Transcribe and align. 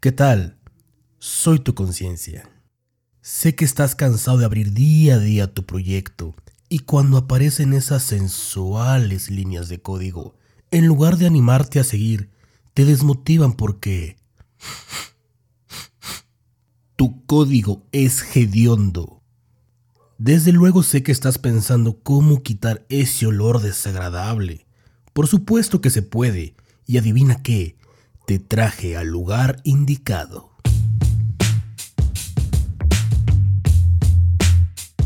¿Qué 0.00 0.12
tal? 0.12 0.56
Soy 1.18 1.58
tu 1.58 1.74
conciencia. 1.74 2.48
Sé 3.20 3.56
que 3.56 3.64
estás 3.64 3.96
cansado 3.96 4.38
de 4.38 4.44
abrir 4.44 4.72
día 4.72 5.16
a 5.16 5.18
día 5.18 5.52
tu 5.52 5.66
proyecto 5.66 6.36
y 6.68 6.78
cuando 6.80 7.16
aparecen 7.16 7.72
esas 7.72 8.04
sensuales 8.04 9.28
líneas 9.28 9.68
de 9.68 9.82
código, 9.82 10.36
en 10.70 10.86
lugar 10.86 11.16
de 11.16 11.26
animarte 11.26 11.80
a 11.80 11.84
seguir, 11.84 12.30
te 12.74 12.84
desmotivan 12.84 13.54
porque 13.54 14.18
tu 16.94 17.26
código 17.26 17.84
es 17.90 18.36
hediondo. 18.36 19.20
Desde 20.16 20.52
luego 20.52 20.84
sé 20.84 21.02
que 21.02 21.10
estás 21.10 21.38
pensando 21.38 21.98
cómo 22.04 22.44
quitar 22.44 22.86
ese 22.88 23.26
olor 23.26 23.60
desagradable. 23.60 24.64
Por 25.12 25.26
supuesto 25.26 25.80
que 25.80 25.90
se 25.90 26.02
puede, 26.02 26.54
y 26.86 26.98
adivina 26.98 27.42
qué, 27.42 27.77
te 28.28 28.38
traje 28.38 28.94
al 28.94 29.06
lugar 29.06 29.58
indicado. 29.64 30.50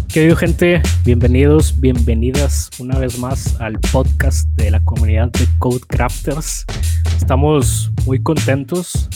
¿Qué 0.09 0.35
gente? 0.35 0.83
Bienvenidos, 1.05 1.79
bienvenidas 1.79 2.69
una 2.81 2.99
vez 2.99 3.21
más 3.21 3.61
al 3.61 3.79
podcast 3.79 4.49
de 4.57 4.73
la 4.73 4.81
comunidad 4.81 5.31
de 5.31 5.47
Code 5.61 5.83
Crafters. 5.87 6.65
Estamos 7.17 7.93
muy 8.07 8.21
contentos 8.21 9.09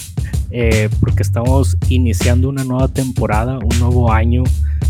eh, 0.53 0.89
porque 1.01 1.25
estamos 1.25 1.77
iniciando 1.89 2.49
una 2.49 2.63
nueva 2.63 2.87
temporada, 2.87 3.59
un 3.59 3.77
nuevo 3.81 4.13
año 4.13 4.45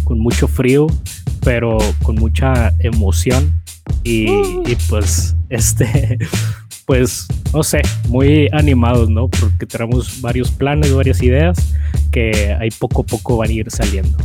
con 0.04 0.18
mucho 0.18 0.46
frío, 0.46 0.88
pero 1.42 1.78
con 2.02 2.16
mucha 2.16 2.74
emoción. 2.80 3.62
Y, 4.04 4.26
y 4.28 4.76
pues, 4.90 5.34
este, 5.48 6.18
pues, 6.86 7.26
no 7.52 7.62
sé, 7.62 7.82
muy 8.08 8.48
animados, 8.52 9.10
¿no? 9.10 9.28
Porque 9.28 9.66
tenemos 9.66 10.20
varios 10.20 10.50
planes, 10.50 10.94
varias 10.94 11.22
ideas 11.22 11.58
que 12.10 12.56
ahí 12.58 12.70
poco 12.70 13.02
a 13.02 13.04
poco 13.06 13.36
van 13.36 13.50
a 13.50 13.52
ir 13.52 13.70
saliendo. 13.70 14.16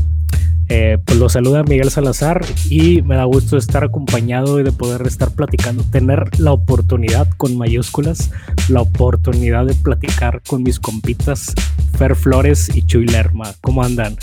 Eh, 0.73 0.99
pues 1.03 1.19
lo 1.19 1.27
saluda 1.27 1.63
Miguel 1.63 1.91
Salazar 1.91 2.45
y 2.69 3.01
me 3.01 3.15
da 3.15 3.25
gusto 3.25 3.57
estar 3.57 3.83
acompañado 3.83 4.57
y 4.57 4.63
de 4.63 4.71
poder 4.71 5.05
estar 5.05 5.31
platicando, 5.31 5.83
tener 5.83 6.39
la 6.39 6.53
oportunidad 6.53 7.27
con 7.35 7.57
mayúsculas, 7.57 8.31
la 8.69 8.79
oportunidad 8.79 9.65
de 9.65 9.73
platicar 9.73 10.41
con 10.47 10.63
mis 10.63 10.79
compitas 10.79 11.53
Fer 11.97 12.15
Flores 12.15 12.73
y 12.73 12.83
Chuy 12.85 13.05
Lerma. 13.05 13.53
¿Cómo 13.59 13.83
andan? 13.83 14.15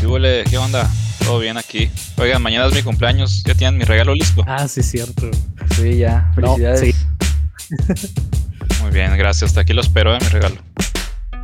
¿Qué, 0.00 0.44
¿Qué 0.48 0.56
onda? 0.56 0.90
Todo 1.22 1.38
bien 1.40 1.58
aquí. 1.58 1.90
Oigan, 2.16 2.40
mañana 2.40 2.66
es 2.66 2.74
mi 2.74 2.82
cumpleaños. 2.82 3.42
¿Ya 3.44 3.54
tienen 3.54 3.76
mi 3.76 3.84
regalo 3.84 4.14
listo? 4.14 4.42
Ah, 4.46 4.66
sí, 4.68 4.82
cierto. 4.82 5.30
Sí, 5.76 5.98
ya. 5.98 6.32
Felicidades. 6.34 6.80
sí. 6.80 6.94
Muy 8.82 8.90
bien, 8.90 9.16
gracias. 9.16 9.50
Hasta 9.50 9.62
aquí 9.62 9.72
lo 9.72 9.80
espero, 9.80 10.14
¿eh? 10.14 10.18
Mi 10.20 10.28
regalo. 10.28 10.56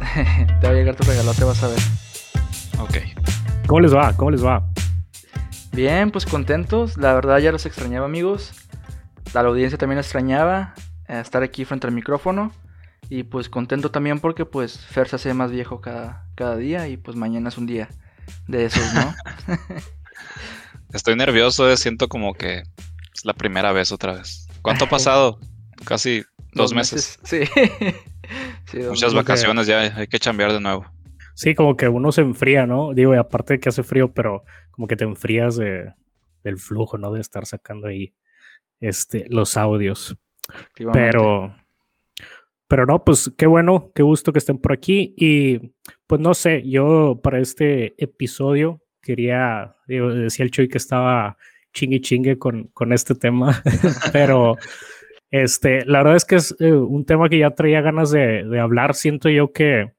te 0.60 0.66
va 0.66 0.72
a 0.72 0.72
llegar 0.72 0.96
tu 0.96 1.04
regalo, 1.04 1.32
te 1.34 1.44
vas 1.44 1.62
a 1.62 1.68
ver. 1.68 1.78
Ok. 2.78 2.96
¿Cómo 3.66 3.80
les 3.80 3.94
va? 3.94 4.16
¿Cómo 4.16 4.30
les 4.30 4.44
va? 4.44 4.68
Bien, 5.72 6.10
pues 6.10 6.26
contentos. 6.26 6.96
La 6.96 7.14
verdad 7.14 7.38
ya 7.38 7.52
los 7.52 7.66
extrañaba, 7.66 8.06
amigos. 8.06 8.52
La 9.32 9.40
audiencia 9.40 9.78
también 9.78 9.98
extrañaba 9.98 10.74
eh, 11.08 11.20
estar 11.20 11.42
aquí 11.42 11.64
frente 11.64 11.86
al 11.86 11.92
micrófono. 11.92 12.52
Y 13.08 13.24
pues 13.24 13.48
contento 13.48 13.90
también 13.90 14.20
porque 14.20 14.44
pues 14.44 14.78
Fer 14.78 15.08
se 15.08 15.16
hace 15.16 15.34
más 15.34 15.50
viejo 15.50 15.80
cada, 15.80 16.26
cada 16.36 16.56
día 16.56 16.86
y 16.88 16.96
pues 16.96 17.16
mañana 17.16 17.48
es 17.48 17.58
un 17.58 17.66
día 17.66 17.88
de 18.46 18.66
esos, 18.66 18.94
¿no? 18.94 19.14
Estoy 20.92 21.16
nervioso, 21.16 21.68
eh, 21.70 21.76
siento 21.76 22.08
como 22.08 22.34
que 22.34 22.62
es 23.14 23.24
la 23.24 23.32
primera 23.32 23.72
vez 23.72 23.90
otra 23.90 24.12
vez. 24.12 24.46
¿Cuánto 24.62 24.84
ha 24.84 24.88
pasado? 24.88 25.40
Casi 25.90 26.22
dos, 26.52 26.72
meses. 26.72 27.18
Sí. 27.24 27.40
Sí, 28.66 28.78
dos 28.78 28.90
Muchas 28.90 29.12
meses. 29.12 29.14
vacaciones 29.14 29.66
ya, 29.66 29.80
hay 29.80 30.06
que 30.06 30.20
chambear 30.20 30.52
de 30.52 30.60
nuevo. 30.60 30.86
Sí, 31.34 31.56
como 31.56 31.76
que 31.76 31.88
uno 31.88 32.12
se 32.12 32.20
enfría, 32.20 32.64
¿no? 32.64 32.94
Digo, 32.94 33.12
y 33.12 33.18
aparte 33.18 33.54
de 33.54 33.58
que 33.58 33.70
hace 33.70 33.82
frío, 33.82 34.14
pero 34.14 34.44
como 34.70 34.86
que 34.86 34.94
te 34.94 35.02
enfrías 35.02 35.56
de, 35.56 35.92
del 36.44 36.58
flujo, 36.58 36.96
¿no? 36.96 37.12
De 37.12 37.20
estar 37.20 37.44
sacando 37.44 37.88
ahí 37.88 38.14
este, 38.78 39.26
los 39.30 39.56
audios. 39.56 40.16
Pero, 40.92 41.56
pero 42.68 42.86
no, 42.86 43.02
pues 43.02 43.32
qué 43.36 43.46
bueno, 43.46 43.90
qué 43.92 44.04
gusto 44.04 44.32
que 44.32 44.38
estén 44.38 44.58
por 44.58 44.72
aquí. 44.72 45.12
Y 45.16 45.72
pues 46.06 46.20
no 46.20 46.34
sé, 46.34 46.62
yo 46.68 47.18
para 47.20 47.40
este 47.40 47.94
episodio 47.98 48.80
quería, 49.02 49.74
digo, 49.88 50.14
decía 50.14 50.44
el 50.44 50.52
Chuy 50.52 50.68
que 50.68 50.78
estaba 50.78 51.36
chingue 51.72 52.00
chingue 52.00 52.38
con, 52.38 52.68
con 52.68 52.92
este 52.92 53.16
tema, 53.16 53.60
pero 54.12 54.56
este, 55.30 55.84
la 55.84 55.98
verdad 55.98 56.16
es 56.16 56.24
que 56.24 56.36
es 56.36 56.56
eh, 56.58 56.72
un 56.72 57.04
tema 57.04 57.28
que 57.28 57.38
ya 57.38 57.50
traía 57.50 57.80
ganas 57.80 58.10
de, 58.10 58.58
hablar. 58.60 58.94
Siento 58.94 59.28
yo 59.28 59.52
que, 59.52 59.92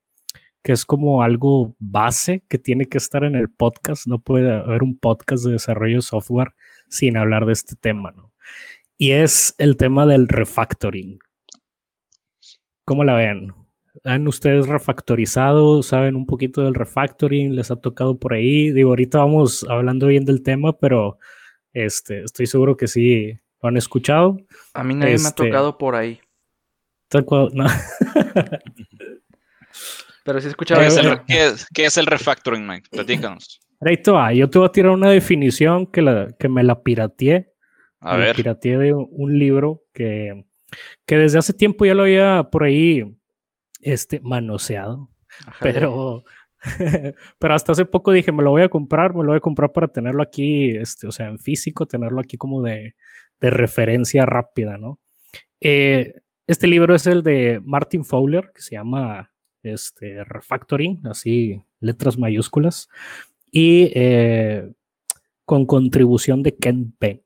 que 0.61 0.73
es 0.73 0.85
como 0.85 1.23
algo 1.23 1.75
base 1.79 2.43
que 2.49 2.57
tiene 2.57 2.87
que 2.87 2.97
estar 2.97 3.23
en 3.23 3.35
el 3.35 3.49
podcast. 3.49 4.07
No 4.07 4.19
puede 4.19 4.51
haber 4.53 4.83
un 4.83 4.97
podcast 4.97 5.45
de 5.45 5.53
desarrollo 5.53 5.97
de 5.97 6.01
software 6.01 6.53
sin 6.89 7.15
hablar 7.15 7.45
de 7.45 7.53
este 7.53 7.75
tema, 7.75 8.11
¿no? 8.11 8.33
Y 8.97 9.11
es 9.11 9.55
el 9.57 9.77
tema 9.77 10.05
del 10.05 10.27
refactoring. 10.27 11.19
¿Cómo 12.85 13.03
la 13.03 13.15
ven? 13.15 13.53
¿Han 14.03 14.27
ustedes 14.27 14.67
refactorizado? 14.67 15.81
¿Saben 15.81 16.15
un 16.15 16.25
poquito 16.25 16.61
del 16.61 16.75
refactoring? 16.75 17.55
¿Les 17.55 17.71
ha 17.71 17.77
tocado 17.77 18.19
por 18.19 18.33
ahí? 18.33 18.71
Digo, 18.71 18.89
ahorita 18.89 19.19
vamos 19.19 19.65
hablando 19.69 20.07
bien 20.07 20.25
del 20.25 20.43
tema, 20.43 20.77
pero 20.77 21.17
este, 21.73 22.23
estoy 22.23 22.47
seguro 22.47 22.77
que 22.77 22.87
sí 22.87 23.40
lo 23.61 23.69
han 23.69 23.77
escuchado. 23.77 24.37
A 24.73 24.83
mí 24.83 24.93
nadie 24.93 25.17
me 25.17 25.25
ha 25.25 25.27
este- 25.29 25.45
tocado 25.45 25.77
por 25.77 25.95
ahí. 25.95 26.19
Tal 27.09 27.25
cual- 27.25 27.51
no. 27.53 27.65
Pero 30.23 30.39
sí 30.39 30.45
he 30.45 30.49
¿Qué 30.49 30.49
escuchado. 30.49 30.81
es, 30.81 30.97
Eh, 30.97 31.01
el, 31.01 31.25
qué 31.25 31.45
es- 31.47 31.67
qué 31.73 31.85
es 31.85 31.97
el 31.97 32.05
refactoring, 32.05 32.65
Mike? 32.65 32.89
Platícanos. 32.91 33.59
Ahí 33.79 33.97
te 33.97 34.11
va. 34.11 34.31
Yo 34.33 34.49
te 34.49 34.59
voy 34.59 34.67
a 34.67 34.71
tirar 34.71 34.91
una 34.91 35.09
definición 35.09 35.87
que, 35.87 36.01
la, 36.03 36.31
que 36.37 36.47
me 36.47 36.63
la 36.63 36.81
pirateé. 36.83 37.51
A 37.99 38.13
me 38.17 38.25
ver. 38.25 38.35
pirateé 38.35 38.77
de 38.77 38.93
un, 38.93 39.07
un 39.11 39.37
libro 39.39 39.83
que, 39.93 40.45
que 41.05 41.17
desde 41.17 41.39
hace 41.39 41.53
tiempo 41.53 41.85
ya 41.85 41.95
lo 41.95 42.03
había 42.03 42.43
por 42.51 42.63
ahí 42.63 43.03
este, 43.81 44.19
manoseado. 44.21 45.09
Ajá, 45.47 45.57
Pero, 45.61 46.23
pero 47.39 47.53
hasta 47.55 47.71
hace 47.71 47.85
poco 47.85 48.11
dije, 48.11 48.31
me 48.31 48.43
lo 48.43 48.51
voy 48.51 48.61
a 48.61 48.69
comprar, 48.69 49.15
me 49.15 49.23
lo 49.23 49.29
voy 49.29 49.37
a 49.37 49.41
comprar 49.41 49.71
para 49.71 49.87
tenerlo 49.87 50.21
aquí, 50.21 50.69
este, 50.71 51.07
o 51.07 51.11
sea, 51.11 51.27
en 51.27 51.39
físico, 51.39 51.87
tenerlo 51.87 52.19
aquí 52.21 52.37
como 52.37 52.61
de, 52.61 52.95
de 53.41 53.49
referencia 53.49 54.25
rápida, 54.25 54.77
¿no? 54.77 54.99
Eh, 55.59 56.13
este 56.47 56.67
libro 56.67 56.95
es 56.95 57.07
el 57.07 57.23
de 57.23 57.59
Martin 57.63 58.05
Fowler, 58.05 58.51
que 58.53 58.61
se 58.61 58.75
llama 58.75 59.31
este, 59.63 60.23
Refactoring, 60.23 61.01
así, 61.07 61.61
letras 61.79 62.17
mayúsculas, 62.17 62.87
y 63.51 63.91
eh, 63.95 64.71
con 65.45 65.65
contribución 65.65 66.43
de 66.43 66.55
Ken 66.55 66.93
Beck. 66.99 67.21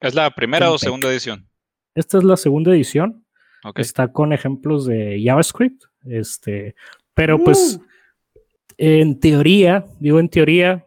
¿Es 0.00 0.14
la 0.14 0.30
primera 0.30 0.68
o 0.68 0.72
Perfecto. 0.72 0.84
segunda 0.86 1.08
edición? 1.10 1.48
Esta 1.94 2.18
es 2.18 2.24
la 2.24 2.36
segunda 2.36 2.72
edición, 2.72 3.24
Ok. 3.64 3.78
está 3.78 4.12
con 4.12 4.32
ejemplos 4.32 4.84
de 4.86 5.22
JavaScript, 5.24 5.84
este, 6.04 6.74
pero 7.14 7.42
pues 7.42 7.80
en 8.76 9.18
teoría, 9.20 9.84
digo 10.00 10.18
en 10.20 10.28
teoría, 10.28 10.84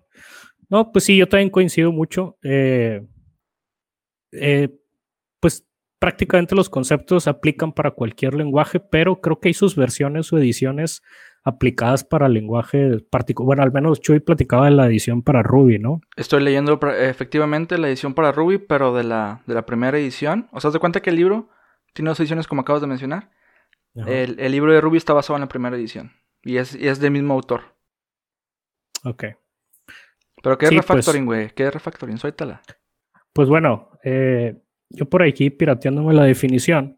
no, 0.70 0.92
pues 0.92 1.06
sí, 1.06 1.16
yo 1.18 1.28
también 1.28 1.50
coincido 1.50 1.92
mucho. 1.92 2.38
eh, 2.44 3.02
eh, 4.32 4.70
pues 5.40 5.66
prácticamente 6.00 6.56
los 6.56 6.70
conceptos 6.70 7.28
aplican 7.28 7.72
para 7.74 7.92
cualquier 7.92 8.34
lenguaje, 8.34 8.80
pero 8.80 9.22
creo 9.22 9.40
que 9.40 9.50
hay 9.50 9.54
sus 9.54 9.76
versiones 9.76 10.32
o 10.32 10.38
ediciones 10.38 11.02
aplicadas 11.44 12.04
para 12.04 12.28
lenguaje 12.28 13.00
particular. 13.10 13.46
Bueno, 13.46 13.64
al 13.64 13.72
menos 13.72 14.02
Chuy 14.02 14.20
platicaba 14.20 14.66
de 14.66 14.72
la 14.72 14.86
edición 14.88 15.24
para 15.24 15.44
Ruby, 15.44 15.80
¿no? 15.80 16.02
Estoy 16.18 16.44
leyendo 16.44 16.80
efectivamente 16.98 17.78
la 17.78 17.88
edición 17.88 18.14
para 18.14 18.32
Ruby, 18.32 18.58
pero 18.58 18.94
de 18.94 19.04
la, 19.04 19.44
de 19.48 19.54
la 19.54 19.66
primera 19.66 19.98
edición. 19.98 20.50
O 20.52 20.60
sea, 20.60 20.72
¿te 20.72 20.80
cuenta 20.80 21.02
que 21.02 21.10
el 21.10 21.16
libro 21.16 21.50
tiene 21.94 22.10
dos 22.10 22.20
ediciones 22.20 22.48
como 22.48 22.62
acabas 22.62 22.82
de 22.82 22.88
mencionar? 22.88 23.32
El, 23.96 24.40
el 24.40 24.52
libro 24.52 24.72
de 24.74 24.82
Ruby 24.82 24.98
está 24.98 25.14
basado 25.14 25.38
en 25.38 25.42
la 25.42 25.48
primera 25.48 25.76
edición. 25.76 26.12
Y 26.44 26.58
es, 26.58 26.76
y 26.76 26.88
es 26.88 27.00
del 27.00 27.12
mismo 27.12 27.34
autor. 27.34 27.62
Ok. 29.04 29.24
Pero 30.44 30.58
¿qué 30.58 30.66
es 30.66 30.72
pues- 30.72 30.88
refactoring, 30.88 31.26
güey? 31.26 31.50
¿Qué 31.52 31.66
es 31.66 31.74
refactoring? 31.74 32.18
Suéltala. 32.18 32.62
Pues 33.34 33.50
bueno, 33.50 33.90
eh, 34.10 34.56
yo 34.90 35.10
por 35.10 35.22
aquí 35.22 35.50
pirateándome 35.50 36.14
la 36.14 36.24
definición 36.24 36.98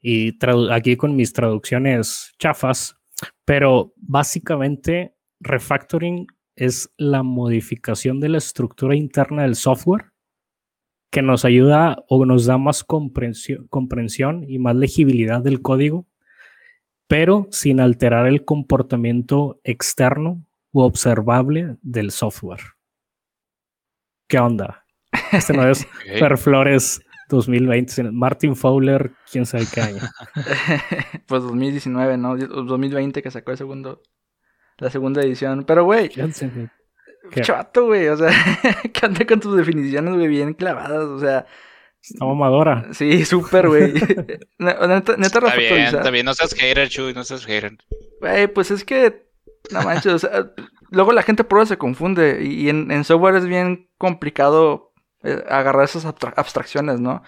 y 0.00 0.36
aquí 0.72 0.96
con 0.96 1.14
mis 1.14 1.32
traducciones 1.32 2.34
chafas, 2.38 2.96
pero 3.44 3.92
básicamente 3.96 5.14
refactoring 5.38 6.26
es 6.56 6.90
la 6.96 7.22
modificación 7.22 8.18
de 8.18 8.30
la 8.30 8.38
estructura 8.38 8.96
interna 8.96 9.42
del 9.42 9.54
software 9.54 10.06
que 11.12 11.22
nos 11.22 11.44
ayuda 11.44 12.04
o 12.08 12.26
nos 12.26 12.46
da 12.46 12.58
más 12.58 12.82
comprensión, 12.82 13.68
comprensión 13.68 14.44
y 14.48 14.58
más 14.58 14.74
legibilidad 14.74 15.40
del 15.40 15.62
código, 15.62 16.08
pero 17.06 17.46
sin 17.52 17.78
alterar 17.78 18.26
el 18.26 18.44
comportamiento 18.44 19.60
externo 19.62 20.44
u 20.72 20.80
observable 20.80 21.76
del 21.82 22.10
software. 22.10 22.60
¿Qué 24.28 24.40
onda? 24.40 24.87
Este 25.32 25.52
no 25.52 25.68
es 25.68 25.82
Ok. 25.82 26.18
Fer 26.18 26.38
Flores 26.38 27.00
2020. 27.28 28.10
Martin 28.12 28.56
Fowler, 28.56 29.12
quién 29.30 29.46
sabe 29.46 29.64
qué 29.72 29.80
año. 29.80 30.02
pues 31.26 31.42
2019, 31.42 32.16
¿no? 32.16 32.36
2020 32.36 33.22
que 33.22 33.30
sacó 33.30 33.52
el 33.52 33.58
segundo, 33.58 34.02
la 34.78 34.90
segunda 34.90 35.22
edición. 35.22 35.64
Pero, 35.64 35.84
güey. 35.84 36.10
Chato, 37.42 37.86
güey. 37.86 38.08
O 38.08 38.16
sea, 38.16 38.30
que 38.92 39.06
ande 39.06 39.26
con 39.26 39.40
tus 39.40 39.56
definiciones, 39.56 40.14
güey, 40.14 40.28
bien 40.28 40.54
clavadas. 40.54 41.04
O 41.04 41.20
sea. 41.20 41.46
Está 42.00 42.24
mamadora. 42.24 42.88
Sí, 42.92 43.24
súper, 43.24 43.68
güey. 43.68 43.92
neta, 44.58 45.16
neta 45.16 45.38
está 45.38 45.56
bien, 45.56 45.78
está 45.78 46.10
bien. 46.10 46.24
No 46.24 46.32
seas 46.32 46.54
hater, 46.54 46.88
Chuy, 46.88 47.12
no 47.12 47.24
seas 47.24 47.44
hater. 47.44 47.76
Güey, 48.20 48.48
pues 48.48 48.70
es 48.70 48.84
que. 48.84 49.28
No 49.72 49.82
manches, 49.82 50.12
o 50.12 50.18
sea, 50.18 50.52
luego 50.90 51.12
la 51.12 51.22
gente 51.22 51.44
prueba 51.44 51.66
se 51.66 51.76
confunde. 51.76 52.42
Y 52.44 52.70
en, 52.70 52.90
en 52.90 53.04
software 53.04 53.34
es 53.34 53.46
bien 53.46 53.90
complicado 53.98 54.87
eh, 55.28 55.44
agarrar 55.48 55.84
esas 55.84 56.04
abstracciones, 56.04 57.00
¿no? 57.00 57.22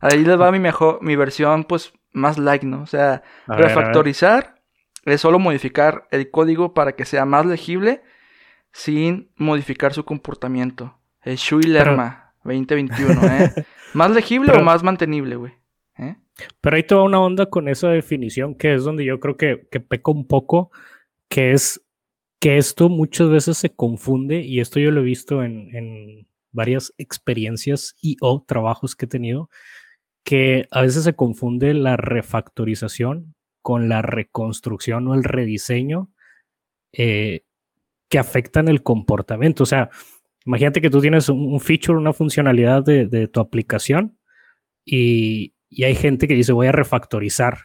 Ahí 0.00 0.24
les 0.24 0.40
va 0.40 0.50
mi 0.50 0.58
mejor, 0.58 1.02
mi 1.02 1.16
versión, 1.16 1.64
pues, 1.64 1.92
más 2.12 2.38
light, 2.38 2.62
¿no? 2.62 2.82
O 2.82 2.86
sea, 2.86 3.22
refactorizar 3.46 4.62
es 5.04 5.20
solo 5.20 5.38
modificar 5.38 6.06
el 6.10 6.30
código 6.30 6.74
para 6.74 6.92
que 6.92 7.04
sea 7.04 7.24
más 7.24 7.46
legible 7.46 8.02
sin 8.72 9.30
modificar 9.36 9.92
su 9.92 10.04
comportamiento. 10.04 10.98
El 11.22 11.36
Shui 11.36 11.64
Lerma 11.64 12.34
2021, 12.44 13.26
¿eh? 13.26 13.52
¿Más 13.94 14.10
legible 14.10 14.52
o 14.52 14.62
más 14.62 14.82
mantenible, 14.82 15.36
güey? 15.36 15.52
¿Eh? 15.98 16.16
Pero 16.60 16.76
hay 16.76 16.82
toda 16.82 17.02
una 17.02 17.20
onda 17.20 17.46
con 17.46 17.68
esa 17.68 17.88
definición 17.88 18.54
que 18.54 18.74
es 18.74 18.84
donde 18.84 19.04
yo 19.04 19.20
creo 19.20 19.36
que, 19.36 19.68
que 19.70 19.80
peco 19.80 20.12
un 20.12 20.26
poco, 20.26 20.70
que 21.28 21.52
es 21.52 21.84
que 22.40 22.56
esto 22.56 22.88
muchas 22.88 23.28
veces 23.28 23.58
se 23.58 23.74
confunde 23.74 24.40
y 24.40 24.60
esto 24.60 24.80
yo 24.80 24.90
lo 24.90 25.00
he 25.00 25.04
visto 25.04 25.44
en, 25.44 25.74
en 25.76 26.26
varias 26.52 26.92
experiencias 26.98 27.94
y 28.00 28.16
o 28.20 28.44
trabajos 28.46 28.94
que 28.94 29.06
he 29.06 29.08
tenido, 29.08 29.50
que 30.24 30.68
a 30.70 30.82
veces 30.82 31.04
se 31.04 31.14
confunde 31.14 31.74
la 31.74 31.96
refactorización 31.96 33.34
con 33.62 33.88
la 33.88 34.02
reconstrucción 34.02 35.08
o 35.08 35.14
el 35.14 35.24
rediseño 35.24 36.12
eh, 36.92 37.44
que 38.08 38.18
afectan 38.18 38.68
el 38.68 38.82
comportamiento. 38.82 39.62
O 39.62 39.66
sea, 39.66 39.90
imagínate 40.44 40.80
que 40.80 40.90
tú 40.90 41.00
tienes 41.00 41.28
un, 41.28 41.60
feature, 41.60 41.98
una 41.98 42.12
funcionalidad 42.12 42.84
de, 42.84 43.28
tu 43.28 43.40
aplicación 43.40 44.18
y, 44.84 45.54
hay 45.82 45.94
gente 45.94 46.28
que 46.28 46.34
dice 46.34 46.52
voy 46.52 46.66
a 46.66 46.72
refactorizar 46.72 47.56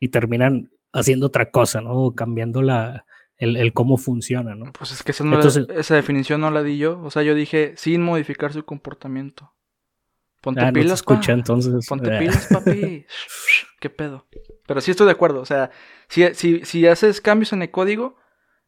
y 0.00 0.08
terminan 0.08 0.70
haciendo 0.94 1.26
otra 1.26 1.50
cosa, 1.50 1.82
¿no? 1.82 2.14
Cambiando 2.14 2.62
la, 2.62 3.04
el, 3.42 3.72
cómo 3.72 3.96
funciona, 3.96 4.54
¿no? 4.54 4.72
Pues 4.72 4.92
es 4.92 5.02
que 5.02 5.10
esa, 5.10 5.24
esa 5.76 5.94
definición 5.94 6.40
no 6.40 6.50
la 6.50 6.62
di 6.62 6.78
yo. 6.78 7.00
O 7.02 7.10
sea, 7.10 7.22
yo 7.22 7.34
dije 7.34 7.74
sin 7.76 8.02
modificar 8.02 8.52
su 8.52 8.64
comportamiento. 8.64 9.52
Ponte 10.40 10.60
ah, 10.60 10.72
pilas, 10.72 10.94
escucha, 10.94 11.32
entonces. 11.32 11.86
Ponte 11.86 12.18
pilas, 12.18 12.48
papi. 12.52 13.06
¿Qué 13.80 13.90
pedo? 13.90 14.26
Pero 14.66 14.80
sí 14.80 14.90
estoy 14.90 15.06
de 15.06 15.12
acuerdo. 15.12 15.40
O 15.40 15.46
sea, 15.46 15.70
si, 16.08 16.34
si, 16.34 16.64
si 16.64 16.86
haces 16.86 17.20
cambios 17.20 17.52
en 17.52 17.62
el 17.62 17.70
código 17.70 18.16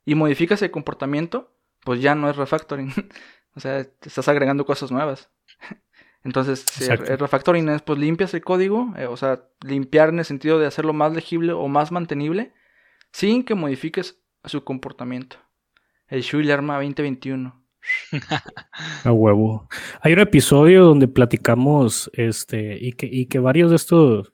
y 0.05 0.15
modificas 0.15 0.63
el 0.63 0.71
comportamiento, 0.71 1.53
pues 1.85 2.01
ya 2.01 2.15
no 2.15 2.31
es 2.31 2.37
refactoring. 2.37 2.93
o 3.55 3.61
sea, 3.61 3.85
te 3.85 4.09
estás 4.09 4.29
agregando 4.29 4.65
cosas 4.65 4.91
nuevas. 4.91 5.31
Entonces, 6.25 6.65
si 6.71 6.85
el 6.85 7.19
refactoring 7.19 7.69
es, 7.69 7.83
pues 7.83 7.99
limpias 7.99 8.33
el 8.33 8.43
código, 8.43 8.95
eh, 8.97 9.07
o 9.07 9.17
sea, 9.17 9.43
limpiar 9.63 10.09
en 10.09 10.21
el 10.21 10.25
sentido 10.25 10.59
de 10.59 10.67
hacerlo 10.67 10.95
más 10.95 11.13
legible 11.13 11.53
o 11.53 11.69
más 11.69 11.93
mantenible, 11.93 12.55
sin 13.13 13.45
que 13.45 13.55
modifiques 13.55 14.24
su 14.49 14.65
comportamiento. 14.65 15.37
El 16.09 16.23
Shui 16.23 16.51
Arma 16.51 16.75
2021. 16.75 17.65
A 19.05 19.13
huevo. 19.13 19.69
Hay 20.01 20.13
un 20.13 20.21
episodio 20.21 20.85
donde 20.85 21.09
platicamos 21.09 22.11
este 22.15 22.79
y 22.81 22.93
que, 22.93 23.07
y 23.07 23.27
que 23.27 23.39
varios 23.39 23.71
de 23.71 23.77
estos 23.77 24.33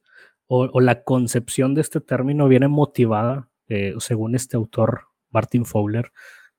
o, 0.53 0.81
la 0.81 1.05
concepción 1.05 1.75
de 1.75 1.81
este 1.81 2.01
término 2.01 2.49
viene 2.49 2.67
motivada, 2.67 3.49
eh, 3.69 3.95
según 3.99 4.35
este 4.35 4.57
autor, 4.57 5.03
Martin 5.31 5.65
Fowler, 5.65 6.11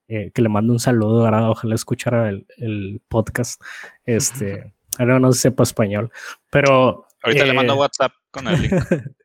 eh, 0.08 0.32
que 0.34 0.42
le 0.42 0.48
mando 0.48 0.72
un 0.72 0.80
saludo, 0.80 1.26
ahora 1.26 1.50
ojalá 1.50 1.76
escuchara 1.76 2.30
el, 2.30 3.02
podcast. 3.10 3.62
Este, 4.06 4.74
ahora 4.98 5.20
no 5.20 5.34
sepa 5.34 5.64
español, 5.64 6.10
pero. 6.50 7.06
Ahorita 7.22 7.46
le 7.46 7.54
mando 7.54 7.74
eh, 7.74 7.78
WhatsApp 7.78 8.14
con 8.32 8.48
el 8.48 8.62
link. 8.62 8.74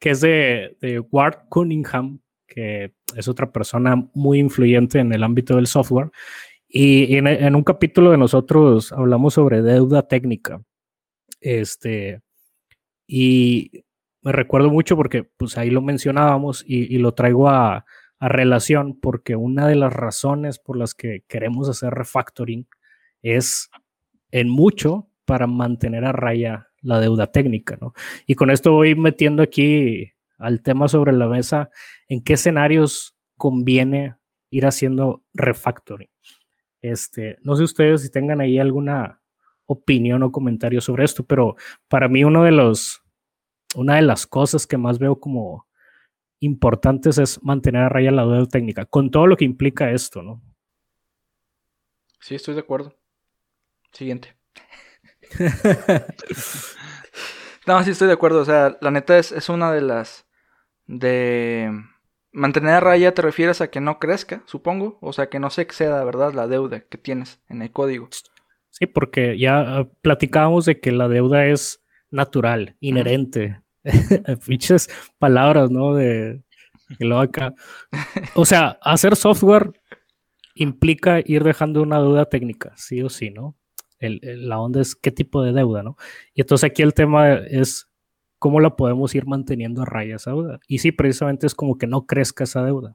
que 0.00 0.10
es 0.10 0.20
de, 0.20 0.76
de 0.80 0.98
Ward 0.98 1.48
Cunningham, 1.48 2.18
que 2.48 2.92
es 3.16 3.28
otra 3.28 3.50
persona 3.50 4.08
muy 4.14 4.38
influyente 4.38 4.98
en 4.98 5.12
el 5.12 5.22
ámbito 5.22 5.56
del 5.56 5.66
software 5.66 6.10
y, 6.76 7.16
en, 7.16 7.54
un 7.54 7.62
capítulo 7.62 8.10
de 8.10 8.18
nosotros 8.18 8.90
hablamos 8.90 9.34
sobre 9.34 9.62
deuda 9.62 10.08
técnica. 10.08 10.60
Este, 11.40 12.20
y 13.06 13.84
me 14.22 14.32
recuerdo 14.32 14.70
mucho 14.70 14.96
porque 14.96 15.22
pues 15.22 15.56
ahí 15.56 15.70
lo 15.70 15.82
mencionábamos 15.82 16.64
y, 16.66 16.98
lo 16.98 17.14
traigo 17.14 17.48
a, 17.48 17.84
relación 18.18 18.98
porque 18.98 19.36
una 19.36 19.68
de 19.68 19.76
las 19.76 19.92
razones 19.92 20.58
por 20.58 20.78
las 20.78 20.94
que 20.94 21.24
queremos 21.28 21.68
hacer 21.68 21.92
refactoring 21.92 22.66
es 23.22 23.68
en 24.30 24.48
mucho 24.48 25.10
para 25.26 25.46
mantener 25.46 26.06
a 26.06 26.12
raya 26.12 26.68
la 26.80 27.00
deuda 27.00 27.30
técnica, 27.30 27.76
¿no? 27.80 27.92
Y 28.26 28.34
con 28.34 28.50
esto 28.50 28.72
voy 28.72 28.94
metiendo 28.94 29.42
aquí 29.42 30.13
al 30.44 30.62
tema 30.62 30.88
sobre 30.88 31.12
la 31.12 31.26
mesa 31.26 31.70
en 32.08 32.22
qué 32.22 32.34
escenarios 32.34 33.16
conviene 33.36 34.16
ir 34.50 34.66
haciendo 34.66 35.24
refactoring. 35.32 36.10
Este, 36.80 37.38
no 37.42 37.56
sé 37.56 37.64
ustedes 37.64 38.02
si 38.02 38.10
tengan 38.10 38.40
ahí 38.40 38.58
alguna 38.58 39.22
opinión 39.66 40.22
o 40.22 40.30
comentario 40.30 40.80
sobre 40.80 41.04
esto, 41.04 41.24
pero 41.24 41.56
para 41.88 42.08
mí 42.08 42.24
uno 42.24 42.44
de 42.44 42.52
los, 42.52 43.02
una 43.74 43.96
de 43.96 44.02
las 44.02 44.26
cosas 44.26 44.66
que 44.66 44.76
más 44.76 44.98
veo 44.98 45.18
como 45.18 45.66
importantes 46.40 47.18
es 47.18 47.42
mantener 47.42 47.82
a 47.82 47.88
raya 47.88 48.10
la 48.10 48.22
duda 48.22 48.46
técnica, 48.46 48.84
con 48.84 49.10
todo 49.10 49.26
lo 49.26 49.36
que 49.36 49.44
implica 49.44 49.90
esto, 49.90 50.22
¿no? 50.22 50.42
Sí, 52.20 52.34
estoy 52.34 52.54
de 52.54 52.60
acuerdo. 52.60 52.94
Siguiente. 53.92 54.36
no, 57.66 57.82
sí 57.82 57.90
estoy 57.90 58.08
de 58.08 58.14
acuerdo. 58.14 58.40
O 58.40 58.44
sea, 58.44 58.76
la 58.80 58.90
neta 58.90 59.18
es, 59.18 59.32
es 59.32 59.48
una 59.48 59.72
de 59.72 59.82
las. 59.82 60.23
De 60.86 61.70
Mantener 62.34 62.72
a 62.74 62.80
raya 62.80 63.14
te 63.14 63.22
refieres 63.22 63.60
a 63.60 63.68
que 63.70 63.80
no 63.80 64.00
crezca, 64.00 64.42
supongo, 64.46 64.98
o 65.00 65.12
sea, 65.12 65.28
que 65.28 65.38
no 65.38 65.50
se 65.50 65.62
exceda, 65.62 66.02
¿verdad? 66.02 66.34
La 66.34 66.48
deuda 66.48 66.80
que 66.80 66.98
tienes 66.98 67.40
en 67.48 67.62
el 67.62 67.70
código. 67.70 68.08
Sí, 68.70 68.86
porque 68.86 69.38
ya 69.38 69.60
ah, 69.60 69.88
platicábamos 70.02 70.64
de 70.64 70.80
que 70.80 70.90
la 70.90 71.06
deuda 71.06 71.46
es 71.46 71.84
natural, 72.10 72.76
inherente. 72.80 73.60
Fichas 74.40 74.88
palabras, 75.20 75.70
¿no? 75.70 75.94
De 75.94 76.42
lo 76.98 77.20
acá. 77.20 77.54
O 78.34 78.44
sea, 78.44 78.78
hacer 78.82 79.14
software 79.14 79.70
implica 80.56 81.20
ir 81.24 81.44
dejando 81.44 81.82
una 81.82 82.00
deuda 82.00 82.24
técnica, 82.24 82.72
sí 82.76 83.00
o 83.00 83.08
sí, 83.08 83.30
¿no? 83.30 83.56
la 84.00 84.58
onda 84.58 84.82
es 84.82 84.94
qué 84.94 85.10
tipo 85.10 85.42
de 85.42 85.54
deuda, 85.54 85.82
¿no? 85.82 85.96
Y 86.34 86.42
entonces 86.42 86.68
aquí 86.68 86.82
el 86.82 86.92
tema 86.92 87.36
es 87.36 87.88
cómo 88.44 88.60
la 88.60 88.76
podemos 88.76 89.14
ir 89.14 89.26
manteniendo 89.26 89.80
a 89.80 89.86
raya 89.86 90.16
esa 90.16 90.32
deuda. 90.32 90.60
Y 90.68 90.80
sí, 90.80 90.92
precisamente 90.92 91.46
es 91.46 91.54
como 91.54 91.78
que 91.78 91.86
no 91.86 92.04
crezca 92.04 92.44
esa 92.44 92.62
deuda. 92.62 92.94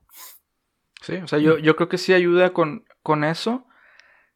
Sí, 1.01 1.15
o 1.15 1.27
sea, 1.27 1.39
yo, 1.39 1.57
yo 1.57 1.75
creo 1.75 1.89
que 1.89 1.97
sí 1.97 2.13
ayuda 2.13 2.53
con, 2.53 2.85
con 3.01 3.23
eso, 3.23 3.65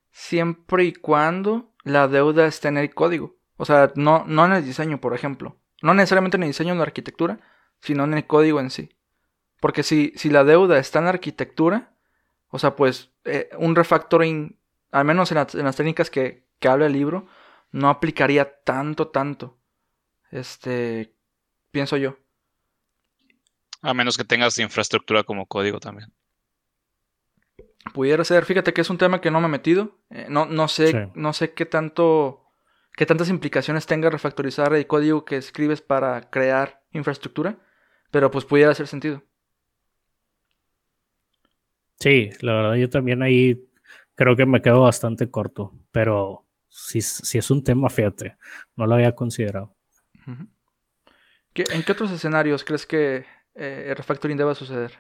siempre 0.10 0.86
y 0.86 0.94
cuando 0.94 1.72
la 1.84 2.08
deuda 2.08 2.48
esté 2.48 2.70
en 2.70 2.80
el 2.80 2.96
código. 2.96 3.36
O 3.58 3.66
sea, 3.66 3.92
no, 3.96 4.24
no 4.26 4.44
en 4.48 4.54
el 4.54 4.66
diseño, 4.66 5.00
por 5.00 5.14
ejemplo. 5.14 5.56
No 5.84 5.94
necesariamente 5.94 6.38
en 6.38 6.44
el 6.44 6.50
diseño 6.50 6.74
de 6.74 6.78
la 6.80 6.86
arquitectura, 6.86 7.42
sino 7.80 8.06
en 8.06 8.16
el 8.16 8.26
código 8.26 8.60
en 8.60 8.72
sí. 8.72 8.90
Porque 9.60 9.84
si, 9.84 10.14
si 10.16 10.32
la 10.32 10.44
deuda 10.44 10.80
está 10.80 10.98
en 10.98 11.06
la 11.06 11.12
arquitectura, 11.12 11.94
o 12.48 12.58
sea, 12.58 12.76
pues 12.76 13.12
eh, 13.26 13.52
un 13.60 13.76
refactoring, 13.76 14.58
al 14.90 15.06
menos 15.06 15.32
en, 15.32 15.38
en 15.38 15.64
las 15.64 15.76
técnicas 15.76 16.10
que, 16.10 16.48
que 16.58 16.70
habla 16.70 16.88
el 16.88 16.94
libro, 16.94 17.28
no 17.72 17.90
aplicaría 17.90 18.64
tanto, 18.64 19.10
tanto. 19.10 19.60
Este, 20.34 21.14
pienso 21.70 21.96
yo. 21.96 22.18
A 23.84 23.94
menos 23.94 24.18
que 24.18 24.24
tengas 24.24 24.58
infraestructura 24.58 25.24
como 25.24 25.46
código 25.46 25.80
también. 25.80 26.12
Pudiera 27.94 28.24
ser, 28.24 28.44
fíjate 28.44 28.74
que 28.74 28.82
es 28.82 28.90
un 28.90 28.98
tema 28.98 29.22
que 29.22 29.30
no 29.30 29.40
me 29.42 29.46
he 29.46 29.52
metido. 29.52 30.00
Eh, 30.10 30.26
no, 30.30 30.48
no 30.48 30.68
sé, 30.68 31.12
no 31.14 31.34
sé 31.34 31.54
qué 31.54 31.68
tanto, 31.68 32.52
qué 32.96 33.06
tantas 33.06 33.30
implicaciones 33.30 33.86
tenga 33.86 34.10
refactorizar 34.10 34.74
el 34.74 34.88
código 34.88 35.24
que 35.24 35.38
escribes 35.38 35.82
para 35.82 36.32
crear 36.32 36.82
infraestructura, 36.94 37.60
pero 38.10 38.32
pues 38.32 38.46
pudiera 38.46 38.72
hacer 38.72 38.88
sentido. 38.88 39.22
Sí, 42.00 42.32
la 42.42 42.54
verdad 42.54 42.76
yo 42.76 42.90
también 42.90 43.22
ahí 43.22 43.64
creo 44.16 44.36
que 44.36 44.48
me 44.48 44.64
quedo 44.64 44.82
bastante 44.82 45.30
corto, 45.30 45.74
pero 45.92 46.48
si, 46.70 47.02
si 47.02 47.38
es 47.38 47.52
un 47.52 47.64
tema, 47.64 47.90
fíjate, 47.90 48.36
no 48.76 48.88
lo 48.88 48.96
había 48.96 49.14
considerado. 49.14 49.76
¿En 50.26 51.84
qué 51.84 51.92
otros 51.92 52.12
escenarios 52.12 52.64
crees 52.64 52.86
que 52.86 53.26
eh, 53.56 53.94
refactoring 53.96 54.38
deba 54.38 54.56
suceder? 54.56 54.94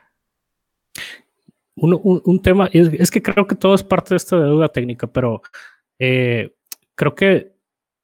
Un, 1.75 2.41
tema, 2.41 2.69
es, 2.71 3.09
que 3.09 3.21
creo 3.21 3.47
que 3.47 3.55
todo 3.55 3.73
es 3.73 3.83
parte 3.83 4.11
de 4.11 4.17
esta 4.17 4.39
deuda 4.39 4.69
técnica, 4.69 5.07
pero 5.07 5.41
eh, 5.97 6.55
creo 6.95 7.15
que 7.15 7.55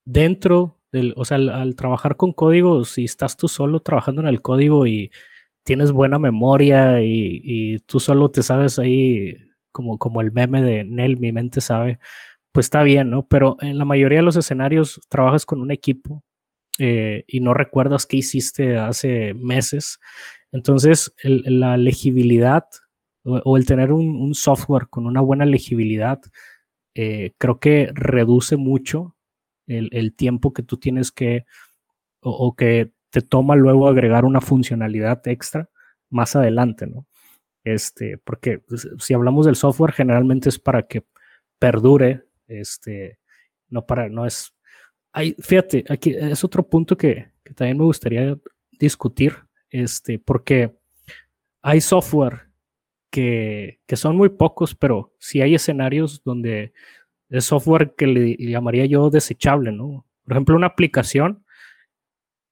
dentro 0.05 0.79
o 1.15 1.25
sea, 1.25 1.37
al, 1.37 1.75
trabajar 1.75 2.15
con 2.15 2.33
código, 2.33 2.83
si 2.85 3.05
estás 3.05 3.37
tú 3.37 3.47
solo 3.47 3.79
trabajando 3.81 4.21
en 4.21 4.27
el 4.27 4.41
código 4.41 4.87
y 4.87 5.11
tienes 5.63 5.91
buena 5.91 6.17
memoria 6.19 7.01
y, 7.01 7.79
tú 7.85 7.99
solo 7.99 8.31
te 8.31 8.43
sabes 8.43 8.79
ahí, 8.79 9.37
como, 9.71 9.97
como 9.99 10.21
el 10.21 10.31
meme 10.31 10.61
de 10.63 10.83
Nel, 10.83 11.17
mi 11.17 11.31
mente 11.31 11.61
sabe, 11.61 11.99
pues 12.51 12.67
está 12.67 12.83
bien, 12.83 13.09
¿no? 13.11 13.27
Pero 13.27 13.57
en 13.61 13.77
la 13.77 13.85
mayoría 13.85 14.19
de 14.19 14.23
los 14.23 14.35
escenarios 14.35 14.99
trabajas 15.09 15.45
con 15.45 15.61
un 15.61 15.71
equipo 15.71 16.23
eh, 16.79 17.25
y 17.27 17.41
no 17.41 17.53
recuerdas 17.53 18.05
qué 18.05 18.17
hiciste 18.17 18.77
hace 18.77 19.33
meses. 19.35 19.99
Entonces, 20.51 21.13
la 21.23 21.77
legibilidad 21.77 22.65
o, 23.23 23.57
el 23.57 23.65
tener 23.65 23.91
un, 23.91 24.33
software 24.33 24.87
con 24.89 25.05
una 25.05 25.21
buena 25.21 25.45
legibilidad, 25.45 26.21
eh, 26.95 27.33
creo 27.37 27.59
que 27.59 27.91
reduce 27.93 28.57
mucho 28.57 29.15
el, 29.67 30.15
tiempo 30.15 30.53
que 30.53 30.63
tú 30.63 30.77
tienes 30.77 31.11
que, 31.11 31.45
o, 32.21 32.55
que 32.55 32.91
te 33.11 33.21
toma 33.21 33.55
luego 33.55 33.87
agregar 33.87 34.25
una 34.25 34.41
funcionalidad 34.41 35.27
extra 35.27 35.69
más 36.09 36.35
adelante, 36.35 36.87
¿no? 36.87 37.05
Este, 37.63 38.17
porque 38.17 38.59
pues, 38.59 38.87
si 38.97 39.13
hablamos 39.13 39.45
del 39.45 39.55
software, 39.55 39.91
generalmente 39.91 40.49
es 40.49 40.57
para 40.57 40.83
que 40.87 41.05
perdure, 41.59 42.25
este, 42.47 43.19
no 43.67 43.85
para, 43.85 44.09
no 44.09 44.25
es, 44.25 44.55
hay, 45.11 45.35
fíjate, 45.39 45.85
aquí 45.89 46.15
es 46.17 46.43
otro 46.43 46.67
punto 46.67 46.97
que, 46.97 47.31
que 47.43 47.53
también 47.53 47.77
me 47.77 47.85
gustaría 47.85 48.37
discutir, 48.71 49.35
este, 49.69 50.19
porque 50.19 50.75
hay 51.61 51.81
software 51.81 52.49
que, 53.09 53.79
que, 53.85 53.95
son 53.95 54.15
muy 54.15 54.29
pocos, 54.29 54.75
pero 54.75 55.13
sí 55.19 55.41
hay 55.41 55.55
escenarios 55.55 56.21
donde 56.23 56.73
es 57.29 57.45
software 57.45 57.95
que 57.95 58.07
le 58.07 58.35
llamaría 58.37 58.85
yo 58.85 59.09
desechable, 59.09 59.71
¿no? 59.71 60.05
Por 60.23 60.33
ejemplo, 60.33 60.55
una 60.55 60.67
aplicación, 60.67 61.43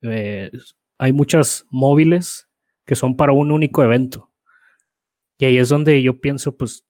eh, 0.01 0.51
hay 0.97 1.13
muchas 1.13 1.65
móviles 1.69 2.49
que 2.85 2.95
son 2.95 3.15
para 3.15 3.33
un 3.33 3.51
único 3.51 3.83
evento. 3.83 4.31
Y 5.37 5.45
ahí 5.45 5.57
es 5.57 5.69
donde 5.69 6.01
yo 6.01 6.19
pienso, 6.19 6.57
pues, 6.57 6.86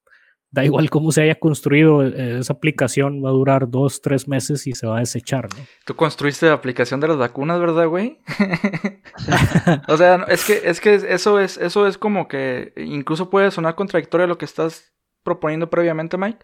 da 0.51 0.63
igual 0.63 0.89
cómo 0.89 1.11
se 1.11 1.21
haya 1.21 1.35
construido, 1.35 2.03
eh, 2.03 2.39
esa 2.39 2.53
aplicación 2.53 3.23
va 3.23 3.29
a 3.29 3.33
durar 3.33 3.69
dos, 3.69 4.01
tres 4.01 4.27
meses 4.27 4.65
y 4.67 4.73
se 4.73 4.87
va 4.87 4.97
a 4.97 4.99
desechar, 4.99 5.49
¿no? 5.55 5.65
Tú 5.85 5.95
construiste 5.95 6.45
la 6.45 6.53
aplicación 6.53 6.99
de 6.99 7.09
las 7.09 7.17
vacunas, 7.17 7.59
¿verdad, 7.59 7.87
güey? 7.87 8.19
o 9.87 9.97
sea, 9.97 10.25
es 10.29 10.45
que, 10.45 10.61
es 10.63 10.79
que 10.79 10.95
eso 10.95 11.39
es, 11.39 11.57
eso 11.57 11.87
es 11.87 11.97
como 11.97 12.27
que 12.27 12.73
incluso 12.77 13.29
puede 13.29 13.51
sonar 13.51 13.75
contradictorio 13.75 14.25
a 14.25 14.27
lo 14.27 14.37
que 14.37 14.45
estás 14.45 14.93
proponiendo 15.23 15.69
previamente, 15.69 16.17
Mike. 16.17 16.39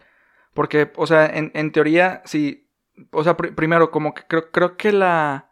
Porque, 0.54 0.92
o 0.96 1.06
sea, 1.06 1.26
en, 1.26 1.72
teoría, 1.72 2.22
sí. 2.24 2.70
O 3.10 3.24
sea, 3.24 3.36
primero, 3.36 3.90
como 3.90 4.14
que 4.14 4.22
creo, 4.26 4.50
creo 4.52 4.76
que 4.76 4.92
la. 4.92 5.50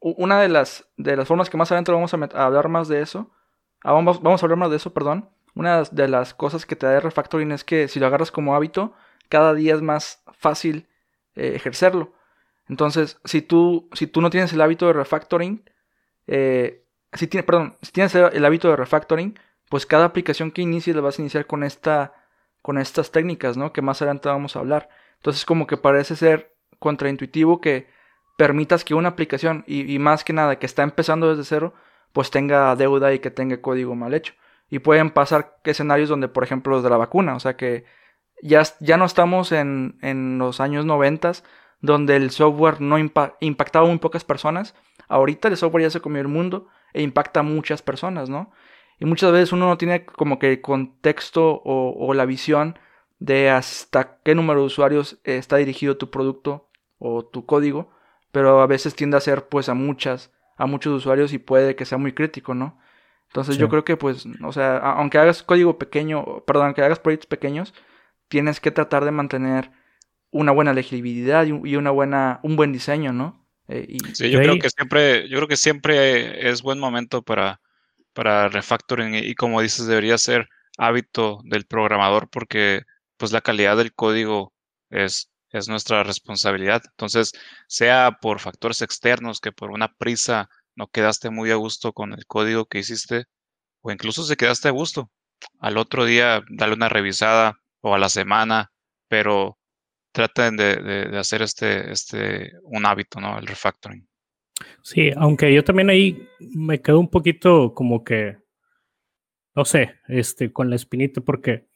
Una 0.00 0.40
de 0.40 0.48
las, 0.48 0.88
de 0.96 1.16
las 1.16 1.26
formas 1.26 1.50
que 1.50 1.56
más 1.56 1.72
adelante 1.72 1.90
vamos 1.90 2.14
a, 2.14 2.44
hablar 2.44 2.68
más 2.68 2.86
de 2.88 3.00
eso. 3.00 3.32
Ah, 3.82 3.92
vamos, 3.92 4.22
vamos 4.22 4.42
a 4.42 4.46
hablar 4.46 4.58
más 4.58 4.70
de 4.70 4.76
eso, 4.76 4.92
perdón. 4.92 5.30
Una 5.58 5.82
de 5.82 6.06
las 6.06 6.34
cosas 6.34 6.66
que 6.66 6.76
te 6.76 6.86
da 6.86 6.94
el 6.94 7.02
refactoring 7.02 7.50
es 7.50 7.64
que 7.64 7.88
si 7.88 7.98
lo 7.98 8.06
agarras 8.06 8.30
como 8.30 8.54
hábito, 8.54 8.94
cada 9.28 9.54
día 9.54 9.74
es 9.74 9.82
más 9.82 10.22
fácil 10.38 10.86
eh, 11.34 11.54
ejercerlo. 11.56 12.12
Entonces, 12.68 13.18
si 13.24 13.42
tú, 13.42 13.88
si 13.92 14.06
tú 14.06 14.20
no 14.20 14.30
tienes 14.30 14.52
el 14.52 14.60
hábito 14.60 14.86
de 14.86 14.92
refactoring, 14.92 15.68
eh, 16.28 16.84
si 17.12 17.26
perdón, 17.26 17.76
si 17.82 17.90
tienes 17.90 18.14
el 18.14 18.44
hábito 18.44 18.68
de 18.68 18.76
refactoring, 18.76 19.36
pues 19.68 19.84
cada 19.84 20.04
aplicación 20.04 20.52
que 20.52 20.62
inicies 20.62 20.94
la 20.94 21.02
vas 21.02 21.18
a 21.18 21.22
iniciar 21.22 21.46
con 21.46 21.64
esta 21.64 22.12
con 22.62 22.78
estas 22.78 23.10
técnicas, 23.10 23.56
¿no? 23.56 23.72
Que 23.72 23.82
más 23.82 24.00
adelante 24.00 24.28
vamos 24.28 24.54
a 24.54 24.60
hablar. 24.60 24.88
Entonces 25.16 25.44
como 25.44 25.66
que 25.66 25.76
parece 25.76 26.14
ser 26.14 26.54
contraintuitivo 26.78 27.60
que 27.60 27.88
permitas 28.36 28.84
que 28.84 28.94
una 28.94 29.08
aplicación, 29.08 29.64
y, 29.66 29.98
más 29.98 30.22
que 30.22 30.32
nada 30.32 30.60
que 30.60 30.66
está 30.66 30.84
empezando 30.84 31.28
desde 31.30 31.42
cero, 31.42 31.74
pues 32.12 32.30
tenga 32.30 32.76
deuda 32.76 33.12
y 33.12 33.18
que 33.18 33.32
tenga 33.32 33.60
código 33.60 33.96
mal 33.96 34.14
hecho. 34.14 34.34
Y 34.70 34.80
pueden 34.80 35.10
pasar 35.10 35.58
escenarios 35.64 36.08
donde, 36.08 36.28
por 36.28 36.44
ejemplo, 36.44 36.72
los 36.72 36.82
de 36.82 36.90
la 36.90 36.96
vacuna, 36.96 37.34
o 37.34 37.40
sea 37.40 37.56
que 37.56 37.84
ya, 38.42 38.62
ya 38.80 38.96
no 38.96 39.04
estamos 39.04 39.52
en, 39.52 39.98
en 40.02 40.38
los 40.38 40.60
años 40.60 40.84
90 40.84 41.32
donde 41.80 42.16
el 42.16 42.30
software 42.30 42.80
no 42.80 42.98
impactaba 42.98 43.86
a 43.86 43.88
muy 43.88 43.98
pocas 43.98 44.24
personas. 44.24 44.74
Ahorita 45.08 45.48
el 45.48 45.56
software 45.56 45.84
ya 45.84 45.90
se 45.90 46.00
comió 46.00 46.20
el 46.20 46.28
mundo 46.28 46.68
e 46.92 47.02
impacta 47.02 47.40
a 47.40 47.44
muchas 47.44 47.82
personas, 47.82 48.28
¿no? 48.28 48.50
Y 48.98 49.04
muchas 49.04 49.32
veces 49.32 49.52
uno 49.52 49.68
no 49.68 49.78
tiene 49.78 50.04
como 50.04 50.38
que 50.38 50.50
el 50.52 50.60
contexto 50.60 51.62
o, 51.64 52.14
la 52.14 52.24
visión 52.24 52.78
de 53.20 53.50
hasta 53.50 54.18
qué 54.24 54.34
número 54.34 54.60
de 54.60 54.66
usuarios 54.66 55.20
está 55.24 55.56
dirigido 55.56 55.96
tu 55.96 56.10
producto 56.10 56.68
o 56.98 57.24
tu 57.24 57.46
código, 57.46 57.90
pero 58.32 58.60
a 58.60 58.66
veces 58.66 58.96
tiende 58.96 59.16
a 59.16 59.20
ser 59.20 59.48
pues 59.48 59.68
a 59.68 59.74
muchas, 59.74 60.32
a 60.56 60.66
muchos 60.66 60.92
usuarios 60.92 61.32
y 61.32 61.38
puede 61.38 61.76
que 61.76 61.84
sea 61.84 61.98
muy 61.98 62.12
crítico, 62.12 62.54
¿no? 62.54 62.78
Entonces 63.28 63.58
yo 63.58 63.68
creo 63.68 63.84
que 63.84 63.96
pues, 63.96 64.26
o 64.42 64.52
sea, 64.52 64.78
aunque 64.78 65.18
hagas 65.18 65.42
código 65.42 65.78
pequeño, 65.78 66.44
perdón, 66.46 66.66
aunque 66.66 66.82
hagas 66.82 66.98
proyectos 66.98 67.26
pequeños, 67.26 67.74
tienes 68.28 68.60
que 68.60 68.70
tratar 68.70 69.04
de 69.04 69.10
mantener 69.10 69.70
una 70.30 70.52
buena 70.52 70.72
legibilidad 70.72 71.46
y 71.46 71.76
una 71.76 71.90
buena, 71.90 72.40
un 72.42 72.56
buen 72.56 72.72
diseño, 72.72 73.12
¿no? 73.12 73.46
Eh, 73.68 73.98
sí, 74.14 74.30
yo 74.30 74.40
creo 74.40 74.58
que 74.58 74.70
siempre, 74.70 75.28
yo 75.28 75.36
creo 75.36 75.48
que 75.48 75.56
siempre 75.56 76.48
es 76.48 76.62
buen 76.62 76.78
momento 76.78 77.22
para 77.22 77.60
para 78.18 78.48
refactoring 78.48 79.14
y, 79.14 79.36
como 79.36 79.60
dices, 79.60 79.86
debería 79.86 80.18
ser 80.18 80.48
hábito 80.76 81.40
del 81.44 81.66
programador 81.66 82.28
porque 82.28 82.82
pues 83.16 83.30
la 83.30 83.42
calidad 83.42 83.76
del 83.76 83.94
código 83.94 84.52
es, 84.90 85.30
es 85.50 85.68
nuestra 85.68 86.02
responsabilidad. 86.02 86.82
Entonces, 86.84 87.30
sea 87.68 88.18
por 88.20 88.40
factores 88.40 88.82
externos 88.82 89.38
que 89.40 89.52
por 89.52 89.70
una 89.70 89.94
prisa 89.94 90.50
no 90.78 90.86
quedaste 90.86 91.30
muy 91.30 91.50
a 91.50 91.56
gusto 91.56 91.92
con 91.92 92.12
el 92.12 92.24
código 92.26 92.66
que 92.66 92.78
hiciste 92.78 93.24
o 93.82 93.90
incluso 93.90 94.22
si 94.22 94.36
quedaste 94.36 94.68
a 94.68 94.70
gusto, 94.70 95.10
al 95.58 95.76
otro 95.76 96.04
día 96.04 96.42
dale 96.48 96.74
una 96.74 96.88
revisada 96.88 97.58
o 97.80 97.94
a 97.94 97.98
la 97.98 98.08
semana, 98.08 98.70
pero 99.08 99.58
traten 100.12 100.56
de, 100.56 100.76
de 100.76 101.18
hacer 101.18 101.42
este, 101.42 101.92
este, 101.92 102.52
un 102.62 102.86
hábito, 102.86 103.20
¿no? 103.20 103.38
El 103.38 103.46
refactoring. 103.46 104.08
Sí, 104.82 105.10
aunque 105.16 105.52
yo 105.52 105.62
también 105.62 105.90
ahí 105.90 106.28
me 106.40 106.80
quedo 106.80 106.98
un 106.98 107.10
poquito 107.10 107.74
como 107.74 108.04
que, 108.04 108.38
no 109.54 109.64
sé, 109.64 109.96
este, 110.08 110.52
con 110.52 110.70
la 110.70 110.76
espinita, 110.76 111.20
porque 111.20 111.68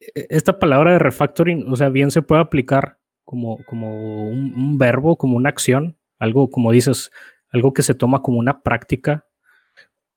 e-, 0.00 0.26
esta 0.30 0.58
palabra 0.58 0.92
de 0.92 0.98
refactoring, 0.98 1.70
o 1.70 1.76
sea, 1.76 1.88
bien 1.88 2.10
se 2.10 2.22
puede 2.22 2.40
aplicar 2.40 2.98
como, 3.24 3.62
como 3.64 4.28
un, 4.30 4.78
verbo, 4.78 5.16
como 5.16 5.36
una 5.36 5.50
acción, 5.50 5.98
algo 6.18 6.50
como 6.50 6.72
dices, 6.72 7.10
algo 7.50 7.72
que 7.72 7.82
se 7.82 7.94
toma 7.94 8.22
como 8.22 8.38
una 8.38 8.62
práctica, 8.62 9.26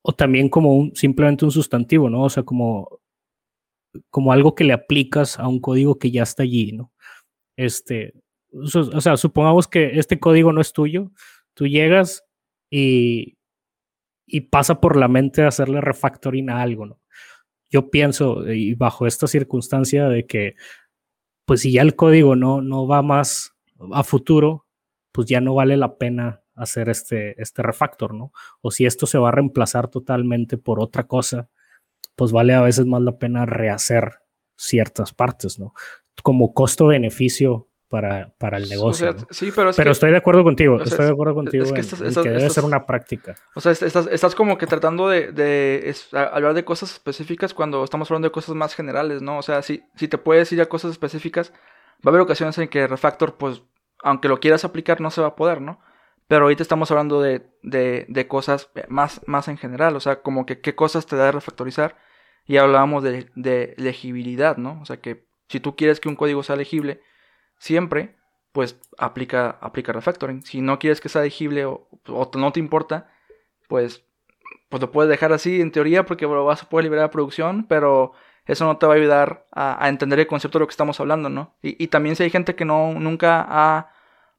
o 0.01 0.13
también 0.13 0.49
como 0.49 0.75
un, 0.75 0.95
simplemente 0.95 1.45
un 1.45 1.51
sustantivo, 1.51 2.09
¿no? 2.09 2.23
O 2.23 2.29
sea, 2.29 2.43
como, 2.43 2.99
como 4.09 4.33
algo 4.33 4.55
que 4.55 4.63
le 4.63 4.73
aplicas 4.73 5.39
a 5.39 5.47
un 5.47 5.59
código 5.59 5.99
que 5.99 6.11
ya 6.11 6.23
está 6.23 6.43
allí, 6.43 6.71
¿no? 6.71 6.91
Este, 7.55 8.13
o 8.51 9.01
sea, 9.01 9.17
supongamos 9.17 9.67
que 9.67 9.99
este 9.99 10.19
código 10.19 10.51
no 10.51 10.61
es 10.61 10.73
tuyo, 10.73 11.11
Tú 11.53 11.67
llegas 11.67 12.23
y, 12.69 13.37
y 14.25 14.41
pasa 14.41 14.79
por 14.79 14.97
la 14.97 15.07
mente 15.07 15.43
hacerle 15.43 15.81
refactoring 15.81 16.49
a 16.49 16.61
algo, 16.61 16.85
¿no? 16.85 16.99
Yo 17.69 17.89
pienso, 17.89 18.51
y 18.51 18.73
bajo 18.73 19.07
esta 19.07 19.27
circunstancia 19.27 20.09
de 20.09 20.25
que, 20.25 20.55
pues 21.45 21.61
si 21.61 21.71
ya 21.73 21.81
el 21.81 21.95
código 21.95 22.35
no, 22.35 22.61
no 22.61 22.87
va 22.87 23.01
más 23.01 23.55
a 23.93 24.03
futuro, 24.03 24.65
pues 25.11 25.27
ya 25.27 25.41
no 25.41 25.55
vale 25.55 25.77
la 25.77 25.97
pena 25.97 26.40
hacer 26.55 26.89
este, 26.89 27.41
este 27.41 27.61
refactor, 27.61 28.13
¿no? 28.13 28.31
O 28.61 28.71
si 28.71 28.85
esto 28.85 29.05
se 29.05 29.17
va 29.17 29.29
a 29.29 29.31
reemplazar 29.31 29.87
totalmente 29.87 30.57
por 30.57 30.79
otra 30.79 31.07
cosa, 31.07 31.49
pues 32.15 32.31
vale 32.31 32.53
a 32.53 32.61
veces 32.61 32.85
más 32.85 33.01
la 33.01 33.17
pena 33.17 33.45
rehacer 33.45 34.21
ciertas 34.55 35.13
partes, 35.13 35.59
¿no? 35.59 35.73
Como 36.23 36.53
costo-beneficio 36.53 37.67
para, 37.91 38.33
para 38.37 38.57
el 38.57 38.69
negocio. 38.69 39.13
sí, 39.31 39.51
pero, 39.53 39.71
pero 39.75 39.91
estoy 39.91 40.11
de 40.11 40.17
acuerdo 40.17 40.45
contigo, 40.45 40.81
estoy 40.81 41.07
de 41.07 41.11
acuerdo 41.11 41.33
contigo 41.35 41.65
es 41.65 41.73
que, 41.73 42.21
debe 42.23 42.49
ser 42.49 42.63
una 42.63 42.85
práctica. 42.85 43.35
O 43.53 43.59
sea, 43.59 43.73
estás, 43.73 44.07
estás 44.07 44.33
como 44.33 44.57
que 44.57 44.65
tratando 44.65 45.09
de, 45.09 45.33
de 45.33 45.93
hablar 46.13 46.53
de 46.53 46.63
cosas 46.63 46.93
específicas 46.93 47.53
cuando 47.53 47.83
estamos 47.83 48.09
hablando 48.09 48.29
de 48.29 48.31
cosas 48.31 48.55
más 48.55 48.75
generales, 48.75 49.21
¿no? 49.21 49.37
O 49.37 49.41
sea, 49.41 49.61
si, 49.61 49.83
si 49.97 50.07
te 50.07 50.17
puedes 50.17 50.49
ir 50.53 50.61
a 50.61 50.67
cosas 50.67 50.91
específicas, 50.91 51.51
va 52.05 52.05
a 52.05 52.09
haber 52.09 52.21
ocasiones 52.21 52.57
en 52.59 52.69
que 52.69 52.87
Refactor, 52.87 53.35
pues, 53.35 53.61
aunque 54.03 54.29
lo 54.29 54.39
quieras 54.39 54.63
aplicar, 54.63 55.01
no 55.01 55.11
se 55.11 55.19
va 55.19 55.27
a 55.27 55.35
poder, 55.35 55.59
¿no? 55.59 55.81
Pero 56.31 56.45
ahorita 56.45 56.63
estamos 56.63 56.89
hablando 56.91 57.21
de, 57.21 57.45
de, 57.61 58.05
de 58.07 58.27
cosas 58.29 58.71
más, 58.87 59.19
más 59.27 59.49
en 59.49 59.57
general, 59.57 59.97
o 59.97 59.99
sea, 59.99 60.21
como 60.21 60.45
que 60.45 60.61
qué 60.61 60.75
cosas 60.75 61.05
te 61.05 61.17
da 61.17 61.29
refactorizar. 61.29 61.97
Y 62.45 62.55
hablábamos 62.55 63.03
de, 63.03 63.29
de 63.35 63.73
legibilidad, 63.75 64.55
¿no? 64.55 64.79
O 64.81 64.85
sea, 64.85 65.01
que 65.01 65.27
si 65.49 65.59
tú 65.59 65.75
quieres 65.75 65.99
que 65.99 66.07
un 66.07 66.15
código 66.15 66.41
sea 66.41 66.55
legible, 66.55 67.01
siempre, 67.57 68.15
pues 68.53 68.79
aplica, 68.97 69.57
aplica 69.59 69.91
refactoring. 69.91 70.41
Si 70.45 70.61
no 70.61 70.79
quieres 70.79 71.01
que 71.01 71.09
sea 71.09 71.21
legible 71.21 71.65
o, 71.65 71.89
no 72.07 72.51
te 72.53 72.61
importa, 72.61 73.11
pues, 73.67 74.05
pues 74.69 74.79
lo 74.79 74.89
puedes 74.89 75.09
dejar 75.09 75.33
así 75.33 75.59
en 75.59 75.73
teoría 75.73 76.05
porque 76.05 76.27
lo 76.27 76.45
vas 76.45 76.63
a 76.63 76.69
poder 76.69 76.85
liberar 76.85 77.07
a 77.07 77.11
producción, 77.11 77.67
pero 77.67 78.13
eso 78.45 78.63
no 78.63 78.77
te 78.77 78.85
va 78.85 78.93
a 78.93 78.95
ayudar 78.95 79.47
a, 79.51 79.89
entender 79.89 80.21
el 80.21 80.27
concepto 80.27 80.59
de 80.59 80.61
lo 80.61 80.67
que 80.67 80.71
estamos 80.71 80.97
hablando, 81.01 81.27
¿no? 81.27 81.57
Y, 81.61 81.87
también 81.87 82.15
si 82.15 82.23
hay 82.23 82.29
gente 82.29 82.55
que 82.55 82.63
no, 82.63 82.93
nunca 82.93 83.45
ha 83.49 83.91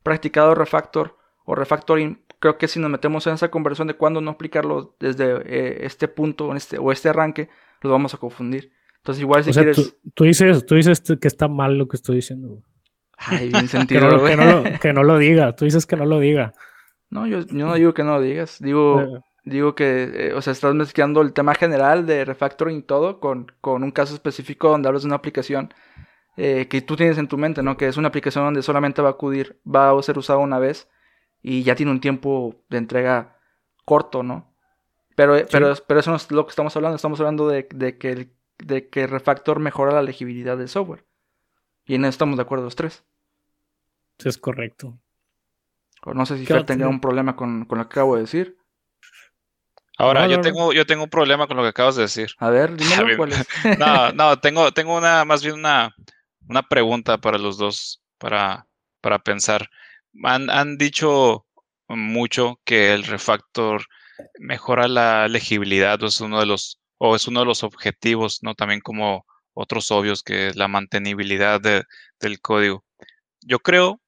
practicado 0.02 0.54
refactor 0.54 1.20
o 1.44 1.54
refactoring, 1.54 2.22
creo 2.38 2.58
que 2.58 2.68
si 2.68 2.80
nos 2.80 2.90
metemos 2.90 3.26
en 3.26 3.34
esa 3.34 3.50
conversión 3.50 3.88
de 3.88 3.94
cuándo 3.94 4.20
no 4.20 4.32
aplicarlo 4.32 4.96
desde 5.00 5.42
eh, 5.46 5.87
este 5.87 6.08
punto 6.08 6.54
este, 6.54 6.78
o 6.78 6.92
este 6.92 7.08
arranque, 7.08 7.49
lo 7.80 7.90
vamos 7.90 8.14
a 8.14 8.18
confundir. 8.18 8.72
Entonces, 8.99 9.22
igual 9.22 9.42
si 9.42 9.52
quieres. 9.52 9.96
Tú, 10.14 10.25
dices, 10.25 10.64
tú 10.66 10.75
dices 10.76 11.02
que 11.20 11.28
está 11.28 11.49
mal 11.49 11.76
lo 11.76 11.88
que 11.88 11.96
estoy 11.96 12.16
diciendo. 12.16 12.62
Ay, 13.16 13.49
bien 13.52 13.68
sentido. 13.68 14.00
que, 14.00 14.06
no, 14.06 14.11
lo, 14.12 14.78
que, 14.80 14.92
no, 14.92 15.02
lo, 15.02 15.18
diga. 15.18 15.54
Tú 15.56 15.64
dices 15.64 15.87
que 15.87 15.96
no 15.96 16.04
lo 16.04 16.20
diga. 16.20 16.52
No, 17.11 17.26
yo, 17.26 17.40
yo 17.40 17.66
no 17.66 17.75
digo 17.75 17.94
que 17.94 18.04
no 18.04 18.14
lo 18.14 18.20
digas. 18.20 18.58
Digo, 18.61 19.25
digo 19.44 19.75
que, 19.75 20.28
eh, 20.28 20.32
o 20.34 20.42
sea, 20.42 20.52
estás 20.52 20.75
mezclando 20.75 21.20
el 21.20 21.32
tema 21.32 21.54
general 21.54 22.06
de 22.06 22.25
refactoring 22.25 22.78
y 22.78 22.82
todo 22.82 23.18
con, 23.18 23.52
con 23.61 23.82
un 23.82 23.90
caso 23.90 24.14
específico 24.14 24.68
donde 24.68 24.88
hablas 24.88 25.02
de 25.02 25.08
una 25.08 25.16
aplicación 25.16 25.75
eh, 26.37 26.68
que 26.68 26.80
tú 26.80 26.96
tienes 26.96 27.18
en 27.18 27.28
tu 27.28 27.37
mente, 27.38 27.62
¿no? 27.62 27.76
Que 27.76 27.88
es 27.88 27.96
una 27.96 28.08
aplicación 28.08 28.44
donde 28.44 28.62
solamente 28.62 29.02
va 29.02 29.08
a 29.08 29.12
acudir, 29.12 29.61
va 29.66 29.90
a 29.90 30.02
ser 30.02 30.16
usada 30.16 30.38
una 30.38 30.58
vez 30.58 30.88
y 31.42 31.62
ya 31.62 31.75
tiene 31.75 31.92
un 31.92 32.00
tiempo 32.00 32.56
de 32.68 32.78
entrega 32.78 33.37
corto, 33.84 34.22
¿no? 34.22 34.54
Pero, 35.16 35.37
pero, 35.50 35.75
pero 35.87 36.00
eso 36.00 36.11
no 36.11 36.16
es 36.16 36.30
lo 36.30 36.46
que 36.46 36.50
estamos 36.50 36.75
hablando. 36.76 36.96
Estamos 36.96 37.20
hablando 37.20 37.49
de, 37.49 37.68
de 37.75 37.99
que 37.99 38.12
el 38.12 38.32
de 38.58 38.88
que 38.88 39.06
Refactor 39.06 39.58
mejora 39.58 39.92
la 39.92 40.02
legibilidad 40.02 40.56
del 40.56 40.68
software. 40.68 41.04
Y 41.84 41.94
en 41.94 42.04
eso 42.04 42.11
estamos 42.11 42.37
de 42.37 42.42
acuerdo 42.42 42.64
los 42.64 42.76
tres. 42.76 43.04
Es 44.18 44.38
correcto. 44.38 44.99
O 46.04 46.14
no 46.14 46.26
sé 46.26 46.38
si 46.38 46.46
Fer 46.46 46.64
tenga 46.64 46.88
un 46.88 47.00
problema 47.00 47.37
con, 47.37 47.61
lo 47.61 47.66
que 47.66 47.80
acabo 47.80 48.16
de 48.16 48.22
decir. 48.22 48.56
Ahora, 49.99 50.26
yo, 50.26 50.40
tengo, 50.40 50.72
yo 50.72 50.87
tengo 50.87 51.04
un 51.04 51.11
problema 51.11 51.46
con 51.46 51.56
lo 51.56 51.62
que 51.62 51.68
acabas 51.68 51.96
de 51.96 52.02
decir. 52.02 52.30
A 52.38 52.50
ver, 52.50 52.76
dímelo 52.76 53.16
cuál 53.16 53.32
es. 53.32 53.46
no, 53.78 54.12
no, 54.14 54.38
tengo, 54.38 54.72
tengo 54.72 54.96
una, 54.96 55.25
más 55.25 55.42
bien 55.42 55.56
una, 55.56 55.94
una 56.49 56.62
pregunta 56.62 57.18
para 57.18 57.38
los 57.38 57.58
dos, 57.58 58.02
para, 58.18 58.66
para 59.00 59.18
pensar. 59.18 59.70
Han, 60.25 60.78
dicho 60.78 61.47
mucho 61.88 62.61
que 62.64 62.92
el 62.95 63.04
refactor 63.04 63.87
mejora 64.38 64.88
la 64.88 65.28
legibilidad, 65.28 66.02
o 66.02 66.07
es 66.07 66.21
uno 66.21 66.40
de 66.40 66.47
los 66.47 66.81
o 66.99 67.16
es 67.16 67.26
uno 67.26 67.40
de 67.40 67.47
los 67.47 67.64
objetivos, 67.64 68.40
¿no? 68.42 68.54
También 68.54 68.81
como 68.81 69.26
otros 69.54 69.90
obvios 69.90 70.23
que 70.23 70.49
es 70.49 70.57
la 70.57 70.69
mantenibilidad 70.69 71.61
del 71.61 72.40
código. 72.40 72.85
Yo 73.40 73.59
creo 73.59 74.00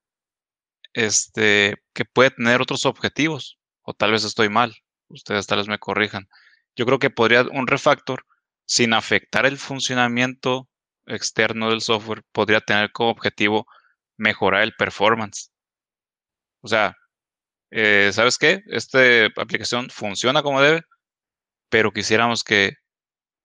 este, 0.95 1.77
que 1.93 2.05
puede 2.05 2.31
tener 2.31 2.63
otros 2.63 2.87
objetivos, 2.87 3.59
o 3.83 3.95
tal 3.95 4.13
vez 4.13 4.25
estoy 4.25 4.49
mal, 4.49 4.75
ustedes 5.09 5.47
tal 5.47 5.59
vez 5.59 5.69
me 5.69 5.79
corrijan. 5.79 6.29
Yo 6.77 6.87
creo 6.87 6.99
que 6.99 7.11
podría 7.11 7.43
un 7.43 7.67
refactor, 7.67 8.25
sin 8.67 8.95
afectar 8.95 9.45
el 9.47 9.59
funcionamiento 9.59 10.69
externo 11.07 11.71
del 11.71 11.81
software, 11.83 12.23
podría 12.33 12.61
tener 12.61 12.93
como 12.93 13.11
objetivo 13.11 13.67
mejorar 14.17 14.63
el 14.63 14.75
performance. 14.75 15.51
O 16.65 16.69
sea, 16.69 16.97
eh, 17.71 18.11
¿sabes 18.15 18.39
qué? 18.39 18.63
Esta 18.69 19.27
aplicación 19.37 19.91
funciona 19.91 20.43
como 20.43 20.63
debe, 20.63 20.81
pero 21.69 21.93
quisiéramos 21.93 22.43
que 22.43 22.73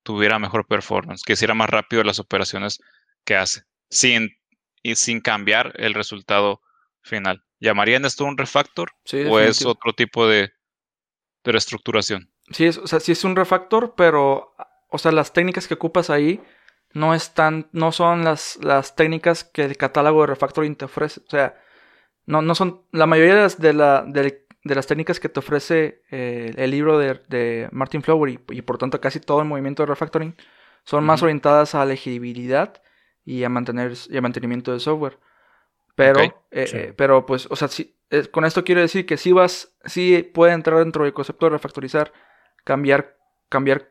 tuviera 0.03 0.39
mejor 0.39 0.65
performance, 0.67 1.23
que 1.25 1.33
hiciera 1.33 1.53
más 1.53 1.69
rápido 1.69 2.01
las 2.05 2.19
operaciones 2.19 2.79
que 3.25 3.35
hace, 3.35 3.63
sin, 3.89 4.29
y 4.81 4.95
sin 4.95 5.19
cambiar 5.19 5.73
el 5.75 5.93
resultado 5.93 6.61
final. 7.01 7.43
¿Llamarían 7.59 8.05
esto 8.05 8.23
un 8.23 8.37
refactor 8.37 8.93
o 9.29 9.39
es 9.41 9.65
otro 9.65 9.91
tipo 9.91 10.25
de, 10.25 10.53
de 11.43 11.51
reestructuración? 11.51 12.31
Sí, 12.51 12.67
es, 12.67 12.77
o 12.77 12.87
sea, 12.87 13.01
sí 13.01 13.11
es 13.11 13.25
un 13.25 13.35
refactor, 13.35 13.95
pero 13.97 14.55
o 14.87 14.97
sea, 14.97 15.11
las 15.11 15.33
técnicas 15.33 15.67
que 15.67 15.73
ocupas 15.73 16.09
ahí 16.09 16.41
no 16.93 17.13
están, 17.13 17.67
no 17.73 17.91
son 17.91 18.23
las, 18.23 18.57
las 18.63 18.95
técnicas 18.95 19.43
que 19.43 19.63
el 19.65 19.75
catálogo 19.75 20.21
de 20.21 20.27
refactoring 20.27 20.77
te 20.77 20.85
ofrece. 20.85 21.19
O 21.19 21.29
sea, 21.29 21.61
no, 22.29 22.43
no 22.43 22.53
son, 22.53 22.83
la 22.91 23.07
mayoría 23.07 23.35
de, 23.35 23.41
las, 23.41 23.59
de 23.59 23.73
la, 23.73 24.03
del 24.07 24.45
de 24.63 24.75
las 24.75 24.87
técnicas 24.87 25.19
que 25.19 25.29
te 25.29 25.39
ofrece 25.39 26.03
eh, 26.11 26.53
el 26.55 26.71
libro 26.71 26.99
de, 26.99 27.69
Martin 27.71 28.03
Flower 28.03 28.39
y, 28.49 28.61
por 28.61 28.77
tanto 28.77 29.01
casi 29.01 29.19
todo 29.19 29.41
el 29.41 29.47
movimiento 29.47 29.83
de 29.83 29.87
refactoring 29.87 30.35
son 30.83 31.05
más 31.05 31.23
orientadas 31.23 31.75
a 31.75 31.85
legibilidad 31.85 32.81
y 33.25 33.43
a, 33.43 33.49
mantener, 33.49 33.93
y 34.09 34.17
a 34.17 34.21
mantenimiento 34.21 34.71
del 34.71 34.79
software. 34.79 35.17
Pero, 35.95 36.21
eh, 36.21 36.33
eh, 36.51 36.93
pero 36.95 37.25
pues, 37.25 37.47
o 37.49 37.55
sea, 37.55 37.67
con 38.31 38.45
esto 38.45 38.63
quiero 38.63 38.81
decir 38.81 39.05
que 39.05 39.17
si 39.17 39.31
vas, 39.31 39.75
sí 39.85 40.29
puede 40.33 40.53
entrar 40.53 40.79
dentro 40.79 41.03
del 41.03 41.13
concepto 41.13 41.47
de 41.47 41.51
refactorizar, 41.51 42.13
cambiar, 42.63 43.17
cambiar 43.49 43.89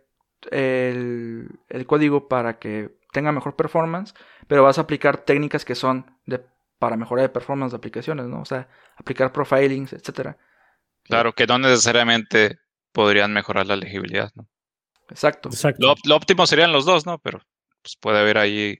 el, 0.50 1.48
el 1.68 1.86
código 1.86 2.28
para 2.28 2.58
que 2.58 2.96
tenga 3.12 3.32
mejor 3.32 3.56
performance, 3.56 4.14
pero 4.46 4.62
vas 4.62 4.78
a 4.78 4.82
aplicar 4.82 5.18
técnicas 5.18 5.64
que 5.64 5.74
son 5.74 6.06
de, 6.26 6.40
para 6.78 6.96
mejorar 6.96 7.24
de 7.24 7.28
performance 7.30 7.72
de 7.72 7.76
aplicaciones, 7.76 8.26
¿no? 8.26 8.40
O 8.40 8.44
sea, 8.44 8.68
aplicar 8.96 9.32
profilings, 9.32 9.92
etcétera. 9.92 10.38
Claro, 11.04 11.32
que 11.34 11.46
no 11.46 11.58
necesariamente 11.58 12.58
podrían 12.92 13.32
mejorar 13.32 13.66
la 13.66 13.76
legibilidad, 13.76 14.30
¿no? 14.34 14.48
Exacto. 15.10 15.48
Lo, 15.78 16.16
óptimo 16.16 16.46
serían 16.46 16.72
los 16.72 16.84
dos, 16.84 17.06
¿no? 17.06 17.18
Pero 17.18 17.40
pues, 17.82 17.96
puede 17.96 18.18
haber 18.18 18.38
ahí. 18.38 18.78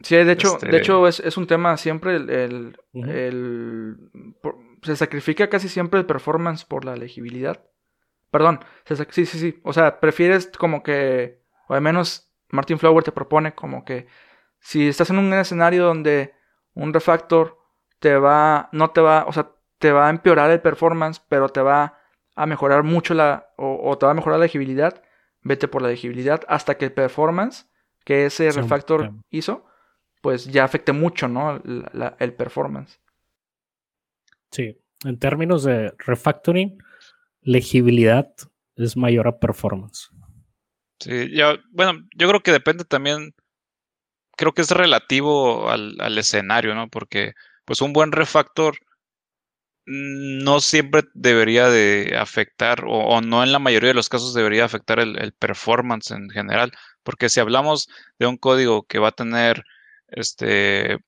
Sí, 0.00 0.16
de 0.16 0.32
hecho, 0.32 0.58
de 0.58 0.66
este 0.66 0.76
hecho 0.76 1.06
es, 1.08 1.36
un 1.36 1.46
tema 1.46 1.76
siempre 1.76 2.16
el, 2.16 2.76
se 4.82 4.96
sacrifica 4.96 5.48
casi 5.48 5.68
siempre 5.68 6.00
el 6.00 6.06
performance 6.06 6.64
por 6.64 6.84
la 6.84 6.96
legibilidad. 6.96 7.64
Perdón, 8.30 8.60
sí, 8.84 9.26
sí, 9.26 9.38
sí. 9.38 9.60
O 9.62 9.72
sea, 9.72 10.00
prefieres 10.00 10.50
como 10.58 10.82
que, 10.82 11.42
o 11.68 11.74
al 11.74 11.80
menos 11.80 12.30
Martin 12.50 12.78
Flower 12.78 13.04
te 13.04 13.12
propone 13.12 13.54
como 13.54 13.84
que 13.84 14.06
si 14.60 14.88
estás 14.88 15.10
en 15.10 15.18
un 15.18 15.32
escenario 15.32 15.84
donde 15.84 16.35
un 16.76 16.92
refactor 16.94 17.58
te 17.98 18.16
va, 18.16 18.68
no 18.72 18.90
te 18.90 19.00
va, 19.00 19.24
o 19.26 19.32
sea, 19.32 19.50
te 19.78 19.90
va 19.90 20.06
a 20.06 20.10
empeorar 20.10 20.50
el 20.50 20.60
performance, 20.60 21.20
pero 21.28 21.48
te 21.48 21.60
va 21.60 21.98
a 22.36 22.46
mejorar 22.46 22.84
mucho 22.84 23.14
la, 23.14 23.48
o, 23.56 23.96
te 23.98 24.06
va 24.06 24.12
a 24.12 24.14
mejorar 24.14 24.38
la 24.38 24.44
legibilidad, 24.44 25.02
vete 25.42 25.68
por 25.68 25.82
la 25.82 25.88
legibilidad 25.88 26.42
hasta 26.48 26.76
que 26.76 26.84
el 26.84 26.92
performance 26.92 27.66
que 28.04 28.26
ese 28.26 28.52
refactor 28.52 29.10
hizo, 29.30 29.66
pues 30.22 30.44
ya 30.46 30.62
afecte 30.62 30.92
mucho, 30.92 31.26
¿no? 31.26 31.60
el 32.18 32.34
performance. 32.34 33.00
Sí, 34.52 34.78
en 35.04 35.18
términos 35.18 35.64
de 35.64 35.92
refactoring, 35.98 36.78
legibilidad 37.42 38.32
es 38.76 38.96
mayor 38.96 39.26
a 39.26 39.38
performance. 39.38 40.10
Sí, 41.00 41.34
ya, 41.34 41.58
bueno, 41.72 42.06
yo 42.14 42.28
creo 42.28 42.42
que 42.42 42.52
depende 42.52 42.84
también, 42.84 43.34
creo 44.36 44.52
que 44.54 44.62
es 44.62 44.70
relativo 44.70 45.70
al, 45.70 46.18
escenario, 46.18 46.74
¿no? 46.74 46.88
Porque 46.88 47.34
pues 47.64 47.80
un 47.80 47.92
buen 47.92 48.12
refactor 48.12 48.78
no 49.86 50.60
siempre 50.60 51.04
debería 51.14 51.68
de 51.68 52.16
afectar, 52.18 52.84
o, 52.86 53.20
no 53.20 53.42
en 53.44 53.52
la 53.52 53.58
mayoría 53.58 53.88
de 53.88 53.94
los 53.94 54.08
casos 54.08 54.34
debería 54.34 54.64
afectar 54.64 54.98
el, 55.00 55.32
performance 55.32 56.10
en 56.10 56.28
general, 56.30 56.72
porque 57.02 57.28
si 57.28 57.40
hablamos 57.40 57.88
de 58.18 58.26
un 58.26 58.36
código 58.36 58.84
que 58.84 58.98
va 58.98 59.08
a 59.08 59.12
tener 59.12 59.64
este, 60.08 60.98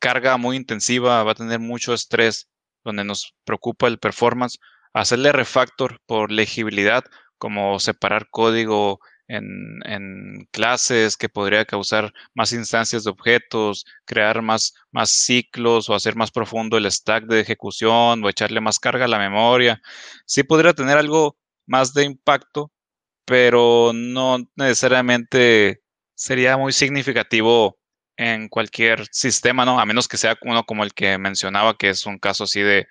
carga 0.00 0.36
muy 0.36 0.56
intensiva, 0.56 1.24
va 1.24 1.32
a 1.32 1.34
tener 1.34 1.60
mucho 1.60 1.94
estrés, 1.94 2.48
donde 2.84 3.04
nos 3.04 3.34
preocupa 3.44 3.88
el 3.88 3.98
performance, 3.98 4.58
hacerle 4.92 5.32
refactor 5.32 6.00
por 6.06 6.30
legibilidad, 6.30 7.04
como 7.38 7.78
separar 7.80 8.28
código 8.30 9.00
en, 9.28 10.48
clases 10.50 11.16
que 11.16 11.28
podría 11.28 11.64
causar 11.64 12.12
más 12.34 12.52
instancias 12.52 13.04
de 13.04 13.10
objetos, 13.10 13.84
crear 14.04 14.42
más, 14.42 14.74
más 14.90 15.10
ciclos 15.10 15.88
o 15.88 15.94
hacer 15.94 16.16
más 16.16 16.30
profundo 16.30 16.76
el 16.78 16.90
stack 16.90 17.24
de 17.26 17.40
ejecución 17.40 18.24
o 18.24 18.28
echarle 18.28 18.60
más 18.60 18.78
carga 18.78 19.04
a 19.04 19.08
la 19.08 19.18
memoria. 19.18 19.80
Sí 20.26 20.42
podría 20.42 20.72
tener 20.74 20.98
algo 20.98 21.36
más 21.66 21.94
de 21.94 22.04
impacto, 22.04 22.72
pero 23.24 23.92
no 23.94 24.38
necesariamente 24.56 25.82
sería 26.14 26.56
muy 26.56 26.72
significativo 26.72 27.78
en 28.16 28.48
cualquier 28.48 29.06
sistema, 29.12 29.64
¿no? 29.64 29.78
A 29.80 29.86
menos 29.86 30.08
que 30.08 30.16
sea 30.16 30.36
uno 30.42 30.64
como 30.64 30.84
el 30.84 30.94
que 30.94 31.18
mencionaba, 31.18 31.76
que 31.76 31.90
es 31.90 32.06
un 32.06 32.18
caso 32.18 32.44
así 32.44 32.60
de, 32.62 32.88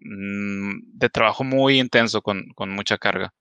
mm, 0.00 0.98
de 0.98 1.10
trabajo 1.10 1.44
muy 1.44 1.80
intenso 1.80 2.22
con, 2.22 2.48
con 2.54 2.70
mucha 2.70 2.98
carga 2.98 3.34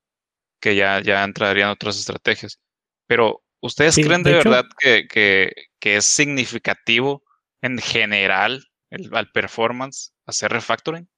que 0.61 0.75
ya, 0.75 1.01
ya 1.01 1.23
entrarían 1.23 1.69
otras 1.69 1.99
estrategias. 1.99 2.59
Pero, 3.07 3.43
¿ustedes 3.59 3.95
creen 3.95 4.23
de, 4.23 4.33
verdad 4.33 4.65
que, 4.79 5.07
que, 5.07 5.95
es 5.97 6.05
significativo 6.05 7.23
en 7.61 7.79
general 7.79 8.63
el, 8.89 9.13
al 9.13 9.29
performance 9.31 10.13
hacer 10.25 10.51
refactoring? 10.51 11.09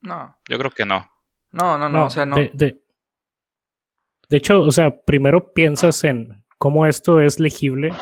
No. 0.00 0.36
Yo 0.48 0.58
creo 0.58 0.70
que 0.70 0.86
no. 0.86 1.10
No, 1.50 1.76
no, 1.76 1.88
no, 1.88 2.06
o 2.06 2.10
sea, 2.10 2.24
no. 2.24 2.36
De, 2.36 2.50
de, 2.54 4.36
hecho, 4.36 4.62
o 4.62 4.72
sea, 4.72 5.02
primero 5.04 5.52
piensas 5.52 6.02
en 6.04 6.42
cómo 6.58 6.86
esto 6.86 7.20
es 7.20 7.38
legible 7.38 7.92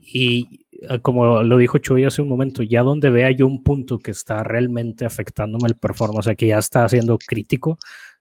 y 0.00 0.66
ah, 0.88 0.98
como 0.98 1.42
lo 1.42 1.58
dijo 1.58 1.78
Chuy 1.78 2.04
hace 2.04 2.22
un 2.22 2.28
momento, 2.28 2.62
ya 2.62 2.82
donde 2.82 3.10
vea 3.10 3.30
yo 3.30 3.46
un 3.46 3.62
punto 3.62 3.98
que 3.98 4.12
está 4.12 4.42
realmente 4.42 5.04
afectándome 5.04 5.68
el 5.68 5.76
performance, 5.76 6.20
o 6.20 6.22
sea, 6.22 6.34
que 6.34 6.46
ya 6.46 6.58
está 6.58 6.88
siendo 6.88 7.18
crítico, 7.18 7.78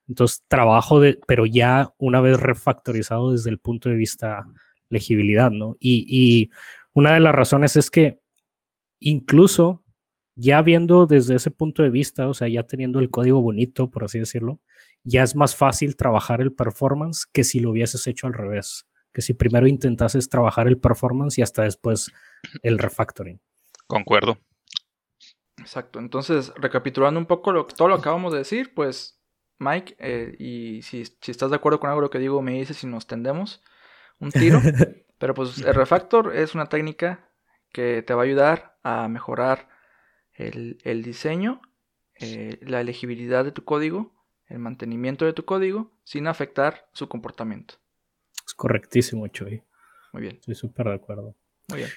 entonces, 0.09 0.43
trabajo 0.47 0.99
de, 0.99 1.19
pero 1.27 1.45
ya 1.45 1.93
una 1.99 2.19
vez 2.19 2.39
refactorizado 2.39 3.31
desde 3.31 3.51
el 3.51 3.59
punto 3.59 3.89
de 3.89 3.95
vista 3.95 4.47
legibilidad, 4.89 5.51
¿no? 5.51 5.77
Y, 5.79 6.49
una 6.93 7.13
de 7.13 7.19
las 7.19 7.35
razones 7.35 7.75
es 7.75 7.91
que 7.91 8.19
incluso 8.99 9.83
ya 10.35 10.61
viendo 10.63 11.05
desde 11.05 11.35
ese 11.35 11.51
punto 11.51 11.83
de 11.83 11.91
vista, 11.91 12.27
o 12.27 12.33
sea, 12.33 12.47
ya 12.47 12.63
teniendo 12.63 12.99
el 12.99 13.11
código 13.11 13.41
bonito, 13.41 13.91
por 13.91 14.03
así 14.03 14.19
decirlo, 14.19 14.59
ya 15.03 15.21
es 15.21 15.35
más 15.35 15.55
fácil 15.55 15.95
trabajar 15.95 16.41
el 16.41 16.51
performance 16.51 17.25
que 17.31 17.43
si 17.43 17.59
lo 17.59 17.69
hubieses 17.69 18.05
hecho 18.07 18.25
al 18.25 18.33
revés, 18.33 18.87
que 19.13 19.21
si 19.21 19.33
primero 19.33 19.67
intentases 19.67 20.27
trabajar 20.27 20.67
el 20.67 20.79
performance 20.79 21.37
y 21.37 21.43
hasta 21.43 21.63
después 21.63 22.11
el 22.63 22.79
refactoring. 22.79 23.39
Concuerdo. 23.85 24.39
Exacto. 25.59 25.99
Entonces, 25.99 26.51
recapitulando 26.55 27.19
un 27.19 27.27
poco 27.27 27.51
lo, 27.51 27.65
todo 27.65 27.87
lo 27.87 27.95
que 27.95 28.01
acabamos 28.01 28.33
de 28.33 28.39
decir, 28.39 28.73
pues, 28.73 29.18
Mike, 29.59 29.95
eh, 29.99 30.35
y 30.39 30.81
si, 30.81 31.05
si, 31.05 31.31
estás 31.31 31.49
de 31.49 31.57
acuerdo 31.57 31.79
con 31.79 31.89
algo 31.89 32.01
lo 32.01 32.09
que 32.09 32.19
digo, 32.19 32.41
me 32.41 32.53
dices 32.53 32.77
si 32.77 32.87
nos 32.87 33.07
tendemos 33.07 33.61
un 34.19 34.31
tiro. 34.31 34.59
Pero 35.19 35.33
pues 35.33 35.59
el 35.59 35.75
refactor 35.75 36.35
es 36.35 36.55
una 36.55 36.67
técnica 36.67 37.29
que 37.71 38.01
te 38.01 38.13
va 38.13 38.21
a 38.21 38.25
ayudar 38.25 38.77
a 38.83 39.07
mejorar 39.09 39.67
el, 40.33 41.03
diseño, 41.03 41.61
eh, 42.15 42.57
la 42.61 42.79
elegibilidad 42.79 43.43
de 43.43 43.51
tu 43.51 43.65
código, 43.65 44.13
el 44.47 44.59
mantenimiento 44.59 45.25
de 45.25 45.33
tu 45.33 45.43
código, 45.43 45.91
sin 46.05 46.27
afectar 46.27 46.87
su 46.93 47.09
comportamiento. 47.09 47.75
Es 48.45 48.53
correctísimo, 48.53 49.27
Chuy. 49.27 49.61
Muy 50.13 50.21
bien. 50.23 50.35
Estoy 50.35 50.55
súper 50.55 50.87
de 50.87 50.95
acuerdo. 50.95 51.35
Muy 51.67 51.79
bien. 51.79 51.89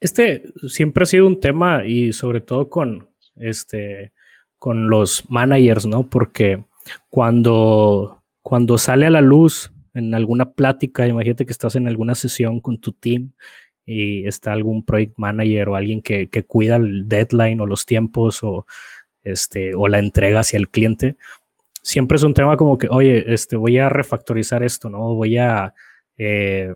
Este 0.00 0.42
siempre 0.68 1.02
ha 1.02 1.06
sido 1.06 1.26
un 1.26 1.40
tema 1.40 1.84
y 1.84 2.12
sobre 2.12 2.40
todo 2.40 2.70
con, 2.70 3.10
este, 3.36 4.12
con 4.58 4.88
los 4.88 5.28
managers, 5.30 5.86
¿no? 5.86 6.08
Porque 6.08 6.64
cuando, 7.08 8.22
cuando 8.42 8.78
sale 8.78 9.06
a 9.06 9.10
la 9.10 9.20
luz 9.20 9.72
en 9.94 10.14
alguna 10.14 10.52
plática, 10.52 11.06
imagínate 11.06 11.46
que 11.46 11.52
estás 11.52 11.76
en 11.76 11.88
alguna 11.88 12.14
sesión 12.14 12.60
con 12.60 12.78
tu 12.78 12.92
team 12.92 13.32
y 13.84 14.26
está 14.26 14.52
algún 14.52 14.84
project 14.84 15.14
manager 15.16 15.70
o 15.70 15.76
alguien 15.76 16.02
que, 16.02 16.28
cuida 16.46 16.76
el 16.76 17.08
deadline 17.08 17.60
o 17.60 17.66
los 17.66 17.86
tiempos 17.86 18.42
o, 18.42 18.66
este, 19.22 19.74
o 19.74 19.88
la 19.88 19.98
entrega 19.98 20.40
hacia 20.40 20.58
el 20.58 20.68
cliente, 20.68 21.16
siempre 21.82 22.16
es 22.16 22.22
un 22.22 22.34
tema 22.34 22.56
como 22.56 22.76
que, 22.76 22.88
oye, 22.90 23.32
este, 23.32 23.56
voy 23.56 23.78
a 23.78 23.88
refactorizar 23.88 24.62
esto, 24.62 24.90
¿no? 24.90 25.14
Voy 25.14 25.38
a 25.38 25.74
eh, 26.18 26.74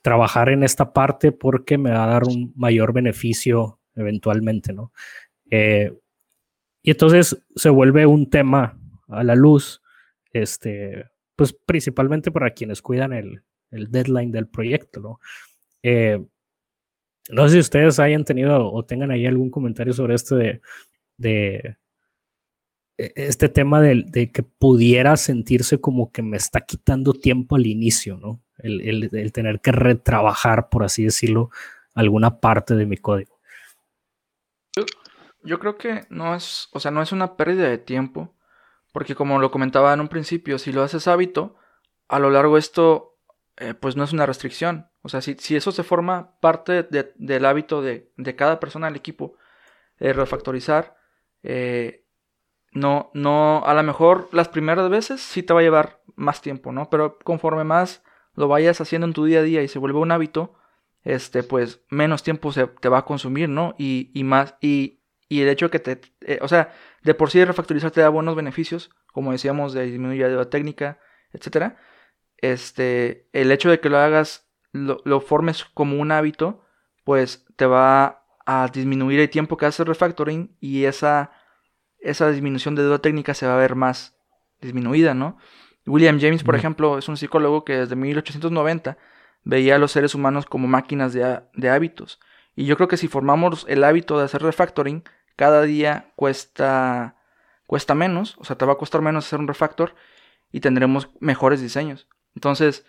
trabajar 0.00 0.48
en 0.48 0.62
esta 0.62 0.92
parte 0.92 1.32
porque 1.32 1.76
me 1.76 1.90
va 1.90 2.04
a 2.04 2.08
dar 2.08 2.24
un 2.24 2.52
mayor 2.56 2.92
beneficio 2.92 3.78
eventualmente, 3.94 4.72
¿no? 4.72 4.92
Eh, 5.50 5.92
y 6.82 6.90
entonces 6.90 7.44
se 7.56 7.68
vuelve 7.68 8.06
un 8.06 8.28
tema 8.28 8.78
a 9.08 9.24
la 9.24 9.34
luz, 9.34 9.82
este, 10.32 11.06
pues 11.36 11.52
principalmente 11.52 12.30
para 12.30 12.50
quienes 12.50 12.82
cuidan 12.82 13.12
el, 13.12 13.42
el 13.70 13.90
deadline 13.90 14.32
del 14.32 14.48
proyecto, 14.48 15.00
¿no? 15.00 15.20
Eh, 15.82 16.24
no 17.30 17.48
sé 17.48 17.54
si 17.54 17.60
ustedes 17.60 17.98
hayan 17.98 18.24
tenido 18.24 18.70
o 18.70 18.84
tengan 18.84 19.10
ahí 19.10 19.26
algún 19.26 19.50
comentario 19.50 19.92
sobre 19.92 20.14
esto 20.14 20.36
de, 20.36 20.60
e, 22.98 23.12
este 23.16 23.48
tema 23.48 23.80
de, 23.80 24.04
de, 24.06 24.30
que 24.30 24.42
pudiera 24.42 25.16
sentirse 25.16 25.80
como 25.80 26.12
que 26.12 26.22
me 26.22 26.36
está 26.36 26.60
quitando 26.60 27.12
tiempo 27.12 27.56
al 27.56 27.66
inicio, 27.66 28.16
¿no? 28.18 28.42
El, 28.58 29.10
el, 29.12 29.32
tener 29.32 29.60
que 29.60 29.72
retrabajar, 29.72 30.68
por 30.68 30.84
así 30.84 31.04
decirlo, 31.04 31.50
alguna 31.94 32.40
parte 32.40 32.74
de 32.74 32.86
mi 32.86 32.96
código. 32.96 33.40
Yo, 35.42 35.58
creo 35.58 35.76
que 35.76 36.06
no 36.08 36.34
es, 36.34 36.68
o 36.72 36.80
sea, 36.80 36.90
no 36.90 37.02
es 37.02 37.12
una 37.12 37.36
pérdida 37.36 37.68
de 37.68 37.78
tiempo, 37.78 38.33
porque 38.94 39.16
como 39.16 39.40
lo 39.40 39.50
comentaba 39.50 39.92
en 39.92 39.98
un 39.98 40.06
principio, 40.06 40.56
si 40.56 40.70
lo 40.70 40.84
haces 40.84 41.08
hábito, 41.08 41.56
a 42.06 42.20
lo 42.20 42.30
largo 42.30 42.56
esto, 42.56 43.18
eh, 43.56 43.74
pues 43.74 43.96
no 43.96 44.04
es 44.04 44.12
una 44.12 44.24
restricción. 44.24 44.88
O 45.02 45.08
sea, 45.08 45.20
si, 45.20 45.34
si 45.34 45.56
eso 45.56 45.72
se 45.72 45.82
forma 45.82 46.38
parte 46.38 46.84
de, 46.84 47.12
del 47.16 47.44
hábito 47.44 47.82
de, 47.82 48.12
de, 48.16 48.36
cada 48.36 48.60
persona 48.60 48.86
del 48.86 48.94
equipo, 48.94 49.36
eh, 49.98 50.12
refactorizar, 50.12 50.94
eh, 51.42 52.06
no, 52.70 53.10
no, 53.14 53.64
a 53.66 53.74
lo 53.74 53.82
mejor 53.82 54.28
las 54.30 54.48
primeras 54.48 54.88
veces 54.88 55.20
sí 55.20 55.42
te 55.42 55.52
va 55.52 55.58
a 55.58 55.64
llevar 55.64 56.00
más 56.14 56.40
tiempo, 56.40 56.70
¿no? 56.70 56.88
Pero 56.88 57.18
conforme 57.18 57.64
más 57.64 58.04
lo 58.34 58.46
vayas 58.46 58.80
haciendo 58.80 59.08
en 59.08 59.12
tu 59.12 59.24
día 59.24 59.40
a 59.40 59.42
día 59.42 59.62
y 59.64 59.66
se 59.66 59.80
vuelve 59.80 59.98
un 59.98 60.12
hábito, 60.12 60.54
este, 61.02 61.42
pues 61.42 61.84
menos 61.90 62.22
tiempo 62.22 62.52
se 62.52 62.68
te 62.68 62.88
va 62.88 62.98
a 62.98 63.04
consumir, 63.04 63.48
¿no? 63.48 63.74
Y, 63.76 64.12
y 64.14 64.22
más, 64.22 64.54
y, 64.60 65.00
y 65.34 65.42
el 65.42 65.48
hecho 65.48 65.66
de 65.66 65.70
que 65.70 65.78
te, 65.80 66.00
eh, 66.20 66.38
o 66.42 66.46
sea, 66.46 66.72
de 67.02 67.12
por 67.12 67.28
sí 67.28 67.44
refactorizar 67.44 67.90
te 67.90 68.00
da 68.00 68.08
buenos 68.08 68.36
beneficios, 68.36 68.90
como 69.12 69.32
decíamos, 69.32 69.72
de 69.72 69.84
disminuir 69.84 70.28
la 70.28 70.48
técnica, 70.48 71.00
etcétera. 71.32 71.76
Este, 72.36 73.28
el 73.32 73.50
hecho 73.50 73.68
de 73.68 73.80
que 73.80 73.88
lo 73.88 73.98
hagas, 73.98 74.48
lo, 74.70 75.00
lo, 75.04 75.20
formes 75.20 75.64
como 75.74 76.00
un 76.00 76.12
hábito, 76.12 76.64
pues 77.02 77.44
te 77.56 77.66
va 77.66 78.24
a 78.46 78.68
disminuir 78.72 79.18
el 79.18 79.28
tiempo 79.28 79.56
que 79.56 79.66
haces 79.66 79.84
refactoring 79.84 80.56
y 80.60 80.84
esa, 80.84 81.32
esa 81.98 82.30
disminución 82.30 82.76
de 82.76 82.82
deuda 82.82 83.00
técnica 83.00 83.34
se 83.34 83.48
va 83.48 83.54
a 83.54 83.58
ver 83.58 83.74
más 83.74 84.16
disminuida, 84.60 85.14
¿no? 85.14 85.36
William 85.84 86.20
James, 86.20 86.44
por 86.44 86.54
ejemplo, 86.54 86.96
es 86.96 87.08
un 87.08 87.16
psicólogo 87.16 87.64
que 87.64 87.78
desde 87.78 87.96
1890 87.96 88.98
veía 89.42 89.74
a 89.74 89.78
los 89.78 89.90
seres 89.90 90.14
humanos 90.14 90.46
como 90.46 90.68
máquinas 90.68 91.12
de, 91.12 91.42
de 91.54 91.70
hábitos. 91.70 92.20
Y 92.54 92.66
yo 92.66 92.76
creo 92.76 92.88
que 92.88 92.96
si 92.96 93.08
formamos 93.08 93.66
el 93.68 93.82
hábito 93.82 94.16
de 94.16 94.24
hacer 94.24 94.42
refactoring, 94.42 95.02
cada 95.36 95.62
día 95.62 96.12
cuesta, 96.16 97.16
cuesta 97.66 97.94
menos, 97.94 98.36
o 98.38 98.44
sea, 98.44 98.56
te 98.56 98.64
va 98.64 98.74
a 98.74 98.78
costar 98.78 99.02
menos 99.02 99.26
hacer 99.26 99.40
un 99.40 99.48
refactor 99.48 99.94
y 100.52 100.60
tendremos 100.60 101.10
mejores 101.20 101.60
diseños. 101.60 102.08
Entonces, 102.34 102.86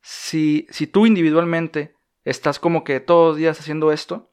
si, 0.00 0.66
si 0.70 0.86
tú 0.86 1.06
individualmente 1.06 1.96
estás 2.24 2.58
como 2.58 2.84
que 2.84 3.00
todos 3.00 3.28
los 3.28 3.36
días 3.36 3.60
haciendo 3.60 3.92
esto, 3.92 4.32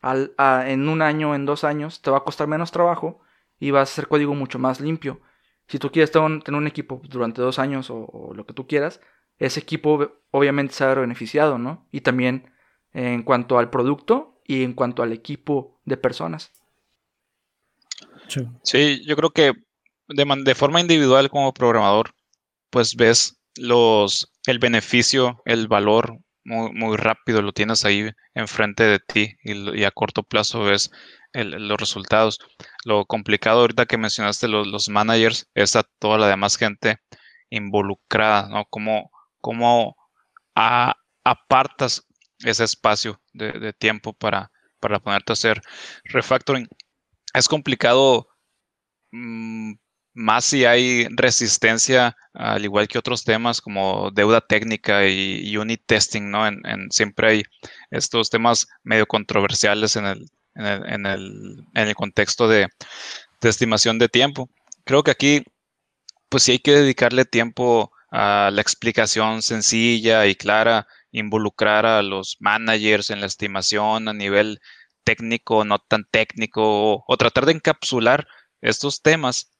al, 0.00 0.34
en 0.66 0.88
un 0.88 1.02
año, 1.02 1.34
en 1.34 1.46
dos 1.46 1.64
años, 1.64 2.02
te 2.02 2.10
va 2.10 2.18
a 2.18 2.24
costar 2.24 2.46
menos 2.46 2.70
trabajo 2.70 3.20
y 3.58 3.70
vas 3.70 3.90
a 3.90 3.92
hacer 3.92 4.08
código 4.08 4.34
mucho 4.34 4.58
más 4.58 4.80
limpio. 4.80 5.20
Si 5.66 5.78
tú 5.78 5.90
quieres 5.90 6.10
tener 6.10 6.54
un, 6.54 6.66
equipo 6.66 7.00
durante 7.04 7.42
dos 7.42 7.58
años 7.58 7.90
o, 7.90 8.32
lo 8.34 8.46
que 8.46 8.54
tú 8.54 8.66
quieras, 8.66 9.00
ese 9.38 9.60
equipo 9.60 10.20
obviamente 10.30 10.74
se 10.74 10.84
ha 10.84 10.94
beneficiado, 10.94 11.58
¿no? 11.58 11.86
Y 11.92 12.00
también 12.00 12.50
en 12.92 13.22
cuanto 13.22 13.58
al 13.58 13.70
producto 13.70 14.40
y 14.44 14.64
en 14.64 14.72
cuanto 14.72 15.02
al 15.02 15.12
equipo 15.12 15.80
de 15.84 15.96
personas. 15.96 16.52
Sí, 18.62 19.02
yo 19.06 19.16
creo 19.16 19.30
que 19.30 19.52
de, 20.08 20.42
de, 20.44 20.54
forma 20.54 20.80
individual 20.80 21.30
como 21.30 21.52
programador, 21.52 22.14
pues 22.70 22.94
ves 22.94 23.38
los, 23.56 24.30
el 24.46 24.58
beneficio, 24.58 25.42
el 25.44 25.68
valor 25.68 26.18
muy, 26.44 26.72
muy 26.72 26.96
rápido, 26.96 27.42
lo 27.42 27.52
tienes 27.52 27.84
ahí 27.84 28.10
enfrente 28.34 28.84
de 28.84 28.98
ti 29.00 29.36
y, 29.42 29.84
a 29.84 29.90
corto 29.90 30.22
plazo 30.22 30.64
ves 30.64 30.90
los 31.34 31.78
resultados. 31.78 32.38
Lo 32.84 33.04
complicado 33.04 33.60
ahorita 33.60 33.86
que 33.86 33.98
mencionaste 33.98 34.48
los, 34.48 34.66
los 34.66 34.88
managers 34.88 35.46
es 35.54 35.76
a 35.76 35.84
toda 35.98 36.18
la 36.18 36.28
demás 36.28 36.56
gente 36.56 36.98
involucrada, 37.50 38.48
¿no? 38.48 38.64
Cómo, 38.70 39.10
cómo 39.40 39.96
apartas 41.24 42.06
ese 42.44 42.64
espacio 42.64 43.20
de, 43.32 43.72
tiempo 43.74 44.12
para, 44.12 44.50
para 44.80 45.00
ponerte 45.00 45.32
a 45.32 45.34
hacer 45.34 45.60
refactoring. 46.04 46.66
Es 47.34 47.48
complicado 47.48 48.28
mm, 49.12 49.74
más 50.18 50.46
si 50.46 50.64
hay 50.64 51.06
resistencia, 51.10 52.16
al 52.34 52.64
igual 52.64 52.88
que 52.88 52.98
otros 52.98 53.24
temas 53.24 53.60
como 53.60 54.10
deuda 54.10 54.40
técnica 54.40 55.06
y, 55.06 55.56
unit 55.56 55.82
testing, 55.86 56.30
¿no? 56.30 56.46
En, 56.46 56.90
siempre 56.90 57.30
hay 57.30 57.42
estos 57.90 58.28
temas 58.28 58.66
medio 58.82 59.06
controversiales 59.06 59.96
en 59.96 60.06
el, 60.06 60.30
en 60.56 61.06
el, 61.06 61.64
en 61.74 61.88
el, 61.88 61.94
contexto 61.94 62.48
de, 62.48 62.66
de, 63.40 63.48
estimación 63.48 63.98
de 64.00 64.08
tiempo. 64.08 64.50
Creo 64.84 65.04
que 65.04 65.12
aquí, 65.12 65.44
pues 66.28 66.42
sí 66.42 66.52
hay 66.52 66.58
que 66.58 66.72
dedicarle 66.72 67.24
tiempo 67.24 67.92
a 68.10 68.50
la 68.52 68.60
explicación 68.60 69.42
sencilla 69.42 70.26
y 70.26 70.34
clara 70.34 70.88
involucrar 71.12 71.86
a 71.86 72.02
los 72.02 72.36
managers 72.40 73.10
en 73.10 73.20
la 73.20 73.26
estimación 73.26 74.08
a 74.08 74.12
nivel 74.12 74.60
técnico, 75.04 75.64
no 75.64 75.78
tan 75.78 76.04
técnico, 76.10 77.04
o, 77.06 77.16
tratar 77.16 77.46
de 77.46 77.52
encapsular 77.52 78.26
estos 78.60 79.02
temas 79.02 79.52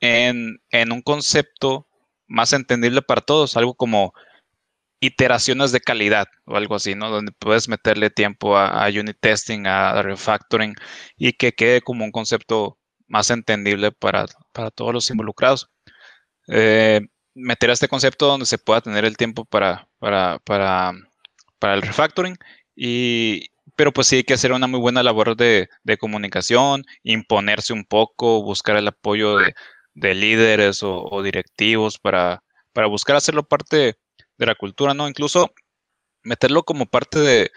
en, 0.00 0.60
un 0.92 1.02
concepto 1.02 1.86
más 2.26 2.52
entendible 2.52 3.02
para 3.02 3.20
todos, 3.20 3.56
algo 3.56 3.74
como 3.74 4.12
iteraciones 5.00 5.72
de 5.72 5.80
calidad 5.80 6.28
o 6.46 6.56
algo 6.56 6.74
así, 6.74 6.94
¿no? 6.94 7.10
Donde 7.10 7.32
puedes 7.32 7.68
meterle 7.68 8.10
tiempo 8.10 8.56
a, 8.56 8.86
unit 8.88 9.16
testing, 9.20 9.66
a, 9.66 10.02
refactoring 10.02 10.74
y 11.16 11.32
que 11.32 11.52
quede 11.52 11.80
como 11.80 12.04
un 12.04 12.12
concepto 12.12 12.78
más 13.08 13.30
entendible 13.30 13.92
para, 13.92 14.26
todos 14.74 14.94
los 14.94 15.10
involucrados. 15.10 15.70
Eh, 16.48 17.00
meter 17.34 17.70
este 17.70 17.88
concepto 17.88 18.26
donde 18.26 18.46
se 18.46 18.58
pueda 18.58 18.80
tener 18.80 19.04
el 19.04 19.16
tiempo 19.16 19.44
para, 19.44 19.88
para, 19.98 20.38
para, 20.40 20.92
para 21.58 21.74
el 21.74 21.82
refactoring. 21.82 22.36
Y, 22.76 23.49
pero 23.76 23.92
pues 23.92 24.06
sí 24.06 24.16
hay 24.16 24.24
que 24.24 24.34
hacer 24.34 24.52
una 24.52 24.66
muy 24.66 24.80
buena 24.80 25.02
labor 25.02 25.36
de, 25.36 25.68
de 25.82 25.98
comunicación, 25.98 26.84
imponerse 27.02 27.72
un 27.72 27.84
poco, 27.84 28.42
buscar 28.42 28.76
el 28.76 28.88
apoyo 28.88 29.38
de, 29.38 29.54
de 29.94 30.14
líderes 30.14 30.82
o, 30.82 31.22
directivos 31.22 31.98
para, 31.98 32.42
para 32.72 32.86
buscar 32.86 33.16
hacerlo 33.16 33.46
parte 33.46 33.98
de 34.38 34.46
la 34.46 34.54
cultura, 34.54 34.94
¿no? 34.94 35.08
Incluso 35.08 35.52
meterlo 36.22 36.62
como 36.64 36.86
parte 36.86 37.18
de, 37.18 37.50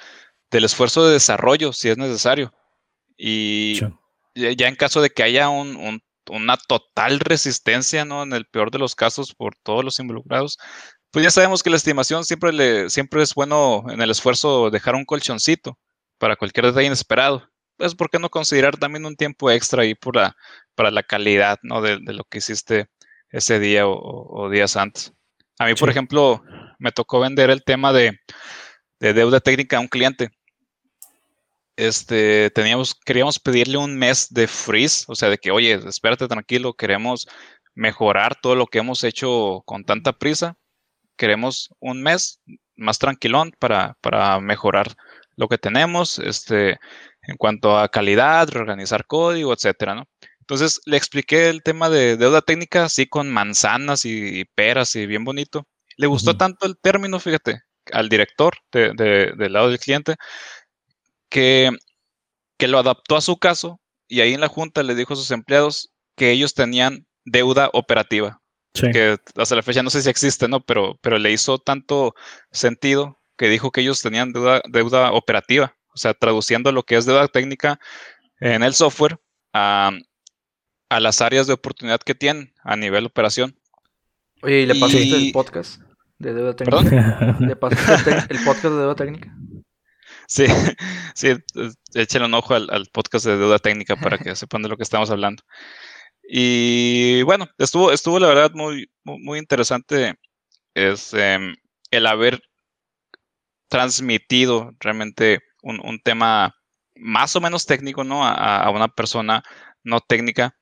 del 0.52 0.65
esfuerzo 0.65 1.06
de 1.06 1.13
desarrollo, 1.13 1.73
si 1.73 1.89
es 1.89 1.97
necesario. 1.97 2.54
Y, 3.17 3.80
ya 4.36 4.67
en 4.67 4.76
caso 4.76 5.02
de 5.02 5.12
que 5.12 5.23
haya 5.23 5.49
una 5.49 6.58
total 6.67 7.19
resistencia, 7.19 8.04
¿no? 8.06 8.23
En 8.23 8.34
el 8.34 8.45
peor 8.45 8.71
de 8.71 8.80
los 8.80 8.95
casos 8.95 9.36
por 9.36 9.56
todos 9.56 9.84
los 9.86 9.99
involucrados, 9.99 10.58
pues 11.12 11.23
ya 11.23 11.32
sabemos 11.32 11.62
que 11.62 11.69
la 11.69 11.78
estimación 11.78 12.26
siempre, 12.26 12.52
le, 12.52 12.89
siempre 12.89 13.21
es 13.21 13.36
bueno 13.36 13.84
en 13.89 14.02
el 14.02 14.10
esfuerzo 14.10 14.71
dejar 14.71 14.95
un 14.95 15.06
colchoncito 15.06 15.78
para 16.23 16.38
cualquier 16.38 16.67
detalle 16.67 16.88
inesperado. 16.88 17.45
Pues, 17.75 17.95
¿por 17.95 18.09
qué 18.09 18.17
no 18.17 18.29
considerar 18.29 18.77
también 18.77 19.05
un 19.05 19.17
tiempo 19.17 19.51
extra 19.51 19.81
ahí 19.81 19.93
por 19.93 20.15
la, 20.15 20.38
para 20.73 20.89
la 20.89 21.03
calidad, 21.03 21.59
¿no? 21.63 21.81
De, 21.81 21.99
lo 21.99 22.23
que 22.23 22.38
hiciste 22.38 22.88
ese 23.29 23.59
día 23.59 23.83
o, 23.86 24.49
días 24.49 24.77
antes. 24.77 25.12
A 25.59 25.65
mí, 25.65 25.75
por 25.75 25.89
ejemplo, 25.89 26.41
me 26.79 26.93
tocó 26.93 27.19
vender 27.19 27.49
el 27.49 27.62
tema 27.62 27.91
de, 27.91 28.17
de 29.01 29.13
deuda 29.13 29.41
técnica 29.41 29.75
a 29.75 29.81
un 29.81 29.89
cliente 29.89 30.31
este, 31.75 32.51
teníamos, 32.51 32.95
queríamos 32.95 33.38
pedirle 33.38 33.75
un 33.77 33.97
mes 33.97 34.27
de 34.29 34.47
freeze, 34.47 35.03
o 35.09 35.15
sea, 35.15 35.29
de 35.29 35.38
que, 35.38 35.51
oye, 35.51 35.73
espérate 35.73 36.27
tranquilo, 36.29 36.73
queremos 36.73 37.27
mejorar 37.75 38.39
todo 38.39 38.55
lo 38.55 38.67
que 38.67 38.79
hemos 38.79 39.03
hecho 39.03 39.62
con 39.65 39.83
tanta 39.83 40.13
prisa, 40.13 40.55
queremos 41.17 41.69
un 41.79 42.01
mes 42.01 42.39
más 42.77 42.97
tranquilón 42.97 43.51
para, 43.59 43.97
para 43.99 44.39
mejorar 44.39 44.95
lo 45.36 45.48
que 45.48 45.58
tenemos, 45.58 46.19
este, 46.19 46.80
en 47.24 47.38
cuanto 47.38 47.78
a 47.78 47.89
calidad, 47.89 48.50
reorganizar 48.50 49.06
código, 49.06 49.54
etcétera, 49.54 49.96
¿no? 49.96 50.08
Entonces 50.39 50.82
le 50.86 50.98
expliqué 50.98 51.50
el 51.50 51.63
tema 51.63 51.89
de 51.89 52.17
deuda 52.17 52.41
técnica 52.41 52.84
así 52.86 53.08
con 53.08 53.32
manzanas 53.32 54.04
y, 54.04 54.46
peras 54.56 54.96
y 54.96 55.06
bien 55.06 55.24
bonito. 55.24 55.65
Le 55.96 56.08
gustó 56.08 56.36
tanto 56.36 56.65
el 56.65 56.78
término, 56.78 57.19
fíjate, 57.19 57.62
al 57.93 58.10
director 58.10 58.58
de, 58.72 58.93
del 59.38 59.54
lado 59.54 59.69
del 59.69 59.80
cliente, 59.80 60.15
que, 61.30 61.72
que 62.58 62.67
lo 62.67 62.78
adaptó 62.78 63.15
a 63.15 63.22
su 63.22 63.38
caso 63.38 63.80
y 64.08 64.22
ahí 64.22 64.34
en 64.34 64.41
la 64.41 64.50
junta 64.50 64.84
le 64.84 64.96
dijo 64.96 65.13
a 65.13 65.17
sus 65.17 65.32
empleados 65.32 65.91
que 66.15 66.32
ellos 66.32 66.54
tenían 66.54 67.08
deuda 67.26 67.69
operativa. 67.74 68.41
Que 68.74 69.17
hasta 69.38 69.56
la 69.56 69.62
fecha 69.62 69.84
no 69.84 69.91
sé 69.91 70.02
si 70.02 70.10
existe, 70.10 70.48
¿no? 70.48 70.60
Pero, 70.60 70.98
pero 71.02 71.19
le 71.19 71.32
hizo 71.32 71.60
tanto 71.60 72.15
sentido 72.52 73.19
que 73.38 73.50
dijo 73.50 73.72
que 73.72 73.82
ellos 73.82 74.02
tenían 74.02 74.34
deuda, 74.34 74.62
deuda 74.69 75.12
operativa. 75.12 75.76
O 75.93 75.98
sea, 75.98 76.13
traduciendo 76.13 76.72
lo 76.72 76.84
que 76.84 76.96
es 76.96 77.06
deuda 77.06 77.28
técnica 77.28 77.80
en 78.39 78.63
el 78.63 78.74
software 78.74 79.19
a, 79.54 79.91
a 80.89 81.00
las 81.00 81.22
áreas 81.22 81.48
de 81.48 81.54
oportunidad 81.54 82.00
que 82.00 82.15
tienen 82.15 82.54
a 82.63 82.76
nivel 82.76 83.06
operación. 83.06 83.56
Oye, 84.41 84.62
¿y 84.62 84.65
le 84.65 84.76
pasaste 84.76 85.15
el 85.15 85.32
podcast 85.32 85.82
de 86.17 86.34
deuda 86.34 86.56
técnica? 86.56 87.38
¿Le 87.39 87.56
pasaste 87.56 88.12
el 88.30 88.43
podcast 88.43 88.63
de 88.63 88.69
deuda 88.80 88.96
técnica? 88.96 89.34
Sí, 90.28 90.46
sí, 91.15 91.34
échenle 91.93 92.28
un 92.28 92.34
ojo 92.34 92.54
al, 92.56 92.88
podcast 92.91 93.26
de 93.26 93.38
deuda 93.38 93.60
técnica 93.60 93.96
para 93.96 94.17
que 94.17 94.36
sepan 94.36 94.63
de 94.63 94.69
lo 94.69 94.78
que 94.78 94.84
estamos 94.84 95.10
hablando. 95.10 95.43
Y 96.24 97.22
bueno, 97.24 97.48
estuvo, 97.58 97.91
estuvo 97.91 98.19
la 98.19 98.28
verdad 98.28 98.52
muy, 98.54 98.89
muy 99.04 99.39
interesante 99.39 100.15
es, 100.74 101.13
em, 101.13 101.56
el 101.91 102.08
haber 102.08 102.41
transmitido 103.69 104.71
realmente 104.80 105.39
un, 105.62 105.99
tema 106.04 106.56
más 106.95 107.36
o 107.36 107.41
menos 107.41 107.65
técnico, 107.65 108.04
¿no? 108.04 108.26
a, 108.26 108.69
una 108.69 108.88
persona 108.88 109.43
no 109.84 109.99
técnica 109.99 110.56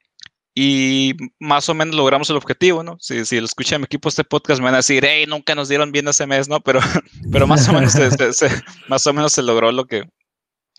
y 0.54 1.14
más 1.40 1.70
o 1.70 1.74
menos 1.74 1.96
logramos 1.96 2.30
el 2.30 2.36
objetivo, 2.36 2.84
¿no? 2.84 2.98
Si, 3.00 3.24
si 3.26 3.40
lo 3.40 3.46
escucha 3.46 3.78
mi 3.78 3.86
equipo 3.86 4.10
este 4.10 4.26
podcast 4.26 4.60
me 4.60 4.66
van 4.66 4.74
a 4.74 4.78
decir, 4.78 5.04
hey, 5.06 5.26
nunca 5.28 5.56
nos 5.56 5.70
dieron 5.70 5.92
bien 5.92 6.08
ese 6.08 6.28
mes, 6.28 6.50
¿no? 6.50 6.60
Pero, 6.60 6.80
pero 7.32 7.48
más, 7.48 7.68
o 7.70 7.74
menos 7.74 7.94
se, 8.32 8.50
más 8.90 9.08
o 9.08 9.14
menos 9.14 9.32
se 9.32 9.44
logró 9.44 9.72
lo 9.72 9.86
que, 9.86 10.04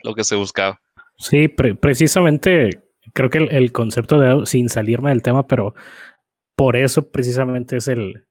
lo 0.03 0.15
que 0.15 0.25
se 0.25 0.37
buscaba. 0.37 0.81
Sí, 1.17 1.49
precisamente 1.49 2.83
creo 3.15 3.31
que 3.31 3.39
el, 3.39 3.73
concepto 3.73 4.19
de, 4.19 4.45
sin 4.47 4.69
salirme 4.69 5.11
del 5.11 5.23
tema, 5.23 5.47
pero 5.47 5.75
por 6.55 6.77
eso 6.77 7.11
precisamente 7.11 7.79
es 7.79 7.89
el, 7.89 8.27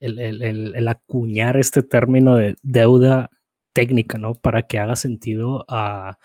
el, 0.00 0.88
acuñar 0.88 1.56
este 1.56 1.82
término 1.82 2.36
de 2.36 2.56
deuda 2.62 3.30
técnica, 3.72 4.18
¿no? 4.18 4.34
Para 4.34 4.62
que 4.62 4.78
haga 4.78 4.96
sentido 4.96 5.64
a, 5.68 6.18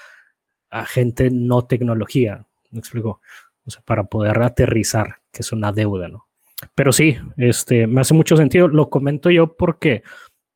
a 0.70 0.86
gente 0.86 1.30
no 1.32 1.66
tecnología. 1.66 2.48
¿Me 2.72 2.80
explico? 2.80 3.22
o 3.66 3.72
sea, 3.72 3.82
para 3.84 4.06
poder 4.06 4.42
aterrizar, 4.42 5.18
que 5.32 5.42
es 5.42 5.52
una 5.52 5.72
deuda, 5.72 6.08
¿no? 6.08 6.28
Pero 6.76 6.92
sí, 6.92 7.18
este, 7.38 7.88
me 7.88 8.02
hace 8.02 8.14
mucho 8.14 8.38
sentido. 8.38 8.68
Lo 8.68 8.90
comento 8.90 9.30
yo 9.30 9.56
porque 9.56 10.04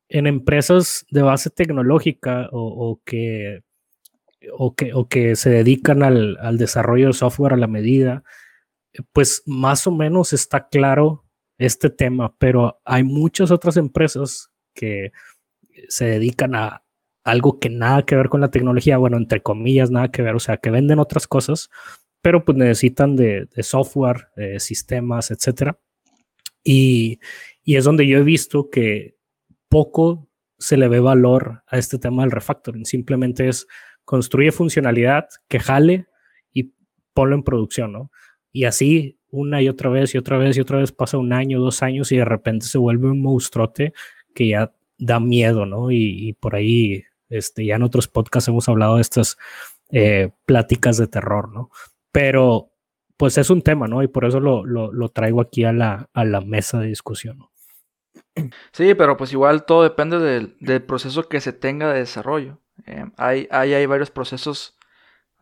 en 0.08 0.26
empresas 0.26 1.04
de 1.10 1.22
base 1.22 1.50
tecnológica 1.50 2.48
o, 2.52 3.00
que, 3.04 3.62
o, 4.52 4.74
que, 4.74 4.94
o 4.94 5.08
que 5.08 5.34
se 5.34 5.50
dedican 5.50 6.02
al, 6.02 6.36
al, 6.40 6.58
desarrollo 6.58 7.08
de 7.08 7.12
software 7.12 7.54
a 7.54 7.56
la 7.56 7.66
medida, 7.66 8.22
pues 9.12 9.42
más 9.46 9.86
o 9.86 9.90
menos 9.90 10.32
está 10.32 10.68
claro 10.68 11.24
este 11.58 11.90
tema, 11.90 12.34
pero 12.38 12.80
hay 12.84 13.02
muchas 13.02 13.50
otras 13.50 13.76
empresas 13.76 14.50
que 14.74 15.12
se 15.88 16.06
dedican 16.06 16.54
a 16.54 16.82
algo 17.24 17.58
que 17.58 17.70
nada 17.70 18.04
que 18.04 18.16
ver 18.16 18.28
con 18.28 18.40
la 18.40 18.50
tecnología, 18.50 18.98
bueno, 18.98 19.16
entre 19.16 19.42
comillas, 19.42 19.90
nada 19.90 20.10
que 20.10 20.22
ver, 20.22 20.34
o 20.36 20.40
sea, 20.40 20.58
que 20.58 20.70
venden 20.70 21.00
otras 21.00 21.26
cosas, 21.26 21.70
pero 22.22 22.44
pues 22.44 22.56
necesitan 22.56 23.16
de, 23.16 23.48
software, 23.60 24.28
sistemas, 24.58 25.30
etcétera. 25.30 25.78
Y, 26.66 27.20
es 27.64 27.84
donde 27.84 28.06
yo 28.06 28.18
he 28.18 28.22
visto 28.22 28.70
que 28.70 29.16
poco 29.68 30.28
se 30.58 30.76
le 30.76 30.88
ve 30.88 31.00
valor 31.00 31.62
a 31.66 31.78
este 31.78 31.98
tema 31.98 32.22
del 32.22 32.32
refactoring. 32.32 32.84
Simplemente 32.84 33.48
es 33.48 33.66
construye 34.04 34.52
funcionalidad 34.52 35.28
que 35.48 35.58
jale 35.58 36.06
y 36.52 36.72
ponlo 37.12 37.34
en 37.34 37.42
producción, 37.42 37.92
¿no? 37.92 38.10
Y 38.56 38.64
así 38.64 39.18
una 39.30 39.60
y 39.60 39.68
otra 39.68 39.90
vez 39.90 40.14
y 40.14 40.18
otra 40.18 40.38
vez 40.38 40.56
y 40.56 40.62
otra 40.62 40.78
vez 40.78 40.90
pasa 40.90 41.18
un 41.18 41.34
año, 41.34 41.60
dos 41.60 41.82
años 41.82 42.10
y 42.10 42.16
de 42.16 42.24
repente 42.24 42.64
se 42.64 42.78
vuelve 42.78 43.10
un 43.10 43.20
monstruote 43.20 43.92
que 44.34 44.48
ya 44.48 44.72
da 44.96 45.20
miedo, 45.20 45.66
¿no? 45.66 45.90
Y, 45.90 46.32
por 46.40 46.54
ahí, 46.54 47.04
este, 47.28 47.66
ya 47.66 47.76
en 47.76 47.82
otros 47.82 48.08
podcasts 48.08 48.48
hemos 48.48 48.66
hablado 48.70 48.96
de 48.96 49.02
estas 49.02 49.36
eh, 49.90 50.30
pláticas 50.46 50.96
de 50.96 51.06
terror, 51.06 51.52
¿no? 51.52 51.68
Pero 52.12 52.70
pues 53.18 53.36
es 53.36 53.50
un 53.50 53.60
tema, 53.60 53.88
¿no? 53.88 54.02
Y 54.02 54.08
por 54.08 54.24
eso 54.24 54.40
lo, 54.40 54.64
lo, 54.64 55.08
traigo 55.10 55.42
aquí 55.42 55.64
a 55.64 55.74
la, 55.74 56.08
a 56.14 56.24
la 56.24 56.40
mesa 56.40 56.80
de 56.80 56.86
discusión. 56.86 57.40
Sí, 58.72 58.94
pero 58.94 59.18
pues 59.18 59.34
igual 59.34 59.66
todo 59.66 59.82
depende 59.82 60.18
del, 60.18 60.56
del 60.60 60.82
proceso 60.82 61.28
que 61.28 61.42
se 61.42 61.52
tenga 61.52 61.92
de 61.92 61.98
desarrollo. 61.98 62.58
Eh, 62.86 63.04
hay, 63.18 63.48
hay, 63.50 63.74
hay, 63.74 63.84
varios 63.84 64.10
procesos, 64.10 64.78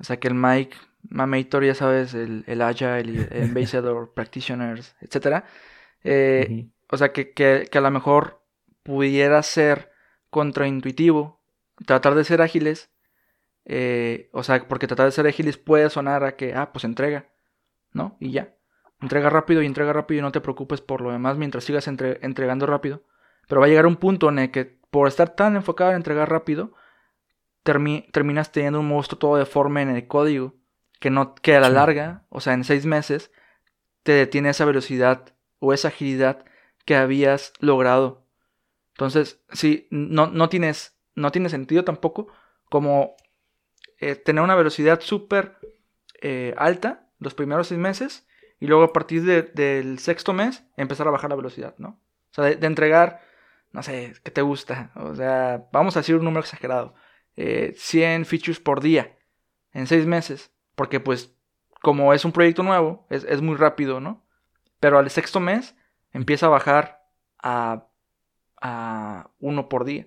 o 0.00 0.02
sea 0.04 0.18
que 0.18 0.26
el 0.26 0.34
Mike, 0.34 0.76
Mamator, 1.08 1.64
ya 1.64 1.74
sabes, 1.74 2.14
el, 2.14 2.44
el 2.46 2.62
Agile, 2.62 3.28
el 3.30 3.44
Ambassador, 3.44 4.12
Practitioners, 4.14 4.96
etc. 5.00 5.44
Eh, 6.02 6.68
o 6.90 6.96
sea 6.96 7.12
que, 7.12 7.32
que, 7.32 7.68
que 7.70 7.78
a 7.78 7.80
lo 7.80 7.90
mejor 7.90 8.42
pudiera 8.82 9.42
ser 9.42 9.90
contraintuitivo 10.30 11.40
tratar 11.86 12.14
de 12.14 12.24
ser 12.24 12.42
ágiles 12.42 12.90
eh, 13.64 14.28
o 14.32 14.42
sea, 14.42 14.66
porque 14.68 14.86
tratar 14.86 15.06
de 15.06 15.12
ser 15.12 15.26
ágiles 15.26 15.56
puede 15.56 15.88
sonar 15.90 16.24
a 16.24 16.36
que, 16.36 16.54
ah, 16.54 16.72
pues 16.72 16.84
entrega, 16.84 17.28
¿no? 17.92 18.16
Y 18.20 18.32
ya. 18.32 18.54
Entrega 19.00 19.30
rápido 19.30 19.62
y 19.62 19.66
entrega 19.66 19.92
rápido 19.92 20.20
y 20.20 20.22
no 20.22 20.32
te 20.32 20.40
preocupes 20.40 20.80
por 20.80 21.00
lo 21.00 21.10
demás 21.10 21.36
mientras 21.36 21.64
sigas 21.64 21.86
entregando 21.88 22.66
rápido. 22.66 23.02
Pero 23.48 23.60
va 23.60 23.66
a 23.66 23.68
llegar 23.68 23.86
un 23.86 23.96
punto 23.96 24.28
en 24.28 24.38
el 24.38 24.50
que 24.50 24.78
por 24.90 25.08
estar 25.08 25.30
tan 25.34 25.56
enfocado 25.56 25.90
en 25.90 25.96
entregar 25.96 26.30
rápido, 26.30 26.72
terminas 27.62 28.52
teniendo 28.52 28.80
un 28.80 28.88
monstruo 28.88 29.18
todo 29.18 29.36
deforme 29.36 29.82
en 29.82 29.90
el 29.90 30.06
código. 30.06 30.54
Que, 31.04 31.10
no, 31.10 31.34
que 31.34 31.54
a 31.54 31.60
la 31.60 31.68
larga, 31.68 32.24
o 32.30 32.40
sea, 32.40 32.54
en 32.54 32.64
seis 32.64 32.86
meses, 32.86 33.30
te 34.04 34.12
detiene 34.12 34.48
esa 34.48 34.64
velocidad 34.64 35.34
o 35.58 35.74
esa 35.74 35.88
agilidad 35.88 36.46
que 36.86 36.96
habías 36.96 37.52
logrado. 37.58 38.26
Entonces, 38.92 39.44
sí, 39.52 39.86
no, 39.90 40.28
no, 40.28 40.48
tienes, 40.48 40.96
no 41.14 41.30
tiene 41.30 41.50
sentido 41.50 41.84
tampoco 41.84 42.28
como 42.70 43.16
eh, 43.98 44.14
tener 44.14 44.42
una 44.42 44.54
velocidad 44.54 45.02
súper 45.02 45.58
eh, 46.22 46.54
alta 46.56 47.10
los 47.18 47.34
primeros 47.34 47.68
seis 47.68 47.78
meses 47.78 48.26
y 48.58 48.66
luego 48.66 48.84
a 48.84 48.94
partir 48.94 49.24
del 49.52 49.98
sexto 49.98 50.32
mes 50.32 50.64
empezar 50.78 51.06
a 51.06 51.10
bajar 51.10 51.28
la 51.28 51.36
velocidad, 51.36 51.74
¿no? 51.76 52.00
O 52.30 52.34
sea, 52.34 52.44
de, 52.44 52.66
entregar, 52.66 53.20
no 53.72 53.82
sé, 53.82 54.14
¿qué 54.24 54.30
te 54.30 54.40
gusta? 54.40 54.90
O 54.94 55.14
sea, 55.14 55.68
vamos 55.70 55.98
a 55.98 56.00
decir 56.00 56.16
un 56.16 56.24
número 56.24 56.40
exagerado, 56.40 56.94
100 57.34 57.42
eh, 57.42 58.24
features 58.24 58.58
por 58.58 58.80
día 58.80 59.18
en 59.74 59.86
seis 59.86 60.06
meses, 60.06 60.53
porque 60.74 61.00
pues 61.00 61.34
como 61.82 62.14
es 62.14 62.24
un 62.24 62.32
proyecto 62.32 62.62
nuevo, 62.62 63.06
es, 63.10 63.42
muy 63.42 63.56
rápido, 63.56 64.00
¿no? 64.00 64.24
Pero 64.80 64.98
al 64.98 65.10
sexto 65.10 65.38
mes 65.38 65.76
empieza 66.12 66.46
a 66.46 66.50
bajar 66.50 67.02
a, 67.42 67.88
a 68.60 69.30
uno 69.38 69.68
por 69.68 69.84
día. 69.84 70.06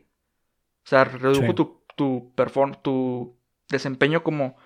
O 0.83 0.89
sea, 0.89 1.03
redujo 1.03 1.53
tu, 1.53 1.83
tu, 1.95 2.33
tu 2.81 3.37
desempeño 3.69 4.23
como 4.23 4.57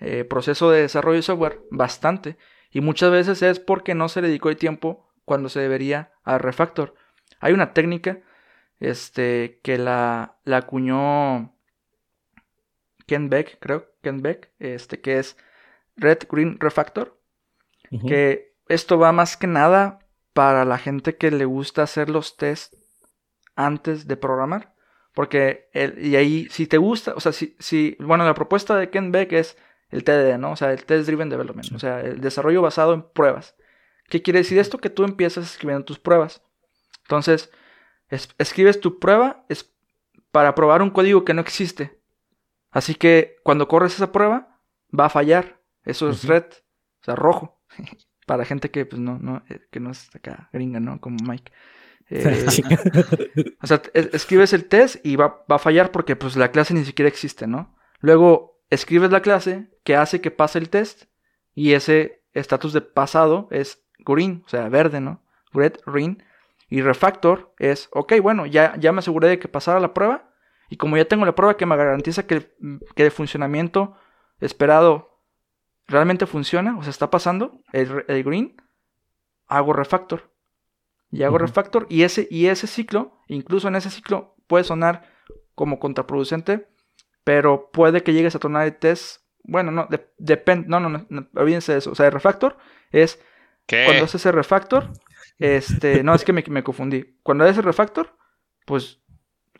eh, 0.00 0.24
proceso 0.24 0.70
de 0.70 0.82
desarrollo 0.82 1.16
de 1.16 1.22
software 1.22 1.60
bastante. 1.70 2.38
Y 2.70 2.80
muchas 2.80 3.10
veces 3.10 3.42
es 3.42 3.60
porque 3.60 3.94
no 3.94 4.08
se 4.08 4.22
le 4.22 4.28
dedicó 4.28 4.48
el 4.48 4.56
tiempo 4.56 5.12
cuando 5.24 5.48
se 5.48 5.60
debería 5.60 6.12
al 6.24 6.40
refactor. 6.40 6.94
Hay 7.40 7.52
una 7.52 7.72
técnica 7.74 8.20
este, 8.80 9.60
que 9.62 9.78
la, 9.78 10.38
la 10.44 10.58
acuñó 10.58 11.54
Ken 13.06 13.28
Beck, 13.28 13.58
creo, 13.60 13.93
Ken 14.04 14.22
Beck, 14.22 14.52
este, 14.60 15.00
que 15.00 15.18
es 15.18 15.36
Red 15.96 16.18
Green 16.30 16.58
Refactor. 16.60 17.18
Que 18.08 18.56
esto 18.68 18.98
va 18.98 19.12
más 19.12 19.36
que 19.36 19.46
nada 19.46 20.00
para 20.32 20.64
la 20.64 20.78
gente 20.78 21.16
que 21.16 21.30
le 21.30 21.44
gusta 21.44 21.82
hacer 21.82 22.10
los 22.10 22.36
tests 22.36 22.76
antes 23.54 24.08
de 24.08 24.16
programar. 24.16 24.74
Porque, 25.12 25.68
el, 25.72 26.04
y 26.04 26.16
ahí, 26.16 26.48
si 26.50 26.66
te 26.66 26.76
gusta, 26.76 27.14
o 27.14 27.20
sea, 27.20 27.30
si, 27.32 27.56
si, 27.60 27.96
bueno, 28.00 28.24
la 28.24 28.34
propuesta 28.34 28.76
de 28.76 28.90
Ken 28.90 29.12
Beck 29.12 29.32
es 29.32 29.56
el 29.90 30.02
TDD, 30.02 30.38
¿no? 30.38 30.52
O 30.52 30.56
sea, 30.56 30.72
el 30.72 30.84
Test 30.84 31.06
Driven 31.06 31.28
Development, 31.28 31.72
o 31.72 31.78
sea, 31.78 32.00
el 32.00 32.20
desarrollo 32.20 32.62
basado 32.62 32.94
en 32.94 33.02
pruebas. 33.02 33.54
¿Qué 34.08 34.22
quiere 34.22 34.40
decir 34.40 34.58
esto? 34.58 34.78
Que 34.78 34.90
tú 34.90 35.04
empiezas 35.04 35.44
escribiendo 35.44 35.84
tus 35.84 36.00
pruebas. 36.00 36.42
Entonces, 37.02 37.50
escribes 38.38 38.80
tu 38.80 38.98
prueba 38.98 39.44
es 39.48 39.72
para 40.30 40.54
probar 40.54 40.82
un 40.82 40.90
código 40.90 41.24
que 41.24 41.34
no 41.34 41.40
existe. 41.40 42.00
Así 42.74 42.96
que 42.96 43.36
cuando 43.44 43.68
corres 43.68 43.94
esa 43.94 44.10
prueba, 44.10 44.60
va 44.90 45.06
a 45.06 45.10
fallar. 45.10 45.60
Eso 45.84 46.10
es 46.10 46.24
red, 46.24 46.44
o 47.00 47.04
sea, 47.04 47.14
rojo. 47.14 47.62
para 48.26 48.44
gente 48.44 48.70
que, 48.70 48.84
pues, 48.84 49.00
no, 49.00 49.18
no, 49.20 49.44
eh, 49.48 49.60
que 49.70 49.80
no 49.80 49.90
es 49.90 50.14
acá 50.14 50.50
gringa, 50.52 50.80
¿no? 50.80 51.00
Como 51.00 51.16
Mike. 51.24 51.52
Eh, 52.10 52.46
o 53.62 53.66
sea, 53.66 53.80
escribes 53.94 54.52
el 54.52 54.66
test 54.66 54.96
y 55.06 55.14
va, 55.14 55.44
a 55.48 55.58
fallar 55.58 55.92
porque 55.92 56.16
pues 56.16 56.36
la 56.36 56.50
clase 56.50 56.74
ni 56.74 56.84
siquiera 56.84 57.08
existe, 57.08 57.46
¿no? 57.46 57.76
Luego 58.00 58.60
escribes 58.70 59.10
la 59.10 59.22
clase 59.22 59.70
que 59.84 59.94
hace 59.94 60.20
que 60.20 60.32
pase 60.32 60.58
el 60.58 60.68
test 60.68 61.04
y 61.54 61.72
ese 61.74 62.24
estatus 62.32 62.72
de 62.72 62.80
pasado 62.80 63.46
es 63.52 63.84
green, 64.00 64.42
o 64.44 64.48
sea, 64.48 64.68
verde, 64.68 65.00
¿no? 65.00 65.22
Red, 65.52 65.74
green. 65.86 66.22
Y 66.68 66.82
refactor 66.82 67.54
es, 67.58 67.88
ok, 67.92 68.14
bueno, 68.20 68.46
ya, 68.46 68.74
ya 68.78 68.90
me 68.90 68.98
aseguré 68.98 69.28
de 69.28 69.38
que 69.38 69.48
pasara 69.48 69.78
la 69.78 69.94
prueba 69.94 70.33
y 70.70 70.76
como 70.76 70.96
ya 70.96 71.04
tengo 71.06 71.24
la 71.24 71.34
prueba 71.34 71.56
que 71.56 71.66
me 71.66 71.76
garantiza 71.76 72.26
que, 72.26 72.54
que 72.94 73.04
el 73.04 73.10
funcionamiento 73.10 73.96
esperado 74.40 75.20
realmente 75.86 76.26
funciona, 76.26 76.78
o 76.78 76.82
sea, 76.82 76.90
está 76.90 77.10
pasando, 77.10 77.60
el, 77.72 78.04
el 78.08 78.24
green, 78.24 78.56
hago 79.46 79.72
refactor 79.72 80.32
y 81.10 81.22
hago 81.22 81.38
refactor 81.38 81.86
y 81.88 82.02
ese, 82.02 82.26
y 82.30 82.46
ese 82.46 82.66
ciclo, 82.66 83.20
incluso 83.28 83.68
en 83.68 83.76
ese 83.76 83.90
ciclo 83.90 84.34
puede 84.46 84.64
sonar 84.64 85.08
como 85.54 85.78
contraproducente, 85.78 86.68
pero 87.22 87.70
puede 87.70 88.02
que 88.02 88.12
llegues 88.12 88.34
a 88.34 88.38
tornar 88.38 88.66
el 88.66 88.76
test. 88.76 89.22
Bueno, 89.44 89.70
no, 89.70 89.88
depende, 90.18 90.66
no, 90.68 90.80
no, 90.80 91.06
no, 91.08 91.28
olvídense 91.34 91.72
de 91.72 91.78
eso. 91.78 91.92
O 91.92 91.94
sea, 91.94 92.06
el 92.06 92.12
refactor 92.12 92.56
es 92.90 93.22
cuando 93.68 94.04
haces 94.04 94.16
ese 94.16 94.32
refactor, 94.32 94.90
este, 95.38 96.02
no, 96.02 96.14
es 96.14 96.24
que 96.24 96.32
me, 96.32 96.44
me 96.48 96.64
confundí. 96.64 97.18
Cuando 97.22 97.44
haces 97.44 97.58
el 97.58 97.64
refactor, 97.64 98.16
pues 98.66 99.02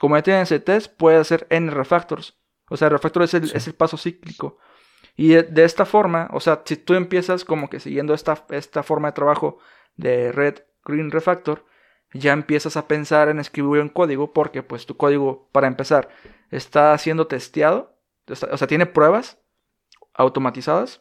como 0.04 0.16
ya 0.16 0.22
tienes 0.22 0.52
el 0.52 0.62
test, 0.62 0.94
puede 0.98 1.16
hacer 1.16 1.46
n 1.48 1.70
refactors. 1.70 2.38
O 2.68 2.76
sea, 2.76 2.88
el 2.88 2.92
refactor 2.92 3.22
es 3.22 3.32
el, 3.32 3.44
es 3.44 3.66
el 3.66 3.74
paso 3.74 3.96
cíclico. 3.96 4.58
Y 5.16 5.28
de, 5.28 5.64
esta 5.64 5.86
forma, 5.86 6.28
o 6.34 6.40
sea, 6.40 6.60
si 6.66 6.76
tú 6.76 6.92
empiezas 6.92 7.42
como 7.42 7.70
que 7.70 7.80
siguiendo 7.80 8.12
esta, 8.12 8.44
esta 8.50 8.82
forma 8.82 9.08
de 9.08 9.12
trabajo 9.14 9.60
de 9.96 10.30
Red 10.30 10.58
Green 10.84 11.10
Refactor, 11.10 11.64
ya 12.12 12.34
empiezas 12.34 12.76
a 12.76 12.86
pensar 12.86 13.30
en 13.30 13.38
escribir 13.38 13.80
un 13.80 13.88
código 13.88 14.34
porque 14.34 14.62
pues 14.62 14.84
tu 14.84 14.98
código, 14.98 15.48
para 15.52 15.68
empezar, 15.68 16.10
está 16.50 16.98
siendo 16.98 17.26
testeado, 17.26 17.98
o 18.28 18.58
sea, 18.58 18.68
tiene 18.68 18.84
pruebas 18.84 19.40
automatizadas 20.12 21.00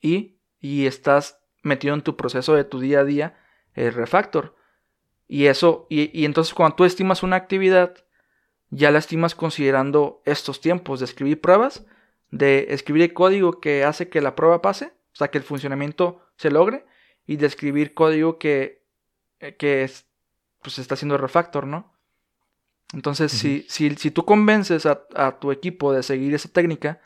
y, 0.00 0.40
y 0.58 0.86
estás 0.86 1.40
metido 1.62 1.94
en 1.94 2.02
tu 2.02 2.16
proceso 2.16 2.56
de 2.56 2.64
tu 2.64 2.80
día 2.80 2.98
a 2.98 3.04
día 3.04 3.38
el 3.74 3.94
refactor. 3.94 4.56
Y 5.28 5.46
eso, 5.46 5.86
y, 5.88 6.10
y 6.20 6.24
entonces 6.24 6.52
cuando 6.52 6.74
tú 6.74 6.84
estimas 6.84 7.22
una 7.22 7.36
actividad, 7.36 8.07
ya 8.70 8.90
la 8.90 8.98
estimas 8.98 9.34
considerando 9.34 10.22
estos 10.24 10.60
tiempos 10.60 11.00
de 11.00 11.06
escribir 11.06 11.40
pruebas, 11.40 11.84
de 12.30 12.66
escribir 12.70 13.02
el 13.02 13.12
código 13.14 13.60
que 13.60 13.84
hace 13.84 14.08
que 14.08 14.20
la 14.20 14.34
prueba 14.34 14.62
pase, 14.62 14.92
o 15.12 15.16
sea, 15.16 15.28
que 15.28 15.38
el 15.38 15.44
funcionamiento 15.44 16.20
se 16.36 16.50
logre, 16.50 16.84
y 17.26 17.36
de 17.36 17.46
escribir 17.46 17.94
código 17.94 18.38
que 18.38 18.78
eh, 19.40 19.54
que 19.56 19.84
es, 19.84 20.06
pues 20.62 20.78
está 20.78 20.94
haciendo 20.94 21.16
refactor, 21.16 21.66
¿no? 21.66 21.92
Entonces, 22.92 23.30
si, 23.30 23.66
si, 23.68 23.94
si, 23.96 24.10
tú 24.10 24.24
convences 24.24 24.86
a, 24.86 25.38
tu 25.38 25.52
equipo 25.52 25.92
de 25.92 26.02
seguir 26.02 26.34
esa 26.34 26.48
técnica, 26.48 27.00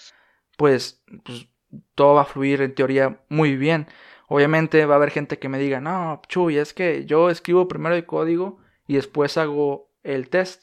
pues, 0.57 1.03
pues, 1.25 1.49
todo 1.97 2.15
va 2.15 2.23
a 2.23 2.25
fluir 2.25 2.63
en 2.63 2.75
teoría 2.75 3.21
muy 3.29 3.57
bien. 3.57 3.89
Obviamente 4.29 4.87
va 4.87 4.95
a 4.95 4.97
haber 4.99 5.11
gente 5.11 5.39
que 5.39 5.49
me 5.49 5.59
diga, 5.59 5.81
no, 5.81 6.23
Chuy, 6.29 6.57
es 6.59 6.73
que 6.73 7.05
yo 7.05 7.31
escribo 7.31 7.67
primero 7.67 7.97
el 7.97 8.07
código 8.07 8.59
y 8.87 8.95
después 8.95 9.37
hago 9.37 9.91
el 10.05 10.29
test. 10.29 10.63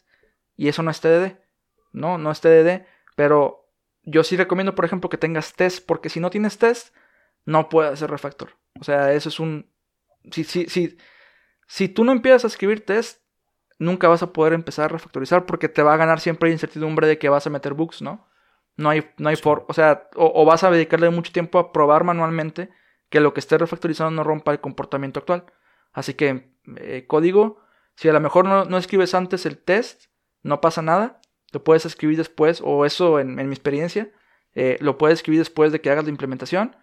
Y 0.59 0.67
eso 0.67 0.83
no 0.83 0.91
es 0.91 0.99
TDD. 0.99 1.37
No, 1.93 2.17
no 2.17 2.31
es 2.31 2.41
TDD. 2.41 2.85
Pero 3.15 3.71
yo 4.03 4.25
sí 4.25 4.35
recomiendo, 4.35 4.75
por 4.75 4.83
ejemplo, 4.83 5.09
que 5.09 5.17
tengas 5.17 5.53
test, 5.53 5.85
porque 5.85 6.09
si 6.09 6.19
no 6.19 6.29
tienes 6.29 6.57
test, 6.57 6.93
no 7.45 7.69
puedes 7.69 7.93
hacer 7.93 8.11
refactor. 8.11 8.57
O 8.77 8.83
sea, 8.83 9.13
eso 9.13 9.29
es 9.29 9.39
un... 9.39 9.71
Si, 10.31 10.43
si, 10.43 10.65
si, 10.65 10.97
si 11.65 11.87
tú 11.87 12.03
no 12.03 12.11
empiezas 12.11 12.43
a 12.43 12.47
escribir 12.47 12.85
test, 12.85 13.21
nunca 13.77 14.09
vas 14.09 14.21
a 14.21 14.33
poder 14.33 14.51
empezar 14.51 14.85
a 14.85 14.87
refactorizar 14.89 15.45
porque 15.45 15.69
te 15.69 15.81
va 15.81 15.93
a 15.93 15.97
ganar 15.97 16.19
siempre 16.19 16.49
la 16.49 16.53
incertidumbre 16.53 17.07
de 17.07 17.17
que 17.17 17.29
vas 17.29 17.47
a 17.47 17.49
meter 17.49 17.73
bugs, 17.73 18.01
¿no? 18.01 18.27
No 18.75 18.89
hay, 18.89 19.09
no 19.17 19.29
hay 19.29 19.37
for, 19.37 19.65
o 19.69 19.73
sea, 19.73 20.09
o, 20.15 20.43
vas 20.43 20.65
a 20.65 20.71
dedicarle 20.71 21.09
mucho 21.09 21.31
tiempo 21.31 21.57
a 21.57 21.71
probar 21.71 22.03
manualmente 22.03 22.69
que 23.09 23.21
lo 23.21 23.33
que 23.33 23.39
esté 23.39 23.57
refactorizando 23.57 24.11
no 24.11 24.23
rompa 24.25 24.51
el 24.51 24.59
comportamiento 24.59 25.19
actual. 25.19 25.45
Así 25.93 26.15
que 26.15 26.51
eh, 26.75 27.05
código, 27.07 27.61
si 27.95 28.09
a 28.09 28.13
lo 28.13 28.19
mejor 28.19 28.45
no, 28.45 28.77
escribes 28.77 29.13
antes 29.15 29.45
el 29.45 29.57
test, 29.57 30.09
no 30.43 30.61
pasa 30.61 30.81
nada, 30.81 31.21
lo 31.51 31.63
puedes 31.63 31.85
escribir 31.85 32.17
después, 32.17 32.61
o 32.63 32.85
eso 32.85 33.19
en, 33.19 33.35
mi 33.35 33.53
experiencia, 33.53 34.11
eh, 34.53 34.77
lo 34.81 34.97
puedes 34.97 35.19
escribir 35.19 35.39
después 35.39 35.71
de 35.71 35.81
que 35.81 35.89
hagas 35.89 36.05
la 36.05 36.11
implementación, 36.11 36.75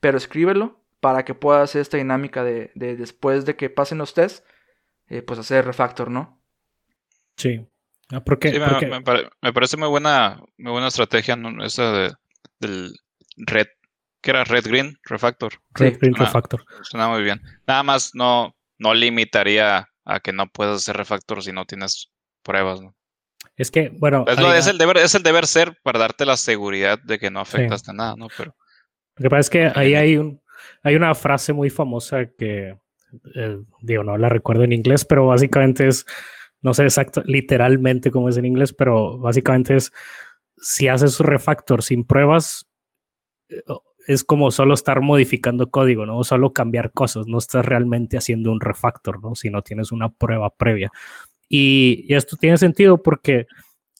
pero 0.00 0.18
escríbelo 0.18 0.80
para 1.00 1.24
que 1.24 1.34
pueda 1.34 1.62
hacer 1.62 1.80
esta 1.80 1.96
dinámica 1.96 2.42
de, 2.44 2.70
después 2.74 3.44
de 3.44 3.56
que 3.56 3.70
pasen 3.70 3.98
los 3.98 4.14
tests, 4.14 4.42
eh, 5.08 5.22
pues 5.22 5.38
hacer 5.38 5.64
refactor, 5.64 6.10
¿no? 6.10 6.42
Sí. 7.36 7.66
Ah, 8.10 8.22
¿Por 8.22 8.38
qué? 8.38 8.58
me, 9.42 9.52
parece 9.52 9.76
muy 9.76 9.88
buena, 9.88 10.40
muy 10.58 10.72
buena 10.72 10.88
estrategia 10.88 11.36
esa 11.64 11.92
de, 11.92 12.12
del 12.60 12.92
red, 13.36 13.66
que 14.20 14.30
era 14.30 14.44
red 14.44 14.64
green 14.64 14.96
refactor. 15.04 15.54
Red 15.74 15.98
green 15.98 16.14
refactor. 16.14 16.64
Suena 16.82 17.08
muy 17.08 17.22
bien. 17.22 17.40
Nada 17.66 17.82
más 17.82 18.14
no, 18.14 18.56
no 18.78 18.94
limitaría 18.94 19.88
a 20.04 20.20
que 20.20 20.32
no 20.32 20.48
puedas 20.48 20.76
hacer 20.76 20.96
refactor 20.96 21.42
si 21.42 21.52
no 21.52 21.64
tienes 21.64 22.10
pruebas, 22.46 22.80
¿no? 22.80 22.94
Es 23.56 23.70
que, 23.70 23.88
bueno. 23.88 24.24
Es, 24.26 24.66
el 24.66 24.78
deber, 24.78 24.98
es 24.98 25.14
el 25.14 25.22
deber 25.22 25.46
ser 25.46 25.78
para 25.82 25.98
darte 25.98 26.26
la 26.26 26.36
seguridad 26.36 26.98
de 27.02 27.18
que 27.18 27.30
no 27.30 27.40
afectaste 27.40 27.92
nada, 27.92 28.14
¿no? 28.16 28.28
Pero. 28.36 28.54
Lo 29.16 29.22
que 29.22 29.30
pasa 29.30 29.40
es 29.40 29.50
que 29.50 29.72
ahí 29.74 29.94
hay 29.94 30.16
un, 30.18 30.42
hay 30.82 30.94
una 30.94 31.14
frase 31.14 31.52
muy 31.52 31.70
famosa 31.70 32.26
que, 32.38 32.76
eh, 33.34 33.58
digo, 33.80 34.04
no 34.04 34.18
la 34.18 34.28
recuerdo 34.28 34.64
en 34.64 34.72
inglés, 34.72 35.04
pero 35.04 35.26
básicamente 35.26 35.88
es, 35.88 36.04
no 36.60 36.74
sé 36.74 36.82
exacto, 36.82 37.22
literalmente 37.24 38.10
cómo 38.10 38.28
es 38.28 38.36
en 38.36 38.44
inglés, 38.44 38.74
pero 38.74 39.18
básicamente 39.18 39.76
es, 39.76 39.90
si 40.58 40.88
haces 40.88 41.18
refactor 41.20 41.82
sin 41.82 42.04
pruebas, 42.04 42.68
eh, 43.48 43.62
es 44.06 44.22
como 44.22 44.50
solo 44.50 44.74
estar 44.74 45.00
modificando 45.00 45.70
código, 45.70 46.06
¿no? 46.06 46.18
O 46.18 46.24
solo 46.24 46.52
cambiar 46.52 46.92
cosas, 46.92 47.26
no 47.26 47.38
estás 47.38 47.64
realmente 47.64 48.16
haciendo 48.16 48.52
un 48.52 48.60
refactor, 48.60 49.22
¿no? 49.22 49.34
Si 49.34 49.50
no 49.50 49.62
tienes 49.62 49.92
una 49.92 50.10
prueba 50.10 50.50
previa. 50.50 50.92
Y, 51.48 52.06
esto 52.14 52.36
tiene 52.36 52.58
sentido 52.58 53.02
porque 53.02 53.46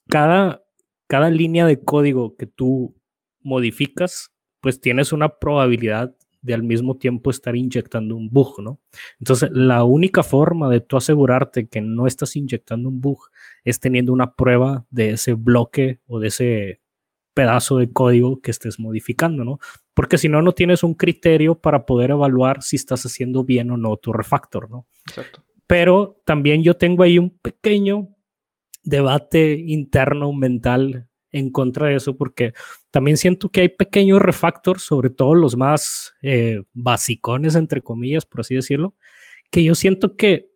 cada, 0.09 0.63
cada 1.07 1.29
línea 1.29 1.65
de 1.65 1.79
código 1.83 2.35
que 2.35 2.47
tú 2.47 2.95
modificas, 3.41 4.31
pues 4.61 4.81
tienes 4.81 5.13
una 5.13 5.29
probabilidad 5.39 6.15
de 6.41 6.53
al 6.53 6.63
mismo 6.63 6.97
tiempo 6.97 7.29
estar 7.29 7.55
inyectando 7.55 8.15
un 8.15 8.29
bug, 8.29 8.61
¿no? 8.61 8.79
Entonces, 9.19 9.49
la 9.51 9.83
única 9.83 10.23
forma 10.23 10.69
de 10.69 10.81
tú 10.81 10.97
asegurarte 10.97 11.67
que 11.67 11.81
no 11.81 12.07
estás 12.07 12.35
inyectando 12.35 12.89
un 12.89 13.01
bug 13.01 13.19
es 13.63 13.79
teniendo 13.79 14.13
una 14.13 14.33
prueba 14.35 14.85
de 14.89 15.11
ese 15.11 15.33
bloque 15.33 15.99
o 16.07 16.19
de 16.19 16.27
ese 16.27 16.81
pedazo 17.33 17.77
de 17.77 17.91
código 17.91 18.41
que 18.41 18.51
estés 18.51 18.79
modificando, 18.79 19.43
¿no? 19.43 19.59
Porque 19.93 20.17
si 20.17 20.29
no, 20.29 20.41
no 20.41 20.53
tienes 20.53 20.83
un 20.83 20.93
criterio 20.93 21.55
para 21.55 21.85
poder 21.85 22.11
evaluar 22.11 22.63
si 22.63 22.77
estás 22.77 23.05
haciendo 23.05 23.43
bien 23.43 23.69
o 23.71 23.77
no 23.77 23.97
tu 23.97 24.13
refactor, 24.13 24.69
¿no? 24.69 24.87
Exacto. 25.07 25.46
Pero 25.67 26.21
también 26.25 26.63
yo 26.63 26.75
tengo 26.75 27.03
ahí 27.03 27.19
un 27.19 27.37
pequeño 27.37 28.09
debate 28.83 29.53
interno 29.53 30.31
mental 30.31 31.09
en 31.31 31.51
contra 31.51 31.87
de 31.87 31.95
eso 31.95 32.15
porque 32.15 32.53
también 32.89 33.17
siento 33.17 33.49
que 33.49 33.61
hay 33.61 33.69
pequeños 33.69 34.21
refactors, 34.21 34.81
sobre 34.81 35.09
todo 35.09 35.35
los 35.35 35.57
más 35.57 36.13
eh, 36.21 36.63
basicones, 36.73 37.55
entre 37.55 37.81
comillas, 37.81 38.25
por 38.25 38.41
así 38.41 38.55
decirlo, 38.55 38.95
que 39.51 39.63
yo 39.63 39.75
siento 39.75 40.15
que 40.15 40.49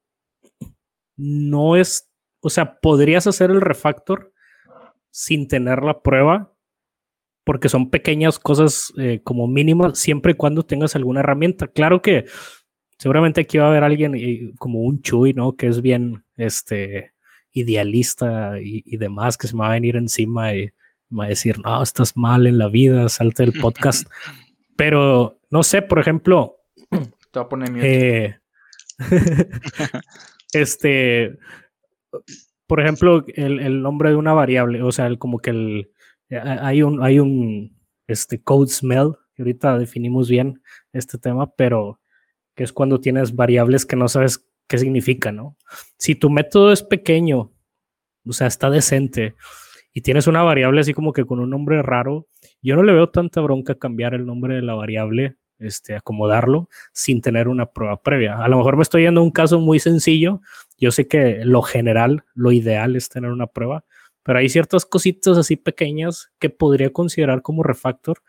no 1.18 1.76
es, 1.76 2.10
o 2.40 2.50
sea, 2.50 2.80
podrías 2.80 3.28
hacer 3.28 3.52
el 3.52 3.62
refactor 3.62 4.34
sin 5.12 5.48
tener 5.48 5.84
la 5.84 6.02
prueba, 6.02 6.54
porque 7.44 7.70
son 7.70 7.90
pequeñas 7.90 8.40
cosas 8.40 8.94
eh, 8.98 9.22
como 9.24 9.48
mínimas, 9.48 10.00
siempre 10.00 10.34
y 10.34 10.36
cuando 10.36 10.64
tengas 10.64 10.96
alguna 10.96 11.20
herramienta. 11.20 11.68
Claro 11.68 12.02
que 12.02 12.26
seguramente 13.02 13.42
aquí 13.42 13.58
va 13.58 13.66
a 13.66 13.70
haber 13.70 13.84
alguien 13.84 14.54
como 14.60 14.82
un 14.82 15.02
Chuy, 15.02 15.34
¿no? 15.34 15.56
Que 15.56 15.66
es 15.66 15.82
bien, 15.82 16.24
este, 16.38 17.14
idealista 17.52 18.60
y, 18.62 18.96
demás, 18.98 19.40
que 19.40 19.48
se 19.48 19.56
me 19.56 19.62
va 19.62 19.70
a 19.70 19.74
venir 19.74 19.96
encima 19.96 20.54
y 20.54 20.70
me 21.10 21.18
va 21.18 21.26
a 21.26 21.30
decir, 21.30 21.58
no, 21.58 21.82
estás 21.82 22.16
mal 22.16 22.46
en 22.46 22.60
la 22.60 22.68
vida, 22.68 23.10
salte 23.10 23.42
del 23.42 23.60
podcast. 23.60 24.08
Pero 24.78 25.40
no 25.50 25.64
sé, 25.64 25.82
por 25.82 25.98
ejemplo. 25.98 26.58
Te 26.92 27.00
voy 27.00 27.44
a 27.44 27.50
poner. 27.50 27.72
Eh, 27.84 28.40
este, 30.54 31.40
por 32.68 32.82
ejemplo, 32.82 33.26
el, 33.34 33.82
nombre 33.82 34.12
de 34.12 34.16
una 34.16 34.34
variable, 34.34 34.84
o 34.84 34.92
sea, 34.92 35.08
el, 35.08 35.18
como 35.18 35.40
que 35.40 35.50
el, 35.50 35.92
hay 36.30 36.84
un, 36.84 37.02
hay 37.02 37.18
un 37.18 37.76
este, 38.06 38.44
code 38.44 38.70
smell, 38.70 39.14
que 39.34 39.42
ahorita 39.42 39.80
definimos 39.80 40.30
bien 40.30 40.62
este 40.94 41.18
tema, 41.18 41.52
pero 41.56 42.01
que 42.56 42.64
es 42.64 42.74
cuando 42.74 43.00
tienes 43.00 43.36
variables 43.36 43.86
que 43.86 43.96
no 43.96 44.08
sabes 44.08 44.46
qué 44.68 44.78
significa, 44.78 45.32
¿no? 45.32 45.58
Si 45.98 46.16
tu 46.16 46.30
método 46.30 46.72
es 46.72 46.84
pequeño, 46.84 47.52
o 48.26 48.34
sea, 48.34 48.48
está 48.48 48.70
decente, 48.70 49.36
y 49.94 50.02
tienes 50.02 50.28
una 50.28 50.44
variable 50.44 50.82
así 50.82 50.94
como 50.94 51.12
que 51.14 51.26
con 51.26 51.40
un 51.40 51.50
nombre 51.50 51.82
raro, 51.82 52.28
yo 52.62 52.76
no 52.76 52.84
le 52.84 52.94
veo 52.94 53.10
tanta 53.10 53.42
bronca 53.42 53.76
cambiar 53.76 54.14
el 54.14 54.26
nombre 54.26 54.56
de 54.56 54.62
la 54.62 54.74
variable 54.74 55.36
este, 55.60 55.96
acomodarlo 55.96 56.70
sin 56.94 57.22
tener 57.22 57.48
una 57.48 57.68
prueba 57.68 58.02
previa. 58.02 58.38
A 58.38 58.48
lo 58.48 58.58
mejor 58.58 58.78
me 58.78 58.84
estoy 58.84 59.04
yendo 59.04 59.22
a 59.22 59.24
un 59.24 59.32
caso 59.32 59.60
muy 59.60 59.80
sencillo. 59.80 60.42
Yo 60.78 60.92
sé 60.92 61.08
que 61.08 61.42
lo 61.44 61.62
general, 61.62 62.24
lo 62.34 62.52
ideal 62.52 62.96
es 62.96 63.10
tener 63.10 63.32
una 63.32 63.48
prueba, 63.48 63.86
pero 64.24 64.40
hay 64.40 64.50
ciertas 64.50 64.86
cositas 64.86 65.38
así 65.38 65.56
pequeñas 65.58 66.32
que 66.40 66.50
podría 66.50 66.92
considerar 66.92 67.42
como 67.42 67.64
refactor 67.64 68.22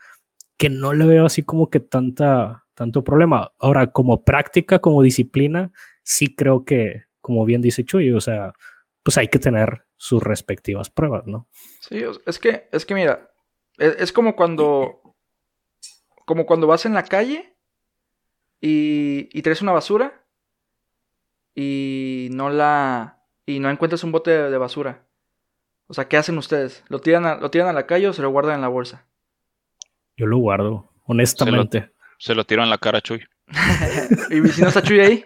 que 0.59 0.69
no 0.69 0.93
le 0.93 1.07
veo 1.07 1.27
así 1.27 1.43
como 1.43 1.71
que 1.71 1.81
tanta, 1.81 2.62
tanto 2.75 3.05
problema. 3.05 3.53
Ahora, 3.59 3.89
como 3.89 4.25
práctica, 4.25 4.79
como 4.79 5.03
disciplina, 5.03 5.73
sí 6.03 6.35
creo 6.35 6.65
que, 6.65 7.05
como 7.21 7.45
bien 7.45 7.63
dice 7.63 7.85
Chuy, 7.85 8.13
o 8.13 8.21
sea, 8.21 8.53
pues 9.03 9.19
hay 9.19 9.29
que 9.29 9.39
tener 9.39 9.85
sus 9.97 10.23
respectivas 10.23 10.91
pruebas, 10.91 11.27
¿no? 11.27 11.49
Sí, 11.81 12.03
es 12.27 12.39
que, 12.39 12.69
es 12.73 12.87
que 12.87 12.95
mira, 12.95 13.31
es, 13.79 13.97
es 13.99 14.13
como 14.13 14.37
cuando 14.37 15.03
como 16.25 16.47
cuando 16.47 16.67
vas 16.67 16.87
en 16.87 16.95
la 16.95 17.05
calle 17.05 17.57
y, 18.61 19.29
y 19.37 19.43
traes 19.43 19.63
una 19.63 19.73
basura 19.73 20.25
y 21.55 22.29
no 22.33 22.51
la 22.51 23.23
y 23.45 23.59
no 23.59 23.71
encuentras 23.71 24.05
un 24.05 24.13
bote 24.13 24.31
de, 24.31 24.59
basura. 24.59 25.05
O 25.89 25.95
sea, 25.95 26.09
¿qué 26.09 26.17
hacen 26.17 26.39
ustedes? 26.39 26.85
¿Lo 26.89 27.01
tiran, 27.01 27.27
a, 27.27 27.35
¿Lo 27.37 27.51
tiran 27.51 27.69
a 27.69 27.73
la 27.73 27.87
calle 27.87 28.09
o 28.09 28.13
se 28.13 28.23
lo 28.23 28.31
guardan 28.31 28.55
en 28.55 28.61
la 28.63 28.69
bolsa? 28.69 29.05
Yo 30.17 30.27
lo 30.27 30.39
guardo, 30.39 30.91
honestamente. 31.05 31.92
Se 32.23 32.37
lo, 32.37 32.47
tiro 32.47 32.63
en 32.63 32.71
la 32.71 32.79
cara 32.79 32.99
a 32.99 33.01
Chuy. 33.01 33.21
¿Y 34.31 34.49
si 34.51 34.63
no 34.63 34.69
está 34.69 34.81
Chuy 34.81 35.01
ahí? 35.01 35.25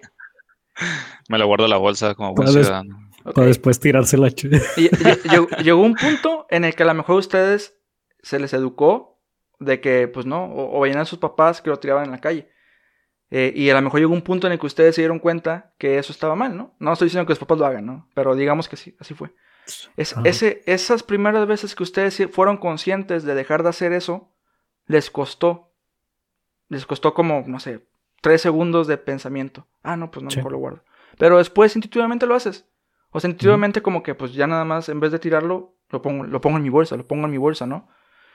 Me 1.28 1.36
lo 1.36 1.46
guardo 1.46 1.64
en 1.64 1.70
la 1.70 1.76
bolsa 1.76 2.14
como 2.14 2.32
buen 2.32 2.48
ciudadano. 2.48 3.10
Para 3.34 3.48
después 3.48 3.78
tirársela 3.78 4.28
a 4.28 4.30
Chuy. 4.30 4.58
llegó 5.62 5.82
un 5.82 5.94
punto 5.94 6.46
en 6.48 6.64
el 6.64 6.74
que 6.74 6.84
a 6.84 6.86
lo 6.86 6.94
mejor 6.94 7.16
ustedes 7.16 7.76
se 8.22 8.38
les 8.38 8.54
educó 8.54 9.22
de 9.58 9.82
que, 9.82 10.08
pues 10.08 10.24
no, 10.24 10.50
o, 10.50 10.80
veían 10.80 10.96
a 10.96 11.04
sus 11.04 11.18
papás 11.18 11.60
que 11.60 11.68
lo 11.68 11.78
tiraban 11.78 12.06
en 12.06 12.12
la 12.12 12.18
calle. 12.18 12.48
Eh, 13.30 13.52
y 13.54 13.68
a 13.68 13.74
lo 13.74 13.82
mejor 13.82 14.00
llegó 14.00 14.14
un 14.14 14.22
punto 14.22 14.46
en 14.46 14.54
el 14.54 14.58
que 14.58 14.66
ustedes 14.66 14.94
se 14.94 15.02
dieron 15.02 15.18
cuenta 15.18 15.74
que 15.76 15.98
eso 15.98 16.12
estaba 16.12 16.34
mal, 16.34 16.56
¿no? 16.56 16.76
No 16.78 16.94
estoy 16.94 17.06
diciendo 17.06 17.26
que 17.26 17.32
los 17.32 17.38
papás 17.38 17.58
lo 17.58 17.66
hagan, 17.66 17.84
¿no? 17.84 18.08
Pero 18.14 18.34
digamos 18.34 18.70
que 18.70 18.76
sí, 18.76 18.96
así 19.00 19.12
fue. 19.12 19.34
Es, 19.98 20.14
ese, 20.24 20.62
esas 20.64 21.02
primeras 21.02 21.46
veces 21.46 21.74
que 21.74 21.82
ustedes 21.82 22.26
fueron 22.32 22.56
conscientes 22.56 23.24
de 23.24 23.34
dejar 23.34 23.64
de 23.64 23.68
hacer 23.68 23.92
eso, 23.92 24.32
les 24.86 25.10
costó. 25.10 25.65
Les 26.68 26.86
costó 26.86 27.14
como, 27.14 27.44
no 27.46 27.60
sé, 27.60 27.86
tres 28.20 28.42
segundos 28.42 28.86
de 28.86 28.98
pensamiento. 28.98 29.66
Ah, 29.82 29.96
no, 29.96 30.10
pues 30.10 30.24
no, 30.24 30.30
mejor 30.34 30.52
lo 30.52 30.58
guardo. 30.58 30.84
Pero 31.18 31.38
después 31.38 31.74
intuitivamente 31.76 32.26
lo 32.26 32.34
haces. 32.34 32.66
O 33.10 33.20
sea, 33.20 33.30
intuitivamente 33.30 33.82
como 33.82 34.02
que 34.02 34.14
pues 34.14 34.34
ya 34.34 34.46
nada 34.46 34.64
más, 34.64 34.88
en 34.88 35.00
vez 35.00 35.12
de 35.12 35.18
tirarlo, 35.18 35.76
lo 35.90 36.02
pongo, 36.02 36.24
lo 36.24 36.40
pongo 36.40 36.56
en 36.56 36.62
mi 36.62 36.68
bolsa, 36.68 36.96
lo 36.96 37.06
pongo 37.06 37.24
en 37.26 37.30
mi 37.30 37.38
bolsa, 37.38 37.66
¿no? 37.66 37.88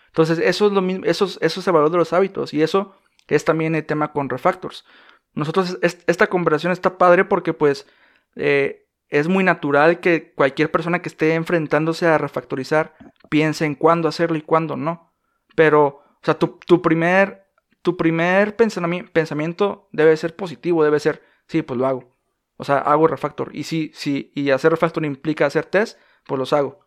Entonces, 0.07 0.39
eso 0.39 0.67
es 0.67 0.73
lo 0.73 0.81
mismo, 0.81 1.05
eso, 1.05 1.25
eso 1.25 1.59
es 1.59 1.67
el 1.67 1.73
valor 1.73 1.89
de 1.89 1.97
los 1.97 2.13
hábitos 2.13 2.53
y 2.53 2.61
eso 2.61 2.95
es 3.27 3.45
también 3.45 3.75
el 3.75 3.85
tema 3.85 4.11
con 4.11 4.29
refactors. 4.29 4.85
Nosotros, 5.33 5.77
esta 5.81 6.27
conversación 6.27 6.73
está 6.73 6.97
padre 6.97 7.23
porque 7.23 7.53
pues 7.53 7.87
eh, 8.35 8.87
es 9.07 9.27
muy 9.27 9.43
natural 9.43 9.99
que 9.99 10.33
cualquier 10.33 10.71
persona 10.71 11.01
que 11.01 11.09
esté 11.09 11.35
enfrentándose 11.35 12.07
a 12.07 12.17
refactorizar 12.17 12.95
piense 13.29 13.65
en 13.65 13.75
cuándo 13.75 14.09
hacerlo 14.09 14.37
y 14.37 14.41
cuándo 14.41 14.75
no. 14.75 15.13
Pero, 15.55 15.85
o 15.85 16.19
sea, 16.23 16.39
tu, 16.39 16.59
tu 16.65 16.81
primer, 16.81 17.40
tu 17.81 17.97
primer 17.97 18.55
pensamiento 18.55 19.89
debe 19.91 20.15
ser 20.17 20.35
positivo, 20.35 20.83
debe 20.83 20.99
ser, 20.99 21.21
sí, 21.47 21.61
pues 21.61 21.79
lo 21.79 21.87
hago. 21.87 22.17
O 22.57 22.63
sea, 22.63 22.77
hago 22.77 23.07
refactor. 23.07 23.55
Y 23.55 23.63
si, 23.63 23.91
si, 23.93 24.31
y 24.35 24.51
hacer 24.51 24.71
refactor 24.71 25.03
implica 25.05 25.45
hacer 25.45 25.65
test, 25.65 25.97
pues 26.25 26.37
los 26.37 26.53
hago. 26.53 26.85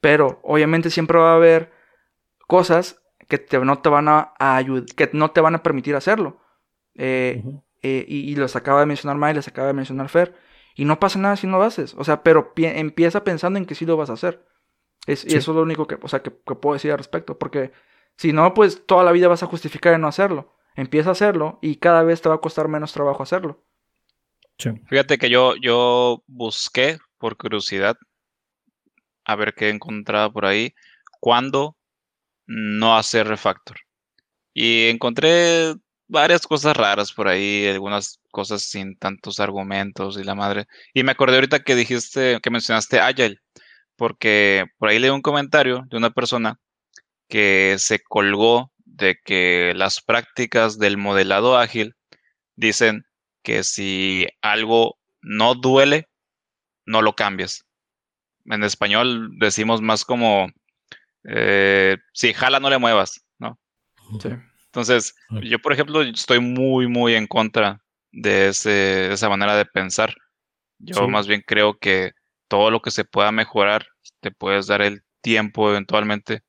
Pero, 0.00 0.40
obviamente 0.42 0.90
siempre 0.90 1.18
va 1.18 1.32
a 1.32 1.36
haber 1.36 1.72
cosas 2.46 3.02
que 3.28 3.58
no 3.58 3.80
te 3.80 3.88
van 3.88 4.08
a, 4.08 4.32
ayudar, 4.38 4.86
que 4.86 5.10
no 5.12 5.32
te 5.32 5.40
van 5.40 5.54
a 5.54 5.62
permitir 5.62 5.96
hacerlo. 5.96 6.40
Eh, 6.94 7.42
eh, 7.82 8.04
y, 8.08 8.30
y, 8.30 8.36
los 8.36 8.56
acaba 8.56 8.80
de 8.80 8.86
mencionar 8.86 9.16
May, 9.16 9.34
les 9.34 9.48
acaba 9.48 9.66
de 9.66 9.74
mencionar 9.74 10.08
Fer. 10.08 10.34
Y 10.74 10.84
no 10.84 11.00
pasa 11.00 11.18
nada 11.18 11.36
si 11.36 11.46
no 11.46 11.58
lo 11.58 11.64
haces. 11.64 11.94
O 11.98 12.04
sea, 12.04 12.22
pero 12.22 12.52
empieza 12.56 13.24
pensando 13.24 13.58
en 13.58 13.66
que 13.66 13.74
sí 13.74 13.86
lo 13.86 13.96
vas 13.96 14.10
a 14.10 14.14
hacer. 14.14 14.46
Es, 15.06 15.24
Y 15.24 15.36
eso 15.36 15.52
es 15.52 15.56
lo 15.56 15.62
único 15.62 15.86
que, 15.86 15.98
o 16.00 16.08
sea, 16.08 16.22
que, 16.22 16.30
puedo 16.30 16.74
decir 16.74 16.92
al 16.92 16.98
respecto. 16.98 17.38
Porque 17.38 17.72
si 18.16 18.32
no, 18.32 18.54
pues 18.54 18.86
toda 18.86 19.04
la 19.04 19.12
vida 19.12 19.28
vas 19.28 19.42
a 19.42 19.46
justificar 19.46 19.94
en 19.94 20.00
no 20.00 20.08
hacerlo. 20.08 20.54
Empieza 20.74 21.10
a 21.10 21.12
hacerlo 21.12 21.58
y 21.62 21.76
cada 21.76 22.02
vez 22.02 22.22
te 22.22 22.28
va 22.28 22.36
a 22.36 22.40
costar 22.40 22.68
menos 22.68 22.92
trabajo 22.92 23.22
hacerlo. 23.22 23.62
Fíjate 24.88 25.18
que 25.18 25.28
yo, 25.28 25.54
yo 25.56 26.22
busqué 26.26 26.98
por 27.18 27.36
curiosidad 27.36 27.96
a 29.24 29.36
ver 29.36 29.54
qué 29.54 29.68
encontraba 29.68 30.30
por 30.30 30.46
ahí. 30.46 30.74
Cuando 31.20 31.76
no 32.46 32.96
hacer 32.96 33.26
refactor. 33.26 33.78
Y 34.54 34.88
encontré 34.88 35.74
varias 36.08 36.46
cosas 36.46 36.76
raras 36.76 37.12
por 37.12 37.28
ahí, 37.28 37.66
algunas 37.66 38.20
cosas 38.30 38.62
sin 38.62 38.96
tantos 38.96 39.40
argumentos 39.40 40.18
y 40.18 40.24
la 40.24 40.34
madre. 40.34 40.66
Y 40.94 41.02
me 41.02 41.12
acordé 41.12 41.36
ahorita 41.36 41.62
que 41.62 41.74
dijiste, 41.74 42.38
que 42.42 42.50
mencionaste 42.50 43.00
Agile, 43.00 43.40
porque 43.96 44.66
por 44.78 44.88
ahí 44.88 44.98
leí 44.98 45.10
un 45.10 45.22
comentario 45.22 45.84
de 45.90 45.96
una 45.96 46.10
persona 46.10 46.58
que 47.28 47.76
se 47.78 48.00
colgó 48.00 48.72
de 48.84 49.18
que 49.24 49.72
las 49.76 50.00
prácticas 50.00 50.78
del 50.78 50.96
modelado 50.96 51.58
ágil 51.58 51.94
dicen 52.54 53.06
que 53.42 53.62
si 53.62 54.26
algo 54.40 54.98
no 55.20 55.54
duele, 55.54 56.08
no 56.84 57.02
lo 57.02 57.14
cambias. 57.14 57.66
En 58.46 58.62
español 58.62 59.30
decimos 59.38 59.82
más 59.82 60.04
como 60.04 60.48
eh, 61.24 61.96
si 62.12 62.32
jala, 62.32 62.60
no 62.60 62.70
le 62.70 62.78
muevas, 62.78 63.26
¿no? 63.38 63.58
Entonces, 64.66 65.14
yo, 65.42 65.58
por 65.58 65.72
ejemplo, 65.72 66.02
estoy 66.02 66.38
muy, 66.38 66.86
muy 66.86 67.14
en 67.14 67.26
contra 67.26 67.80
de, 68.12 68.48
ese, 68.48 69.12
esa 69.12 69.28
manera 69.28 69.56
de 69.56 69.64
pensar. 69.64 70.14
Yo 70.78 71.08
más 71.08 71.26
bien 71.26 71.42
creo 71.46 71.78
que 71.78 72.12
todo 72.48 72.70
lo 72.70 72.80
que 72.80 72.90
se 72.90 73.04
pueda 73.04 73.32
mejorar, 73.32 73.86
te 74.20 74.30
puedes 74.30 74.66
dar 74.66 74.82
el 74.82 75.02
tiempo 75.22 75.70
eventualmente 75.70 76.42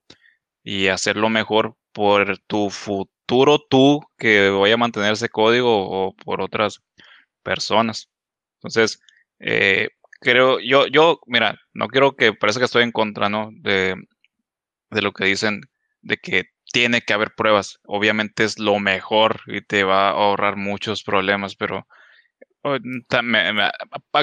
y 0.68 0.88
hacerlo 0.88 1.30
mejor 1.30 1.76
por 1.92 2.36
tu 2.40 2.68
futuro 2.68 3.58
tú 3.70 4.02
que 4.18 4.50
vaya 4.50 4.74
a 4.74 4.76
mantener 4.76 5.14
ese 5.14 5.30
código 5.30 5.88
o 5.88 6.14
por 6.14 6.42
otras 6.42 6.82
personas. 7.42 8.10
Entonces, 8.56 9.00
eh, 9.40 9.88
creo, 10.20 10.60
yo, 10.60 10.86
yo, 10.86 11.20
mira, 11.26 11.58
no 11.72 11.88
quiero 11.88 12.16
que 12.16 12.34
parece 12.34 12.58
que 12.58 12.66
estoy 12.66 12.82
en 12.82 12.92
contra, 12.92 13.30
¿no? 13.30 13.48
De, 13.52 13.96
de 14.90 15.02
lo 15.02 15.12
que 15.12 15.24
dicen 15.24 15.62
de 16.02 16.18
que 16.18 16.50
tiene 16.70 17.00
que 17.00 17.14
haber 17.14 17.34
pruebas. 17.34 17.78
Obviamente 17.86 18.44
es 18.44 18.58
lo 18.58 18.78
mejor 18.78 19.40
y 19.46 19.62
te 19.62 19.84
va 19.84 20.08
a 20.08 20.12
ahorrar 20.12 20.56
muchos 20.56 21.02
problemas, 21.02 21.56
pero 21.56 21.86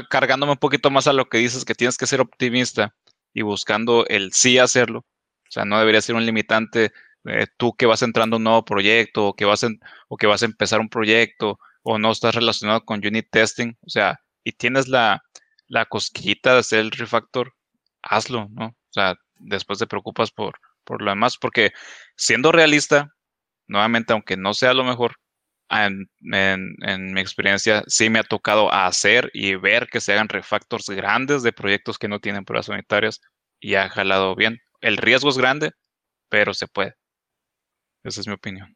cargándome 0.09 0.51
un 0.51 0.59
poquito 0.59 0.91
más 0.91 1.07
a 1.07 1.13
lo 1.13 1.25
que 1.27 1.39
dices, 1.39 1.65
que 1.65 1.73
tienes 1.73 1.97
que 1.97 2.05
ser 2.05 2.21
optimista 2.21 2.93
y 3.33 3.41
buscando 3.41 4.05
el 4.07 4.31
sí 4.33 4.59
hacerlo. 4.59 5.05
Sea, 5.55 5.65
no 5.65 5.79
debería 5.79 6.01
ser 6.01 6.15
un 6.15 6.25
limitante 6.25 6.91
eh, 7.25 7.47
tú 7.57 7.73
que 7.75 7.85
vas 7.85 8.01
entrando 8.03 8.35
a 8.35 8.37
un 8.37 8.43
nuevo 8.43 8.65
proyecto 8.65 9.27
o 9.27 9.35
que, 9.35 9.45
vas 9.45 9.65
o 10.07 10.17
que 10.17 10.27
vas 10.27 10.43
a 10.43 10.45
empezar 10.45 10.79
un 10.79 10.89
proyecto 10.89 11.59
o 11.83 11.97
no 11.97 12.11
estás 12.11 12.35
relacionado 12.35 12.85
con 12.85 13.05
unit 13.05 13.27
testing. 13.31 13.73
O 13.81 13.89
sea, 13.89 14.19
y 14.43 14.51
tienes 14.53 14.87
la, 14.87 15.23
la 15.67 15.85
cosquillita 15.85 16.53
de 16.53 16.59
hacer 16.59 16.79
el 16.79 16.91
refactor, 16.91 17.53
hazlo, 18.03 18.47
¿no? 18.51 18.67
O 18.67 18.91
sea, 18.91 19.15
después 19.37 19.79
te 19.79 19.87
preocupas 19.87 20.31
por, 20.31 20.59
por 20.83 21.01
lo 21.01 21.11
demás, 21.11 21.37
porque 21.37 21.71
siendo 22.17 22.51
realista, 22.51 23.09
nuevamente, 23.67 24.13
aunque 24.13 24.37
no 24.37 24.53
sea 24.53 24.73
lo 24.73 24.83
mejor, 24.83 25.17
en, 25.69 26.09
mi 27.13 27.21
experiencia 27.21 27.83
sí 27.87 28.09
me 28.09 28.19
ha 28.19 28.23
tocado 28.23 28.71
hacer 28.71 29.31
y 29.33 29.55
ver 29.55 29.87
que 29.87 30.01
se 30.01 30.13
hagan 30.13 30.29
refactors 30.29 30.89
grandes 30.89 31.43
de 31.43 31.53
proyectos 31.53 31.97
que 31.97 32.07
no 32.07 32.19
tienen 32.19 32.45
pruebas 32.45 32.69
unitarias 32.69 33.21
y 33.59 33.75
ha 33.75 33.89
jalado 33.89 34.35
bien. 34.35 34.59
El 34.82 34.97
riesgo 34.97 35.30
es 35.30 35.38
grande, 35.38 35.71
pero 36.30 36.53
se 36.53 36.67
puede. 36.67 36.95
Esa 38.03 38.21
es 38.21 38.28
mi 38.28 38.34
opinión. 38.34 38.76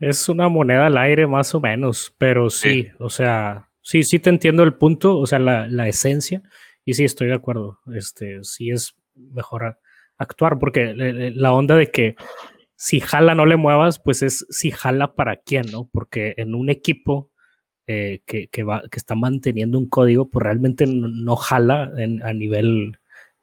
Es 0.00 0.28
una 0.28 0.48
moneda 0.48 0.86
al 0.86 0.96
aire 0.96 1.26
más 1.26 1.54
o 1.54 1.60
menos, 1.60 2.14
pero 2.18 2.50
sí, 2.50 2.88
o 2.98 3.10
sea, 3.10 3.68
sí, 3.82 4.04
sí 4.04 4.18
te 4.18 4.30
entiendo 4.30 4.62
el 4.62 4.74
punto, 4.74 5.18
o 5.18 5.26
sea, 5.26 5.38
la, 5.40 5.66
la 5.66 5.88
esencia, 5.88 6.42
y 6.84 6.94
sí 6.94 7.04
estoy 7.04 7.28
de 7.28 7.34
acuerdo. 7.34 7.80
Este, 7.92 8.44
sí 8.44 8.70
es 8.70 8.94
mejor 9.14 9.78
actuar, 10.16 10.58
porque 10.58 10.94
la 11.34 11.52
onda 11.52 11.76
de 11.76 11.90
que 11.90 12.16
si 12.76 13.00
jala 13.00 13.34
no 13.34 13.44
le 13.44 13.56
muevas, 13.56 13.98
pues 13.98 14.22
es 14.22 14.46
si 14.50 14.70
jala 14.70 15.14
para 15.14 15.36
quién, 15.36 15.66
¿no? 15.72 15.88
Porque 15.92 16.34
en 16.36 16.54
un 16.54 16.70
equipo 16.70 17.30
eh, 17.86 18.20
que, 18.24 18.62
va, 18.62 18.82
que 18.90 18.98
está 18.98 19.14
manteniendo 19.14 19.78
un 19.78 19.88
código, 19.88 20.30
pues 20.30 20.42
realmente 20.44 20.86
no, 20.86 21.36
jala 21.36 21.90
en, 21.96 22.22
a 22.22 22.32
nivel 22.32 22.98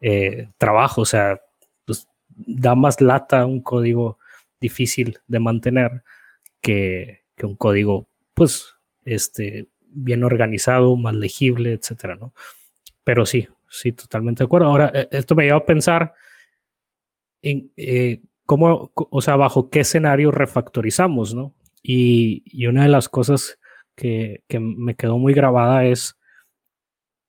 eh, 0.08 0.50
trabajo, 0.60 1.02
o 1.02 1.06
sea, 1.06 1.42
pues 1.84 2.08
da 2.28 2.76
más 2.76 3.02
lata 3.02 3.48
un 3.48 3.60
código 3.60 4.20
difícil 4.62 5.18
de 5.26 5.40
mantener 5.40 6.04
que, 6.62 7.24
un 7.42 7.56
código, 7.56 8.08
pues, 8.36 8.76
este, 9.04 9.68
bien 9.90 10.24
organizado, 10.24 10.96
más 10.96 11.16
legible, 11.16 11.74
etcétera, 11.74 12.18
¿no? 12.18 12.36
Pero 13.04 13.26
sí, 13.26 13.48
sí, 13.68 13.94
totalmente 13.94 14.44
de 14.44 14.46
acuerdo. 14.46 14.68
Ahora, 14.68 14.92
e, 14.94 15.08
esto 15.10 15.34
me 15.34 15.46
lleva 15.46 15.58
a 15.58 15.66
pensar 15.66 16.14
en 17.42 17.72
eh, 17.76 18.22
cómo, 18.46 18.92
o 18.94 19.22
sea, 19.24 19.38
bajo 19.38 19.72
qué 19.72 19.80
escenario 19.80 20.30
refactorizamos, 20.30 21.34
¿no? 21.34 21.56
Y, 21.82 22.44
una 22.68 22.84
de 22.84 22.90
las 22.90 23.10
cosas 23.10 23.58
que, 23.96 24.44
me 24.60 24.94
quedó 24.94 25.18
muy 25.18 25.34
grabada 25.34 25.84
es 25.86 26.16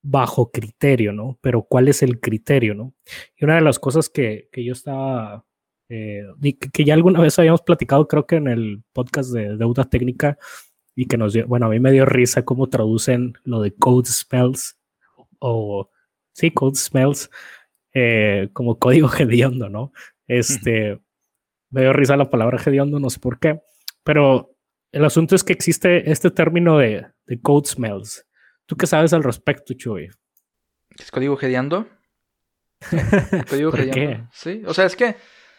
bajo 0.01 0.51
criterio, 0.51 1.13
¿no? 1.13 1.37
Pero 1.41 1.63
¿cuál 1.63 1.87
es 1.87 2.03
el 2.03 2.19
criterio, 2.19 2.73
¿no? 2.75 2.93
Y 3.35 3.45
una 3.45 3.55
de 3.55 3.61
las 3.61 3.79
cosas 3.79 4.09
que, 4.09 4.49
que 4.51 4.63
yo 4.63 4.73
estaba, 4.73 5.45
eh, 5.89 6.25
que 6.73 6.85
ya 6.85 6.93
alguna 6.93 7.19
vez 7.19 7.37
habíamos 7.39 7.61
platicado, 7.61 8.07
creo 8.07 8.25
que 8.25 8.37
en 8.37 8.47
el 8.47 8.83
podcast 8.93 9.31
de 9.31 9.57
deuda 9.57 9.85
técnica, 9.85 10.37
y 10.97 11.05
que 11.05 11.15
nos 11.15 11.31
dio, 11.31 11.45
bueno, 11.45 11.67
a 11.67 11.69
mí 11.69 11.79
me 11.79 11.91
dio 11.91 12.07
risa 12.07 12.43
cómo 12.43 12.69
traducen 12.69 13.33
lo 13.43 13.61
de 13.61 13.71
code 13.71 14.07
spells 14.07 14.79
o, 15.37 15.91
sí, 16.33 16.49
code 16.49 16.75
smells 16.75 17.29
eh, 17.93 18.49
como 18.51 18.79
código 18.79 19.07
hediondo, 19.19 19.69
¿no? 19.69 19.93
Este, 20.27 20.99
me 21.69 21.81
dio 21.81 21.93
risa 21.93 22.17
la 22.17 22.31
palabra 22.31 22.59
hediondo, 22.65 22.99
no 22.99 23.11
sé 23.11 23.19
por 23.19 23.39
qué, 23.39 23.61
pero 24.03 24.55
el 24.91 25.05
asunto 25.05 25.35
es 25.35 25.43
que 25.43 25.53
existe 25.53 26.09
este 26.09 26.31
término 26.31 26.79
de, 26.79 27.05
de 27.27 27.41
code 27.41 27.67
smells. 27.67 28.26
¿Tú 28.67 28.75
qué 28.75 28.85
sabes 28.85 29.13
al 29.13 29.23
respecto, 29.23 29.73
Chuy? 29.73 30.09
¿Es 30.99 31.09
código 31.09 31.39
hediondo? 31.41 31.87
código 33.49 33.71
¿Por 33.71 33.89
qué? 33.89 34.23
Sí, 34.31 34.61
o 34.67 34.73
sea, 34.73 34.85
es 34.85 34.95
que 34.95 35.15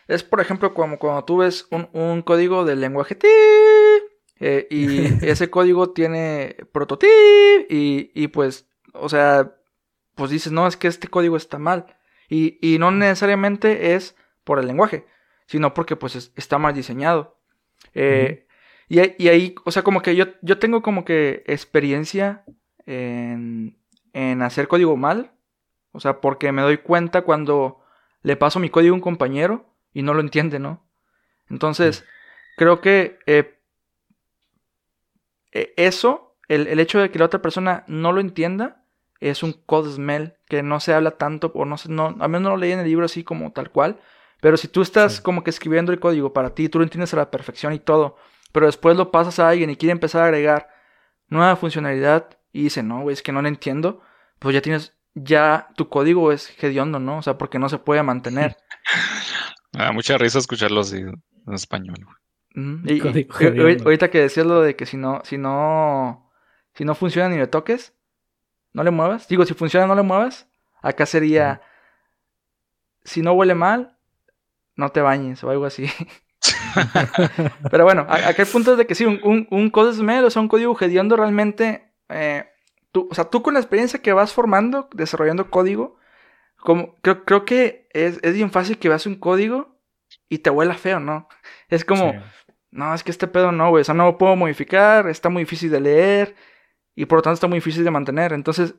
es, 0.06 0.22
por 0.22 0.40
ejemplo, 0.40 0.74
como 0.74 0.98
cuando 0.98 1.24
tú 1.24 1.38
ves 1.38 1.66
un, 1.70 1.88
un 1.92 2.22
código 2.22 2.66
del 2.66 2.80
lenguaje 2.80 3.18
eh, 4.40 4.66
y 4.70 5.06
ese 5.26 5.48
código 5.48 5.90
tiene 5.90 6.56
prototip 6.70 7.08
y, 7.70 8.12
y 8.14 8.28
pues, 8.28 8.68
o 8.92 9.08
sea, 9.08 9.54
pues 10.14 10.30
dices, 10.30 10.52
no, 10.52 10.66
es 10.66 10.76
que 10.76 10.88
este 10.88 11.08
código 11.08 11.36
está 11.36 11.58
mal. 11.58 11.86
Y, 12.28 12.58
y 12.60 12.78
no 12.78 12.90
necesariamente 12.90 13.94
es 13.94 14.16
por 14.44 14.58
el 14.58 14.66
lenguaje, 14.66 15.06
sino 15.46 15.72
porque 15.72 15.96
pues 15.96 16.30
está 16.36 16.58
mal 16.58 16.74
diseñado. 16.74 17.40
Eh, 17.94 18.46
y, 18.88 19.00
y, 19.22 19.28
ahí, 19.28 19.54
o 19.64 19.70
sea, 19.70 19.82
como 19.82 20.02
que 20.02 20.14
yo, 20.14 20.26
yo 20.42 20.58
tengo 20.58 20.82
como 20.82 21.06
que 21.06 21.42
experiencia 21.46 22.44
en, 22.88 23.76
en 24.14 24.42
hacer 24.42 24.66
código 24.66 24.96
mal. 24.96 25.32
O 25.92 26.00
sea, 26.00 26.20
porque 26.20 26.52
me 26.52 26.62
doy 26.62 26.78
cuenta 26.78 27.22
cuando 27.22 27.80
le 28.22 28.36
paso 28.36 28.58
mi 28.58 28.70
código 28.70 28.94
a 28.94 28.96
un 28.96 29.02
compañero 29.02 29.66
y 29.92 30.02
no 30.02 30.14
lo 30.14 30.20
entiende, 30.20 30.58
¿no? 30.58 30.86
Entonces, 31.50 32.04
creo 32.56 32.80
que 32.80 33.18
eh, 33.26 33.58
e, 35.52 35.74
eso, 35.76 36.36
el, 36.48 36.66
el, 36.66 36.80
hecho 36.80 36.98
de 36.98 37.10
que 37.10 37.18
la 37.18 37.26
otra 37.26 37.42
persona 37.42 37.84
no 37.88 38.12
lo 38.12 38.20
entienda, 38.20 38.84
es 39.20 39.42
un 39.42 39.52
code 39.52 39.92
smell 39.92 40.34
que 40.46 40.62
no 40.62 40.80
se 40.80 40.94
habla 40.94 41.12
tanto, 41.12 41.50
o 41.54 41.64
no 41.64 41.76
sé, 41.76 41.90
no, 41.90 42.16
a 42.20 42.28
menos 42.28 42.42
no 42.42 42.50
lo 42.50 42.56
leí 42.56 42.72
en 42.72 42.80
el 42.80 42.86
libro 42.86 43.04
así 43.04 43.24
como 43.24 43.52
tal 43.52 43.70
cual. 43.70 44.00
Pero 44.40 44.56
si 44.56 44.68
tú 44.68 44.82
estás 44.82 45.20
como 45.20 45.42
que 45.42 45.50
escribiendo 45.50 45.92
el 45.92 46.00
código 46.00 46.32
para 46.32 46.54
ti, 46.54 46.68
tú 46.68 46.78
lo 46.78 46.84
entiendes 46.84 47.12
a 47.12 47.16
la 47.16 47.30
perfección 47.30 47.72
y 47.72 47.80
todo, 47.80 48.16
pero 48.52 48.66
después 48.66 48.96
lo 48.96 49.10
pasas 49.10 49.38
a 49.40 49.48
alguien 49.48 49.70
y 49.70 49.76
quiere 49.76 49.92
empezar 49.92 50.22
a 50.22 50.26
agregar 50.26 50.68
nueva 51.28 51.56
funcionalidad 51.56 52.37
y 52.52 52.64
dice, 52.64 52.82
no, 52.82 53.02
güey, 53.02 53.14
es 53.14 53.22
que 53.22 53.32
no 53.32 53.42
lo 53.42 53.48
entiendo, 53.48 54.00
pues 54.38 54.54
ya 54.54 54.62
tienes, 54.62 54.94
ya 55.14 55.68
tu 55.76 55.88
código 55.88 56.32
es 56.32 56.52
hediondo, 56.62 56.98
¿no? 56.98 57.18
O 57.18 57.22
sea, 57.22 57.38
porque 57.38 57.58
no 57.58 57.68
se 57.68 57.78
puede 57.78 58.02
mantener. 58.02 58.56
Me 59.72 59.84
da 59.84 59.92
mucha 59.92 60.16
risa 60.16 60.38
escucharlo 60.38 60.80
así 60.80 60.98
en 60.98 61.54
español. 61.54 61.96
y, 62.54 63.00
ahorita 63.84 64.10
que 64.10 64.20
decías 64.20 64.46
lo 64.46 64.62
de 64.62 64.76
que 64.76 64.86
si 64.86 64.96
no, 64.96 65.20
si 65.24 65.38
no, 65.38 66.30
si 66.74 66.84
no 66.84 66.94
funciona 66.94 67.28
ni 67.28 67.36
le 67.36 67.46
toques, 67.46 67.94
no 68.72 68.82
le 68.82 68.90
muevas. 68.90 69.28
Digo, 69.28 69.44
si 69.44 69.54
funciona, 69.54 69.86
no 69.86 69.94
le 69.94 70.02
muevas. 70.02 70.48
Acá 70.80 71.06
sería, 71.06 71.60
si 73.04 73.20
no 73.20 73.32
huele 73.32 73.54
mal, 73.54 73.98
no 74.74 74.90
te 74.90 75.00
bañes 75.00 75.42
o 75.44 75.50
algo 75.50 75.66
así. 75.66 75.86
Pero 77.70 77.84
bueno, 77.84 78.02
acá 78.08 78.42
el 78.42 78.48
punto 78.48 78.72
es 78.72 78.78
de 78.78 78.86
que 78.86 78.94
sí, 78.94 79.04
un, 79.04 79.20
un, 79.22 79.46
un 79.50 79.70
code 79.70 79.92
smell, 79.94 80.24
o 80.24 80.30
sea, 80.30 80.42
un 80.42 80.48
código 80.48 80.76
hediondo 80.80 81.16
realmente, 81.16 81.87
eh, 82.08 82.48
tú, 82.92 83.08
o 83.10 83.14
sea, 83.14 83.24
tú 83.24 83.42
con 83.42 83.54
la 83.54 83.60
experiencia 83.60 84.00
que 84.00 84.12
vas 84.12 84.32
formando, 84.32 84.88
desarrollando 84.92 85.50
código, 85.50 85.98
como, 86.56 86.96
creo, 87.02 87.24
creo 87.24 87.44
que 87.44 87.88
es, 87.92 88.18
es, 88.22 88.34
bien 88.34 88.50
fácil 88.50 88.78
que 88.78 88.88
veas 88.88 89.06
un 89.06 89.16
código 89.16 89.78
y 90.28 90.38
te 90.38 90.50
huela 90.50 90.74
feo, 90.74 91.00
¿no? 91.00 91.28
Es 91.68 91.84
como, 91.84 92.14
no, 92.70 92.94
es 92.94 93.04
que 93.04 93.10
este 93.10 93.28
pedo 93.28 93.52
no, 93.52 93.70
güey, 93.70 93.82
o 93.82 93.84
sea, 93.84 93.94
no 93.94 94.06
lo 94.06 94.18
puedo 94.18 94.36
modificar, 94.36 95.08
está 95.08 95.28
muy 95.28 95.42
difícil 95.42 95.70
de 95.70 95.80
leer 95.80 96.36
y 96.94 97.06
por 97.06 97.18
lo 97.18 97.22
tanto 97.22 97.34
está 97.34 97.46
muy 97.46 97.58
difícil 97.58 97.84
de 97.84 97.90
mantener. 97.90 98.32
Entonces, 98.32 98.74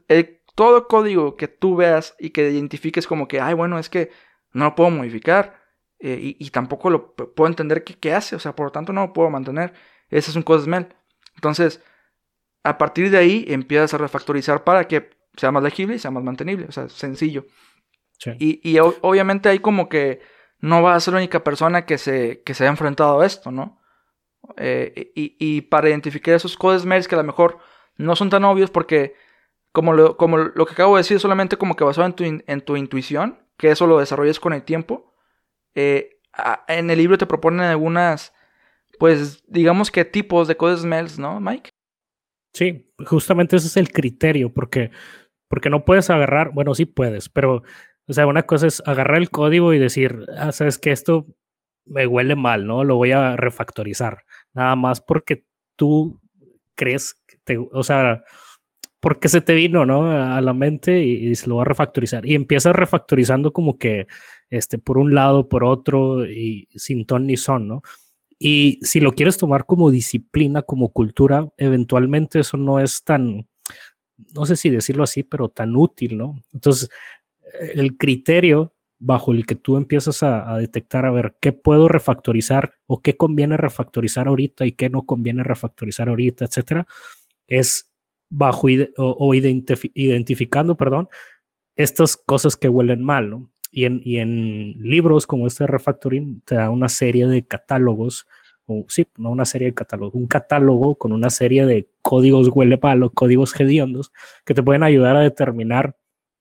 todo 0.56 0.88
código 0.88 1.38
que 1.38 1.48
tú 1.48 1.76
veas 1.76 2.16
y 2.20 2.32
que 2.32 2.50
identifiques 2.52 3.08
como 3.08 3.28
que, 3.28 3.40
ay, 3.40 3.54
bueno, 3.54 3.80
es 3.80 3.90
que 3.90 4.12
no 4.52 4.66
lo 4.66 4.76
puedo 4.76 4.90
modificar, 4.90 5.60
eh, 6.00 6.36
y, 6.40 6.50
tampoco 6.52 6.90
lo 6.90 7.14
puedo 7.14 7.48
entender 7.50 7.84
qué, 7.84 8.14
hace, 8.14 8.36
o 8.36 8.40
sea, 8.40 8.56
por 8.56 8.68
lo 8.68 8.72
tanto 8.72 8.94
no 8.94 9.08
lo 9.08 9.14
puedo 9.14 9.30
mantener. 9.30 9.74
Ese 10.10 10.32
es 10.32 10.36
un 10.38 10.44
code 10.44 10.64
smell. 10.64 10.88
Entonces, 11.36 11.84
a 12.70 12.78
partir 12.78 13.10
de 13.10 13.18
ahí 13.18 13.46
empiezas 13.48 13.94
a 13.94 13.98
refactorizar 13.98 14.64
para 14.64 14.88
que 14.88 15.10
sea 15.36 15.52
más 15.52 15.64
legible 15.64 15.96
y 15.96 16.00
sea 16.00 16.12
más 16.12 16.24
mantenible, 16.24 16.66
o 16.68 16.72
sea, 16.72 16.90
sencillo. 16.90 17.46
Y, 18.38 18.78
obviamente 18.80 19.48
hay 19.50 19.60
como 19.60 19.88
que 19.88 20.22
no 20.60 20.84
va 20.84 20.96
a 20.96 21.00
ser 21.00 21.14
la 21.14 21.20
única 21.20 21.44
persona 21.44 21.86
que 21.86 21.98
se, 21.98 22.44
que 22.44 22.54
se 22.54 22.64
haya 22.64 22.72
enfrentado 22.72 23.22
a 23.22 23.26
esto, 23.26 23.50
¿no? 23.52 23.82
Eh, 24.58 25.12
y, 25.16 25.62
para 25.62 25.90
identificar 25.90 26.36
esos 26.36 26.58
code 26.58 26.80
smells 26.80 27.08
que 27.08 27.16
a 27.16 27.20
lo 27.20 27.24
mejor 27.24 27.60
no 27.96 28.16
son 28.16 28.30
tan 28.30 28.44
obvios 28.44 28.72
porque 28.72 29.16
como 29.72 29.94
lo, 29.94 30.18
como 30.18 30.38
lo 30.38 30.66
que 30.66 30.74
acabo 30.74 30.96
de 30.96 31.02
decir 31.02 31.20
solamente 31.20 31.58
como 31.58 31.76
que 31.76 31.84
basado 31.84 32.08
en 32.08 32.14
tu, 32.14 32.24
en 32.24 32.62
tu 32.62 32.76
intuición, 32.76 33.40
que 33.58 33.72
eso 33.72 33.88
lo 33.88 34.00
desarrolles 34.00 34.40
con 34.40 34.54
el 34.54 34.64
tiempo, 34.64 35.14
eh, 35.76 36.20
en 36.68 36.90
el 36.90 36.98
libro 36.98 37.18
te 37.18 37.26
proponen 37.26 37.62
algunas, 37.62 38.34
pues 38.98 39.44
digamos 39.48 39.92
que 39.92 40.06
tipos 40.06 40.48
de 40.48 40.58
code 40.58 40.78
smells, 40.78 41.20
¿no, 41.20 41.40
Mike? 41.40 41.70
Sí, 42.54 42.92
justamente 43.06 43.56
ese 43.56 43.68
es 43.68 43.78
el 43.78 43.92
criterio, 43.92 44.54
porque, 44.54 44.92
porque 45.48 45.70
no 45.70 45.86
puedes 45.86 46.10
agarrar, 46.10 46.52
bueno, 46.54 46.76
sí 46.76 46.86
puedes, 46.86 47.30
pero, 47.30 47.64
o 48.08 48.14
sea, 48.14 48.28
una 48.28 48.44
cosa 48.44 48.68
es 48.68 48.82
agarrar 48.86 49.18
el 49.18 49.30
código 49.30 49.74
y 49.74 49.80
decir, 49.80 50.26
ah, 50.38 50.52
sabes 50.52 50.78
que 50.80 50.92
esto 50.92 51.28
me 51.86 52.08
huele 52.08 52.36
mal, 52.36 52.66
¿no? 52.68 52.84
Lo 52.84 52.96
voy 52.96 53.12
a 53.12 53.36
refactorizar, 53.36 54.24
nada 54.54 54.76
más 54.76 55.02
porque 55.02 55.46
tú 55.76 56.20
crees, 56.76 57.16
que 57.28 57.38
te, 57.44 57.58
o 57.58 57.84
sea, 57.84 58.24
porque 59.00 59.30
se 59.30 59.42
te 59.42 59.54
vino, 59.54 59.86
¿no? 59.86 60.12
A 60.12 60.42
la 60.42 60.54
mente 60.54 61.04
y, 61.04 61.36
se 61.36 61.48
lo 61.48 61.58
va 61.58 61.62
a 61.64 61.66
refactorizar. 61.66 62.26
Y 62.26 62.36
empiezas 62.36 62.76
refactorizando 62.76 63.54
como 63.54 63.78
que 63.78 64.08
este, 64.50 64.78
por 64.78 64.98
un 64.98 65.16
lado, 65.16 65.48
por 65.48 65.64
otro, 65.64 66.26
y 66.26 66.68
sin 66.76 67.06
ton 67.06 67.28
ni 67.28 67.38
son, 67.38 67.68
¿no? 67.68 67.82
Y 68.40 68.80
si 68.82 69.02
lo 69.02 69.12
quieres 69.12 69.38
tomar 69.38 69.66
como 69.66 69.92
disciplina, 69.92 70.62
como 70.62 70.90
cultura, 70.90 71.50
eventualmente 71.58 72.40
eso 72.40 72.56
no 72.56 72.80
es 72.80 73.04
tan, 73.04 73.48
no 74.34 74.46
sé 74.46 74.56
si 74.56 74.70
decirlo 74.70 75.04
así, 75.04 75.24
pero 75.24 75.50
tan 75.50 75.76
útil, 75.76 76.18
¿no? 76.18 76.42
Entonces, 76.54 76.90
el 77.76 77.98
criterio 77.98 78.74
bajo 78.98 79.32
el 79.32 79.46
que 79.46 79.56
tú 79.56 79.78
empiezas 79.78 80.24
a, 80.24 80.58
detectar, 80.58 81.06
a 81.06 81.12
ver, 81.12 81.36
qué 81.42 81.54
puedo 81.54 81.88
refactorizar 81.88 82.76
o 82.86 83.02
qué 83.02 83.16
conviene 83.16 83.58
refactorizar 83.58 84.28
ahorita 84.28 84.66
y 84.66 84.74
qué 84.74 84.90
no 84.90 85.06
conviene 85.06 85.44
refactorizar 85.44 86.10
ahorita, 86.10 86.46
etcétera, 86.46 86.86
es 87.48 87.90
bajo 88.30 88.68
o, 88.98 89.16
o 89.20 89.34
identificando, 89.34 90.76
perdón, 90.76 91.10
estas 91.76 92.18
cosas 92.18 92.58
que 92.58 92.70
huelen 92.70 93.04
mal. 93.04 93.48
Y 93.72 93.86
en, 93.86 94.02
y 94.04 94.18
en 94.18 94.76
libros 94.80 95.28
como 95.28 95.48
este 95.48 95.68
refactoring 95.68 96.42
te 96.42 96.56
da 96.56 96.70
una 96.70 96.90
serie 96.90 97.28
de 97.28 97.46
catálogos, 97.46 98.28
o 98.66 98.86
sí, 98.88 99.08
no 99.18 99.30
una 99.32 99.46
serie 99.46 99.68
de 99.68 99.74
catálogos, 99.74 100.16
un 100.16 100.28
catálogo 100.28 100.96
con 100.96 101.12
una 101.12 101.30
serie 101.30 101.66
de 101.66 101.90
códigos 102.02 102.50
huele 102.50 102.78
palo, 102.78 103.12
códigos 103.12 103.60
hediondos, 103.60 104.12
que 104.46 104.54
te 104.54 104.64
pueden 104.64 104.84
ayudar 104.84 105.16
a 105.16 105.22
determinar 105.22 105.96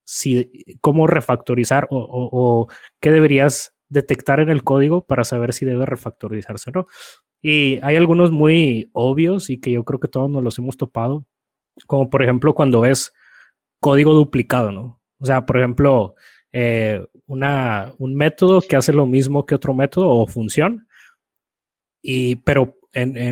si, 0.05 0.51
cómo 0.81 1.07
refactorizar 1.07 1.87
o, 1.91 1.99
o, 2.11 2.69
qué 3.01 3.11
deberías 3.11 3.75
detectar 3.91 4.41
en 4.41 4.49
el 4.49 4.65
código 4.65 5.05
para 5.05 5.25
saber 5.25 5.53
si 5.53 5.67
debe 5.67 5.85
refactorizarse 5.85 6.71
o 6.71 6.73
no. 6.73 6.87
Y 7.43 7.79
hay 7.83 7.97
algunos 7.97 8.31
muy 8.31 8.91
obvios 8.93 9.51
y 9.51 9.61
que 9.61 9.71
yo 9.71 9.85
creo 9.85 10.01
que 10.01 10.09
todos 10.09 10.31
nos 10.31 10.43
los 10.43 10.59
hemos 10.59 10.77
topado, 10.79 11.27
como 11.87 12.11
por 12.11 12.23
ejemplo 12.23 12.55
cuando 12.55 12.81
ves 12.81 13.13
código 13.81 14.15
duplicado, 14.15 14.73
¿no? 14.73 15.01
O 15.21 15.27
sea, 15.27 15.47
por 15.47 15.59
ejemplo, 15.59 16.15
eh, 16.53 17.07
una, 17.29 17.93
un 17.99 18.17
método 18.17 18.61
que 18.61 18.75
hace 18.75 18.93
lo 18.93 19.07
mismo 19.07 19.47
que 19.47 19.55
otro 19.55 19.75
método 19.75 20.11
o 20.11 20.27
función, 20.27 20.89
y, 22.03 22.37
pero 22.37 22.75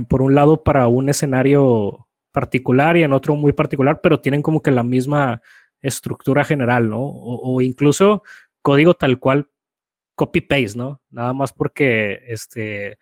por 0.08 0.22
un 0.22 0.34
lado 0.34 0.62
para 0.62 0.86
un 0.86 1.08
escenario 1.08 2.06
particular 2.30 2.96
y 2.96 3.02
en 3.02 3.12
otro 3.12 3.34
muy 3.34 3.52
particular, 3.52 4.00
pero 4.02 4.20
tienen 4.20 4.42
como 4.42 4.60
que 4.60 4.70
la 4.70 4.82
misma 4.82 5.40
estructura 5.80 6.44
general, 6.44 6.90
¿no? 6.90 7.00
O, 7.00 7.60
incluso 7.62 8.22
código 8.62 8.94
tal 8.94 9.18
cual 9.18 9.48
copy-paste, 10.14 10.76
¿no? 10.76 11.00
Nada 11.10 11.32
más 11.32 11.52
porque 11.52 12.20
este, 12.26 12.98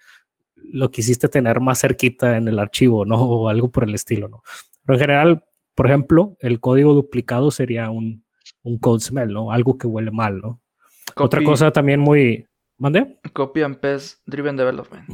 lo 0.54 0.90
quisiste 0.90 1.28
tener 1.28 1.60
más 1.60 1.80
cerquita 1.80 2.36
en 2.36 2.48
el 2.48 2.58
archivo, 2.58 3.04
¿no? 3.04 3.16
O 3.20 3.48
algo 3.48 3.70
por 3.70 3.84
el 3.84 3.94
estilo, 3.94 4.28
¿no? 4.28 4.42
Pero 4.84 4.94
en 4.94 5.00
general, 5.00 5.44
por 5.74 5.86
ejemplo, 5.86 6.36
el 6.40 6.60
código 6.60 6.94
duplicado 6.94 7.50
sería 7.50 7.90
un, 7.90 8.24
un 8.62 8.78
code 8.78 9.00
smell, 9.00 9.32
¿no? 9.32 9.50
Algo 9.50 9.78
que 9.78 9.86
huele 9.86 10.10
mal, 10.10 10.38
¿no? 10.40 10.60
Otra 11.16 11.42
cosa 11.42 11.70
también 11.70 12.00
muy... 12.00 12.46
¿Mande? 12.76 13.18
Copy 13.32 13.62
and 13.62 13.76
paste 13.76 14.18
driven 14.26 14.56
development. 14.56 15.08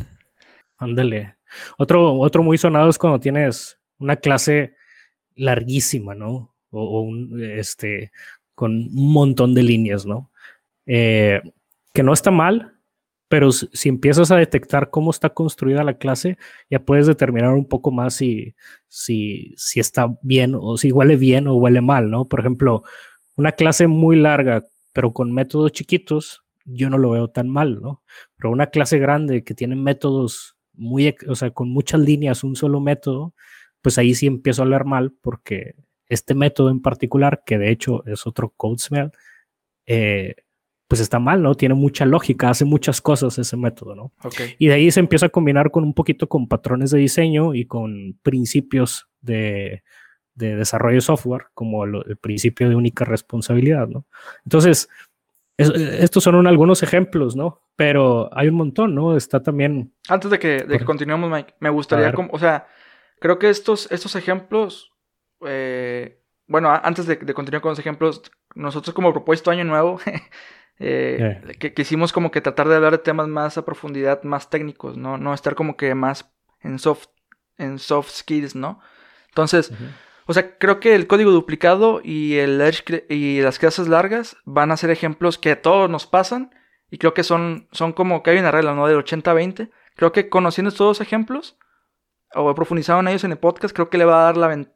Ándale. 0.78 1.36
Otro, 1.76 2.14
otro 2.18 2.42
muy 2.42 2.56
sonado 2.56 2.88
es 2.88 2.98
cuando 2.98 3.20
tienes 3.20 3.78
una 3.98 4.16
clase 4.16 4.74
larguísima, 5.34 6.14
¿no? 6.14 6.54
O, 6.70 7.02
un, 7.02 7.42
este, 7.42 8.12
con 8.54 8.72
un 8.72 9.12
montón 9.12 9.54
de 9.54 9.62
líneas, 9.62 10.06
¿no? 10.06 10.30
Eh, 10.86 11.42
que 11.92 12.02
no 12.02 12.12
está 12.12 12.30
mal, 12.30 12.74
pero 13.28 13.52
si 13.52 13.88
empiezas 13.88 14.30
a 14.30 14.36
detectar 14.36 14.90
cómo 14.90 15.10
está 15.10 15.30
construida 15.30 15.84
la 15.84 15.98
clase, 15.98 16.38
ya 16.68 16.80
puedes 16.80 17.06
determinar 17.06 17.52
un 17.52 17.68
poco 17.68 17.90
más 17.90 18.14
si, 18.14 18.54
si, 18.88 19.54
si 19.56 19.80
está 19.80 20.16
bien 20.22 20.56
o 20.58 20.76
si 20.76 20.92
huele 20.92 21.16
bien 21.16 21.46
o 21.46 21.54
huele 21.54 21.80
mal, 21.80 22.10
¿no? 22.10 22.26
Por 22.26 22.40
ejemplo, 22.40 22.82
una 23.36 23.52
clase 23.52 23.86
muy 23.86 24.16
larga, 24.16 24.64
pero 24.92 25.12
con 25.12 25.32
métodos 25.32 25.72
chiquitos, 25.72 26.44
yo 26.64 26.90
no 26.90 26.98
lo 26.98 27.10
veo 27.10 27.28
tan 27.28 27.48
mal, 27.48 27.80
¿no? 27.80 28.02
Pero 28.36 28.50
una 28.50 28.68
clase 28.68 28.98
grande 28.98 29.44
que 29.44 29.54
tiene 29.54 29.76
métodos 29.76 30.56
muy, 30.72 31.14
o 31.28 31.34
sea, 31.34 31.50
con 31.50 31.70
muchas 31.70 32.00
líneas, 32.00 32.44
un 32.44 32.56
solo 32.56 32.80
método, 32.80 33.34
pues 33.82 33.98
ahí 33.98 34.14
sí 34.14 34.26
empiezo 34.26 34.62
a 34.62 34.66
leer 34.66 34.84
mal 34.84 35.12
porque 35.20 35.74
este 36.08 36.34
método 36.34 36.70
en 36.70 36.80
particular, 36.80 37.42
que 37.44 37.58
de 37.58 37.70
hecho 37.70 38.04
es 38.06 38.26
otro 38.26 38.52
code 38.56 38.78
smell, 38.78 39.10
eh, 39.86 40.34
pues 40.88 41.00
está 41.00 41.20
mal, 41.20 41.40
¿no? 41.40 41.54
Tiene 41.54 41.74
mucha 41.74 42.04
lógica, 42.04 42.50
hace 42.50 42.64
muchas 42.64 43.00
cosas 43.00 43.38
ese 43.38 43.56
método, 43.56 43.94
¿no? 43.94 44.12
Okay. 44.24 44.54
Y 44.58 44.66
de 44.66 44.74
ahí 44.74 44.90
se 44.90 44.98
empieza 44.98 45.26
a 45.26 45.28
combinar 45.28 45.70
con 45.70 45.84
un 45.84 45.94
poquito 45.94 46.28
con 46.28 46.48
patrones 46.48 46.90
de 46.90 46.98
diseño 46.98 47.54
y 47.54 47.64
con 47.66 48.18
principios 48.22 49.08
de, 49.20 49.84
de 50.40 50.56
desarrollo 50.56 50.96
de 50.96 51.00
software, 51.02 51.46
como 51.54 51.84
el, 51.84 52.16
principio 52.20 52.68
de 52.68 52.74
única 52.74 53.04
responsabilidad, 53.04 53.86
¿no? 53.86 54.06
Entonces, 54.44 54.88
estos 55.56 56.24
son 56.24 56.46
algunos 56.46 56.82
ejemplos, 56.82 57.36
¿no? 57.36 57.60
Pero 57.76 58.30
hay 58.32 58.48
un 58.48 58.54
montón, 58.54 58.94
¿no? 58.94 59.16
Está 59.16 59.42
también... 59.42 59.92
Antes 60.08 60.30
de 60.30 60.38
que, 60.38 60.64
de 60.64 60.78
que 60.78 60.84
continuemos, 60.84 61.30
Mike, 61.30 61.54
me 61.60 61.70
gustaría, 61.70 62.12
como, 62.12 62.30
o 62.32 62.38
sea, 62.38 62.66
creo 63.20 63.38
que 63.38 63.50
estos, 63.50 63.90
estos 63.92 64.16
ejemplos, 64.16 64.92
eh, 65.46 66.22
bueno, 66.46 66.70
antes 66.70 67.06
de, 67.06 67.16
de, 67.16 67.34
continuar 67.34 67.62
con 67.62 67.70
los 67.70 67.78
ejemplos, 67.78 68.22
nosotros 68.54 68.94
como 68.94 69.12
propuesto 69.12 69.50
Año 69.50 69.64
Nuevo, 69.64 70.00
Eh, 70.82 71.42
que 71.58 71.74
quisimos 71.74 72.10
como 72.10 72.30
que 72.30 72.40
tratar 72.40 72.66
de 72.66 72.74
hablar 72.74 72.92
de 72.92 72.98
temas 72.98 73.28
más 73.28 73.58
a 73.58 73.66
profundidad, 73.66 74.22
más 74.22 74.48
técnicos, 74.48 74.96
¿no? 74.96 75.18
No 75.18 75.34
estar 75.34 75.54
como 75.54 75.76
que 75.76 75.94
más 75.94 76.32
en 76.60 76.78
soft, 76.78 77.08
en 77.58 77.78
soft 77.78 78.10
skills, 78.10 78.54
¿no? 78.54 78.80
Entonces, 79.28 79.70
o 80.30 80.32
sea, 80.32 80.56
creo 80.58 80.78
que 80.78 80.94
el 80.94 81.08
código 81.08 81.32
duplicado 81.32 82.00
y, 82.04 82.36
el 82.36 82.62
y 83.08 83.40
las 83.40 83.58
clases 83.58 83.88
largas 83.88 84.36
van 84.44 84.70
a 84.70 84.76
ser 84.76 84.90
ejemplos 84.90 85.38
que 85.38 85.50
a 85.50 85.60
todos 85.60 85.90
nos 85.90 86.06
pasan 86.06 86.54
y 86.88 86.98
creo 86.98 87.14
que 87.14 87.24
son, 87.24 87.66
son 87.72 87.92
como 87.92 88.22
que 88.22 88.30
hay 88.30 88.38
una 88.38 88.52
regla, 88.52 88.72
¿no? 88.72 88.86
Del 88.86 88.98
80-20. 88.98 89.72
Creo 89.96 90.12
que 90.12 90.28
conociendo 90.28 90.68
estos 90.68 90.86
dos 90.86 91.00
ejemplos 91.00 91.58
o 92.32 92.54
profundizado 92.54 93.00
en 93.00 93.08
ellos 93.08 93.24
en 93.24 93.32
el 93.32 93.38
podcast, 93.38 93.74
creo 93.74 93.90
que 93.90 93.98
le 93.98 94.04
va 94.04 94.20
a 94.20 94.32
dar 94.32 94.36
la, 94.36 94.66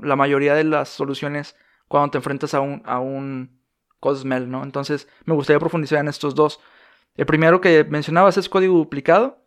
la, 0.00 0.14
mayoría 0.14 0.54
de 0.54 0.62
las 0.62 0.90
soluciones 0.90 1.56
cuando 1.88 2.12
te 2.12 2.18
enfrentas 2.18 2.54
a 2.54 2.60
un, 2.60 2.80
a 2.84 3.00
un 3.00 3.60
Cosmel, 3.98 4.48
¿no? 4.48 4.62
Entonces 4.62 5.08
me 5.24 5.34
gustaría 5.34 5.58
profundizar 5.58 5.98
en 5.98 6.06
estos 6.06 6.36
dos. 6.36 6.60
El 7.16 7.26
primero 7.26 7.60
que 7.60 7.82
mencionabas 7.82 8.36
es 8.36 8.48
código 8.48 8.76
duplicado. 8.76 9.39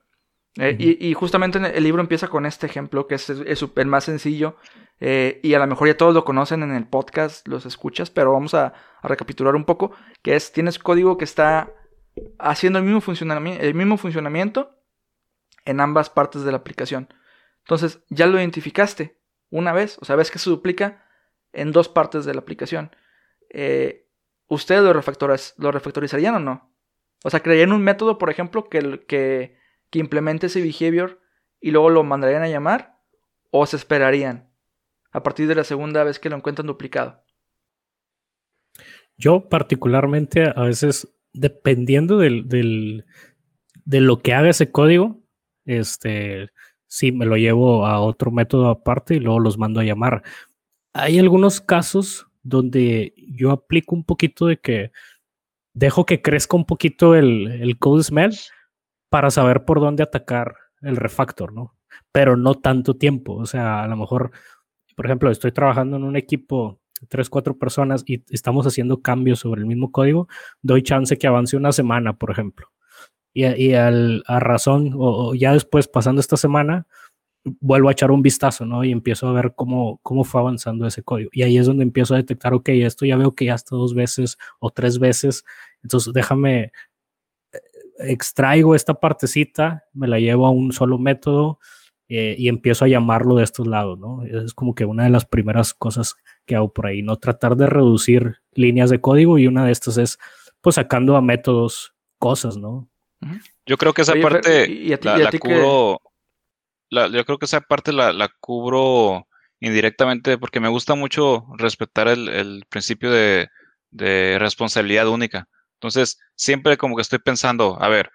Eh, 0.60 0.97
y, 0.99 1.14
justamente 1.14 1.58
el 1.58 1.84
libro 1.84 2.01
empieza 2.01 2.28
con 2.28 2.45
este 2.45 2.68
ejemplo, 2.68 3.08
que 3.08 3.16
es, 3.16 3.30
el 3.30 3.86
más 3.88 4.04
sencillo. 4.04 4.58
Eh, 4.99 5.39
y 5.43 5.56
a 5.56 5.60
lo 5.60 5.68
mejor 5.68 5.88
ya 5.88 5.97
todos 5.97 6.14
lo 6.14 6.24
conocen 6.24 6.62
en 6.64 6.76
el 6.76 6.88
podcast, 6.88 7.47
los 7.47 7.66
escuchas, 7.66 8.12
pero 8.12 8.32
vamos 8.32 8.54
a, 8.54 8.74
recapitular 9.01 9.56
un 9.56 9.66
poco. 9.66 9.91
Que 10.22 10.36
es, 10.36 10.51
tienes 10.51 10.80
código 10.80 11.18
que 11.18 11.26
está 11.26 11.74
haciendo 12.38 12.80
el 12.80 12.86
mismo, 12.86 13.01
funcionamiento, 13.01 13.64
el 13.64 13.74
mismo 13.74 13.97
funcionamiento 13.97 14.78
en 15.66 15.80
ambas 15.80 16.10
partes 16.10 16.43
de 16.43 16.51
la 16.51 16.58
aplicación. 16.58 17.12
Entonces, 17.64 18.04
ya 18.10 18.28
lo 18.28 18.38
identificaste 18.38 19.20
una 19.49 19.72
vez, 19.72 19.97
o 20.01 20.06
sea, 20.06 20.16
ves 20.16 20.32
que 20.32 20.39
se 20.39 20.49
duplica 20.49 21.06
en 21.54 21.72
dos 21.72 21.89
partes 21.89 22.26
de 22.26 22.34
la 22.34 22.41
aplicación. 22.41 22.95
Eh, 23.49 24.10
¿ustedes 24.47 24.82
lo, 24.82 24.93
lo 24.93 25.72
refactorizarían 25.72 26.36
o 26.36 26.39
no? 26.39 26.76
O 27.24 27.30
sea, 27.30 27.39
¿crearían 27.39 27.72
un 27.72 27.84
método, 27.84 28.18
por 28.18 28.30
ejemplo, 28.30 28.68
que, 28.68 29.06
que, 29.08 29.58
que 29.93 29.99
implemente 29.99 30.47
ese 30.47 30.59
behavior 30.59 31.21
y 31.61 31.69
luego 31.69 31.91
lo 31.91 32.03
mandarían 32.03 32.41
a 32.41 32.49
llamar? 32.49 32.97
¿O 33.51 33.67
se 33.67 33.75
esperarían 33.75 34.49
a 35.11 35.21
partir 35.21 35.47
de 35.47 35.53
la 35.53 35.63
segunda 35.63 36.03
vez 36.03 36.17
que 36.17 36.31
lo 36.31 36.35
encuentran 36.35 36.65
duplicado? 36.65 37.23
Yo 39.17 39.47
particularmente 39.49 40.45
a 40.55 40.63
veces, 40.63 41.15
dependiendo 41.31 42.17
del, 42.17 43.05
de 43.85 44.01
lo 44.01 44.19
que 44.23 44.33
haga 44.33 44.49
ese 44.49 44.71
código, 44.71 45.21
este, 45.65 46.49
sí 46.87 47.11
me 47.11 47.27
lo 47.27 47.37
llevo 47.37 47.85
a 47.85 48.01
otro 48.01 48.31
método 48.31 48.69
aparte 48.69 49.13
y 49.13 49.19
luego 49.19 49.39
los 49.39 49.59
mando 49.59 49.79
a 49.79 49.83
llamar. 49.83 50.23
Hay 50.93 51.19
algunos 51.19 51.61
casos 51.61 52.25
donde 52.41 53.13
yo 53.29 53.51
aplico 53.51 53.93
un 53.93 54.05
poquito 54.05 54.47
de 54.47 54.57
que 54.57 54.91
dejo 55.75 56.07
que 56.07 56.23
crezca 56.23 56.57
un 56.57 56.65
poquito 56.65 57.13
el, 57.13 57.61
el 57.61 57.77
code 57.77 58.03
smell 58.03 58.33
para 59.14 59.30
saber 59.30 59.64
por 59.64 59.80
dónde 59.80 60.01
atacar 60.01 60.55
el 60.82 60.95
refactor, 60.95 61.53
¿no? 61.53 61.76
Pero 62.11 62.36
no 62.36 62.55
tanto 62.55 62.95
tiempo. 62.95 63.36
O 63.36 63.45
sea, 63.45 63.84
a 63.84 63.88
lo 63.88 63.95
mejor, 63.95 64.32
por 64.95 65.05
ejemplo, 65.05 65.30
estoy 65.30 65.51
trabajando 65.51 65.97
en 65.97 66.03
un 66.03 66.16
equipo 66.16 66.82
tres, 67.09 67.30
cuatro 67.30 67.59
personas 67.59 68.03
y 68.07 68.24
estamos 68.32 68.66
haciendo 68.66 69.03
cambios 69.03 69.38
sobre 69.38 69.61
el 69.61 69.68
mismo 69.68 69.91
código, 69.91 70.28
doy 70.64 70.82
chance 70.82 71.16
que 71.20 71.28
avance 71.28 71.55
una 71.55 71.72
semana, 71.72 72.18
por 72.18 72.32
ejemplo. 72.32 72.72
Y, 73.36 73.45
y 73.45 73.76
al, 73.76 74.24
a 74.26 74.39
razón, 74.39 74.93
o, 74.95 75.36
ya 75.36 75.53
después, 75.53 75.88
pasando 75.88 76.20
esta 76.20 76.36
semana, 76.36 76.88
vuelvo 77.59 77.89
a 77.89 77.91
echar 77.91 78.09
un 78.09 78.24
vistazo, 78.24 78.66
¿no? 78.66 78.84
Y 78.84 78.91
empiezo 78.91 79.28
a 79.28 79.34
ver 79.34 79.53
cómo, 79.55 79.99
cómo 80.01 80.24
fue 80.24 80.41
avanzando 80.41 80.88
ese 80.88 81.03
código. 81.03 81.30
Y 81.34 81.43
ahí 81.43 81.59
es 81.59 81.68
donde 81.68 81.84
empiezo 81.84 82.16
a 82.16 82.18
detectar, 82.18 82.55
ok, 82.55 82.70
esto 82.70 83.05
ya 83.05 83.16
veo 83.16 83.36
que 83.36 83.45
ya 83.45 83.53
está 83.53 83.76
dos 83.76 83.93
veces 83.93 84.39
o 84.59 84.72
tres 84.72 84.97
veces, 84.97 85.45
entonces 85.84 86.14
déjame, 86.14 86.72
extraigo 87.99 88.75
esta 88.75 88.95
partecita, 88.95 89.85
me 89.93 90.07
la 90.07 90.19
llevo 90.19 90.45
a 90.45 90.51
un 90.51 90.71
solo 90.71 90.97
método 90.97 91.59
eh, 92.09 92.35
y 92.37 92.47
empiezo 92.47 92.85
a 92.85 92.87
llamarlo 92.87 93.35
de 93.35 93.43
estos 93.43 93.65
lados, 93.65 93.97
¿no? 93.97 94.23
Es 94.23 94.53
como 94.53 94.75
que 94.75 94.85
una 94.85 95.03
de 95.05 95.09
las 95.09 95.25
primeras 95.25 95.73
cosas 95.73 96.15
que 96.45 96.55
hago 96.55 96.73
por 96.73 96.87
ahí, 96.87 97.01
¿no? 97.01 97.17
Tratar 97.17 97.55
de 97.55 97.67
reducir 97.67 98.37
líneas 98.53 98.89
de 98.89 99.01
código 99.01 99.37
y 99.37 99.47
una 99.47 99.65
de 99.65 99.71
estas 99.71 99.97
es, 99.97 100.19
pues, 100.61 100.75
sacando 100.75 101.15
a 101.15 101.21
métodos 101.21 101.93
cosas, 102.19 102.57
¿no? 102.57 102.89
Yo 103.65 103.77
creo 103.77 103.93
que 103.93 104.01
esa 104.01 104.15
parte 104.15 104.69
y, 104.69 104.89
la, 106.89 107.07
yo 107.07 107.25
creo 107.25 107.37
que 107.37 107.45
esa 107.45 107.61
parte 107.61 107.91
la, 107.91 108.29
cubro 108.39 109.27
indirectamente 109.59 110.37
porque 110.37 110.59
me 110.59 110.67
gusta 110.67 110.95
mucho 110.95 111.45
respetar 111.57 112.07
el, 112.07 112.65
principio 112.69 113.11
de, 113.11 113.49
responsabilidad 113.91 115.07
única. 115.07 115.47
Entonces, 115.84 116.17
siempre 116.38 116.77
como 116.77 116.95
que 116.95 117.01
estoy 117.01 117.19
pensando, 117.19 117.77
a 117.81 117.89
ver, 117.89 118.09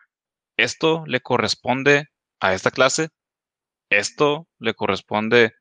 esto 0.57 1.05
le 1.07 1.21
corresponde 1.21 2.07
a 2.41 2.55
esta 2.55 2.71
clase, 2.71 3.11
esto 3.91 4.49
le 4.59 4.73
corresponde 4.73 5.53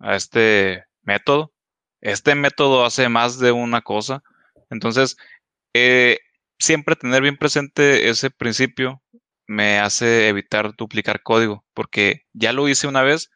a 0.00 0.16
este 0.16 0.82
método, 1.02 1.52
este 2.00 2.34
método 2.34 2.84
hace 2.84 3.08
más 3.08 3.38
de 3.38 3.52
una 3.52 3.82
cosa. 3.82 4.20
Entonces, 4.68 5.16
eh, 5.74 6.18
siempre 6.58 6.96
tener 6.96 7.22
bien 7.22 7.36
presente 7.36 8.08
ese 8.08 8.30
principio 8.30 9.00
me 9.46 9.78
hace 9.78 10.28
evitar 10.28 10.74
duplicar 10.76 11.22
código, 11.22 11.64
porque 11.72 12.22
ya 12.32 12.52
lo 12.52 12.68
hice 12.68 12.88
una 12.88 13.02
vez, 13.04 13.30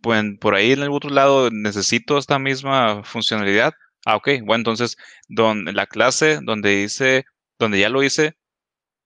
pues 0.00 0.24
por 0.40 0.56
ahí 0.56 0.72
en 0.72 0.82
el 0.82 0.90
otro 0.90 1.10
lado 1.10 1.50
necesito 1.52 2.18
esta 2.18 2.40
misma 2.40 3.04
funcionalidad. 3.04 3.72
Ah, 4.04 4.16
ok, 4.16 4.28
bueno, 4.44 4.62
entonces 4.62 4.96
donde 5.28 5.72
la 5.72 5.86
clase 5.86 6.40
donde 6.42 6.82
hice, 6.82 7.24
donde 7.62 7.80
ya 7.80 7.88
lo 7.88 8.02
hice, 8.02 8.36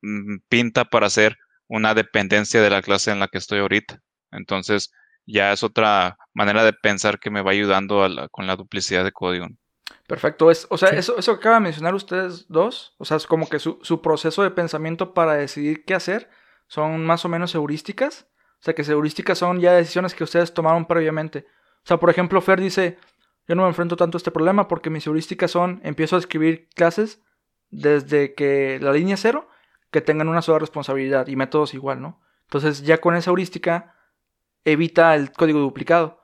mm, 0.02 0.38
pinta 0.48 0.84
para 0.84 1.06
hacer 1.06 1.36
una 1.68 1.94
dependencia 1.94 2.60
de 2.62 2.70
la 2.70 2.82
clase 2.82 3.10
en 3.10 3.20
la 3.20 3.28
que 3.28 3.38
estoy 3.38 3.60
ahorita. 3.60 4.00
Entonces, 4.30 4.92
ya 5.26 5.52
es 5.52 5.62
otra 5.62 6.16
manera 6.34 6.64
de 6.64 6.72
pensar 6.72 7.18
que 7.18 7.30
me 7.30 7.42
va 7.42 7.50
ayudando 7.50 8.28
con 8.30 8.46
la 8.46 8.56
duplicidad 8.56 9.04
de 9.04 9.12
código. 9.12 9.48
Perfecto. 10.06 10.50
Es, 10.50 10.66
o 10.70 10.78
sea, 10.78 10.90
eso, 10.90 11.18
eso 11.18 11.34
que 11.34 11.38
acaba 11.40 11.56
de 11.56 11.62
mencionar 11.62 11.94
ustedes 11.94 12.46
dos, 12.48 12.94
o 12.98 13.04
sea, 13.04 13.16
es 13.16 13.26
como 13.26 13.48
que 13.48 13.58
su, 13.58 14.00
proceso 14.02 14.42
de 14.42 14.50
pensamiento 14.50 15.14
para 15.14 15.34
decidir 15.34 15.84
qué 15.84 15.94
hacer 15.94 16.30
son 16.68 17.04
más 17.04 17.24
o 17.24 17.28
menos 17.28 17.54
heurísticas. 17.54 18.28
sea, 18.60 18.74
que 18.74 18.82
heurísticas 18.82 19.38
son 19.38 19.60
ya 19.60 19.72
decisiones 19.72 20.14
que 20.14 20.24
ustedes 20.24 20.54
tomaron 20.54 20.86
previamente. 20.86 21.46
O 21.84 21.88
sea, 21.88 21.98
por 21.98 22.10
ejemplo, 22.10 22.40
Fer 22.40 22.60
dice, 22.60 22.98
yo 23.48 23.54
no 23.54 23.62
me 23.62 23.68
enfrento 23.68 23.96
tanto 23.96 24.16
a 24.16 24.20
este 24.20 24.30
problema 24.30 24.68
porque 24.68 24.90
mis 24.90 25.06
heurísticas 25.06 25.50
son, 25.50 25.80
empiezo 25.84 26.16
a 26.16 26.20
escribir 26.20 26.68
clases 26.74 27.22
desde 27.70 28.34
que 28.34 28.78
la 28.80 28.92
línea 28.92 29.16
cero, 29.16 29.48
que 29.90 30.00
tengan 30.00 30.28
una 30.28 30.42
sola 30.42 30.58
responsabilidad 30.58 31.26
y 31.26 31.36
métodos 31.36 31.74
igual, 31.74 32.00
¿no? 32.00 32.20
Entonces 32.44 32.82
ya 32.82 32.98
con 32.98 33.16
esa 33.16 33.30
heurística 33.30 33.94
evita 34.64 35.14
el 35.14 35.32
código 35.32 35.60
duplicado. 35.60 36.22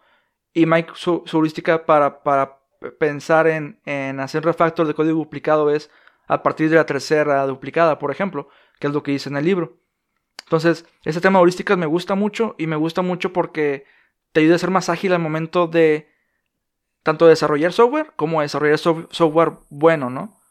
Y 0.52 0.66
Mike, 0.66 0.92
su, 0.94 1.24
heurística 1.32 1.86
para, 1.86 2.22
para 2.22 2.58
pensar 2.98 3.46
en, 3.46 3.80
en, 3.84 4.20
hacer 4.20 4.44
refactor 4.44 4.86
de 4.86 4.94
código 4.94 5.18
duplicado 5.18 5.70
es 5.70 5.90
a 6.26 6.42
partir 6.42 6.70
de 6.70 6.76
la 6.76 6.86
tercera 6.86 7.46
duplicada, 7.46 7.98
por 7.98 8.10
ejemplo, 8.10 8.48
que 8.78 8.88
es 8.88 8.92
lo 8.92 9.02
que 9.02 9.12
dice 9.12 9.28
en 9.28 9.36
el 9.36 9.44
libro. 9.44 9.78
Entonces, 10.44 10.84
ese 11.04 11.20
tema 11.20 11.38
de 11.38 11.42
heurísticas 11.42 11.78
me 11.78 11.86
gusta 11.86 12.14
mucho 12.14 12.54
y 12.58 12.66
me 12.66 12.76
gusta 12.76 13.02
mucho 13.02 13.32
porque 13.32 13.86
te 14.32 14.40
ayuda 14.40 14.56
a 14.56 14.58
ser 14.58 14.70
más 14.70 14.88
ágil 14.88 15.12
al 15.12 15.20
momento 15.20 15.66
de 15.66 16.10
tanto 17.02 17.26
desarrollar 17.26 17.72
software 17.72 18.12
como 18.16 18.42
desarrollar 18.42 18.78
software 18.78 19.52
bueno, 19.70 20.10
¿no? 20.10 20.41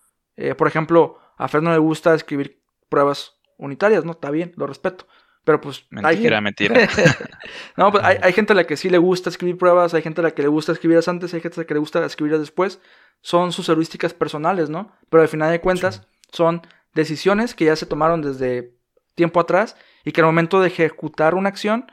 Eh, 0.42 0.56
por 0.56 0.68
ejemplo, 0.68 1.20
a 1.38 1.48
Fer 1.48 1.62
no 1.62 1.72
le 1.72 1.78
gusta 1.78 2.16
escribir 2.16 2.62
pruebas 2.90 3.40
unitarias, 3.58 4.04
¿no? 4.04 4.14
Está 4.14 4.32
bien, 4.32 4.54
lo 4.56 4.66
respeto. 4.66 5.08
Pero 5.44 5.62
pues. 5.62 5.86
Mentira, 5.92 6.38
hay... 6.38 6.44
mentira. 6.44 6.88
no, 7.78 7.92
pues 7.92 8.04
hay, 8.04 8.34
gente 8.34 8.54
a 8.54 8.56
la 8.56 8.66
que 8.66 8.76
sí 8.76 8.90
le 8.90 8.98
gusta 8.98 9.30
escribir 9.30 9.58
pruebas, 9.58 9.94
hay 9.94 10.02
gente 10.02 10.22
a 10.22 10.24
la 10.24 10.32
que 10.32 10.42
le 10.42 10.48
gusta 10.48 10.72
escribirlas 10.72 11.08
antes, 11.08 11.34
hay 11.34 11.42
gente 11.42 11.60
a 11.60 11.64
la 11.64 11.68
que 11.68 11.76
le 11.76 11.80
gusta 11.80 12.04
escribirlas 12.06 12.42
después. 12.42 12.82
Son 13.22 13.52
sus 13.52 13.70
heurísticas 13.70 14.14
personales, 14.16 14.70
¿no? 14.70 14.92
Pero 15.10 15.22
al 15.22 15.30
final 15.30 15.52
de 15.52 15.62
cuentas, 15.62 16.08
son 16.32 16.62
decisiones 16.96 17.54
que 17.54 17.66
ya 17.66 17.76
se 17.76 17.86
tomaron 17.86 18.24
desde 18.24 18.76
tiempo 19.14 19.40
atrás 19.40 19.76
y 20.04 20.12
que 20.12 20.22
al 20.22 20.28
momento 20.28 20.60
de 20.60 20.68
ejecutar 20.68 21.36
una 21.36 21.50
acción 21.50 21.92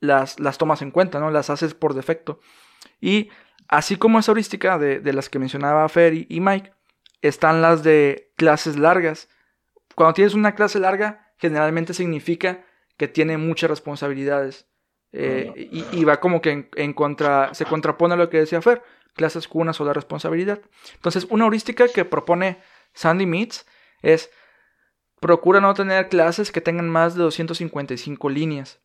las, 0.00 0.40
las 0.40 0.56
tomas 0.56 0.80
en 0.80 0.92
cuenta, 0.92 1.20
¿no? 1.20 1.30
Las 1.30 1.50
haces 1.50 1.74
por 1.74 1.92
defecto. 1.92 2.40
Y 3.02 3.28
así 3.68 3.96
como 3.96 4.18
esa 4.18 4.32
heurística 4.32 4.78
de, 4.78 5.00
de 5.00 5.12
las 5.12 5.28
que 5.28 5.38
mencionaba 5.38 5.86
Fer 5.90 6.14
y 6.14 6.40
Mike, 6.40 6.72
están 7.22 7.62
las 7.62 7.82
de 7.82 8.32
clases 8.36 8.76
largas. 8.76 9.28
Cuando 9.94 10.14
tienes 10.14 10.34
una 10.34 10.54
clase 10.54 10.78
larga, 10.78 11.32
generalmente 11.38 11.94
significa 11.94 12.64
que 12.96 13.08
tiene 13.08 13.38
muchas 13.38 13.70
responsabilidades. 13.70 14.66
Eh, 15.12 15.68
y, 15.92 16.04
va 16.04 16.20
como 16.20 16.40
que 16.40 16.68
en, 16.76 16.92
contra, 16.92 17.52
se 17.54 17.64
contrapone 17.64 18.14
a 18.14 18.16
lo 18.16 18.30
que 18.30 18.38
decía 18.38 18.62
Fer, 18.62 18.82
clases 19.14 19.48
con 19.48 19.62
una 19.62 19.72
sola 19.72 19.92
responsabilidad. 19.92 20.60
Entonces, 20.94 21.26
una 21.30 21.44
heurística 21.44 21.88
que 21.88 22.04
propone 22.04 22.58
Sandy 22.92 23.26
Meets 23.26 23.66
es 24.02 24.30
procura 25.20 25.60
no 25.60 25.74
tener 25.74 26.08
clases 26.08 26.52
que 26.52 26.60
tengan 26.60 26.88
más 26.88 27.14
de 27.14 27.22
255 27.22 28.30
líneas. 28.30 28.80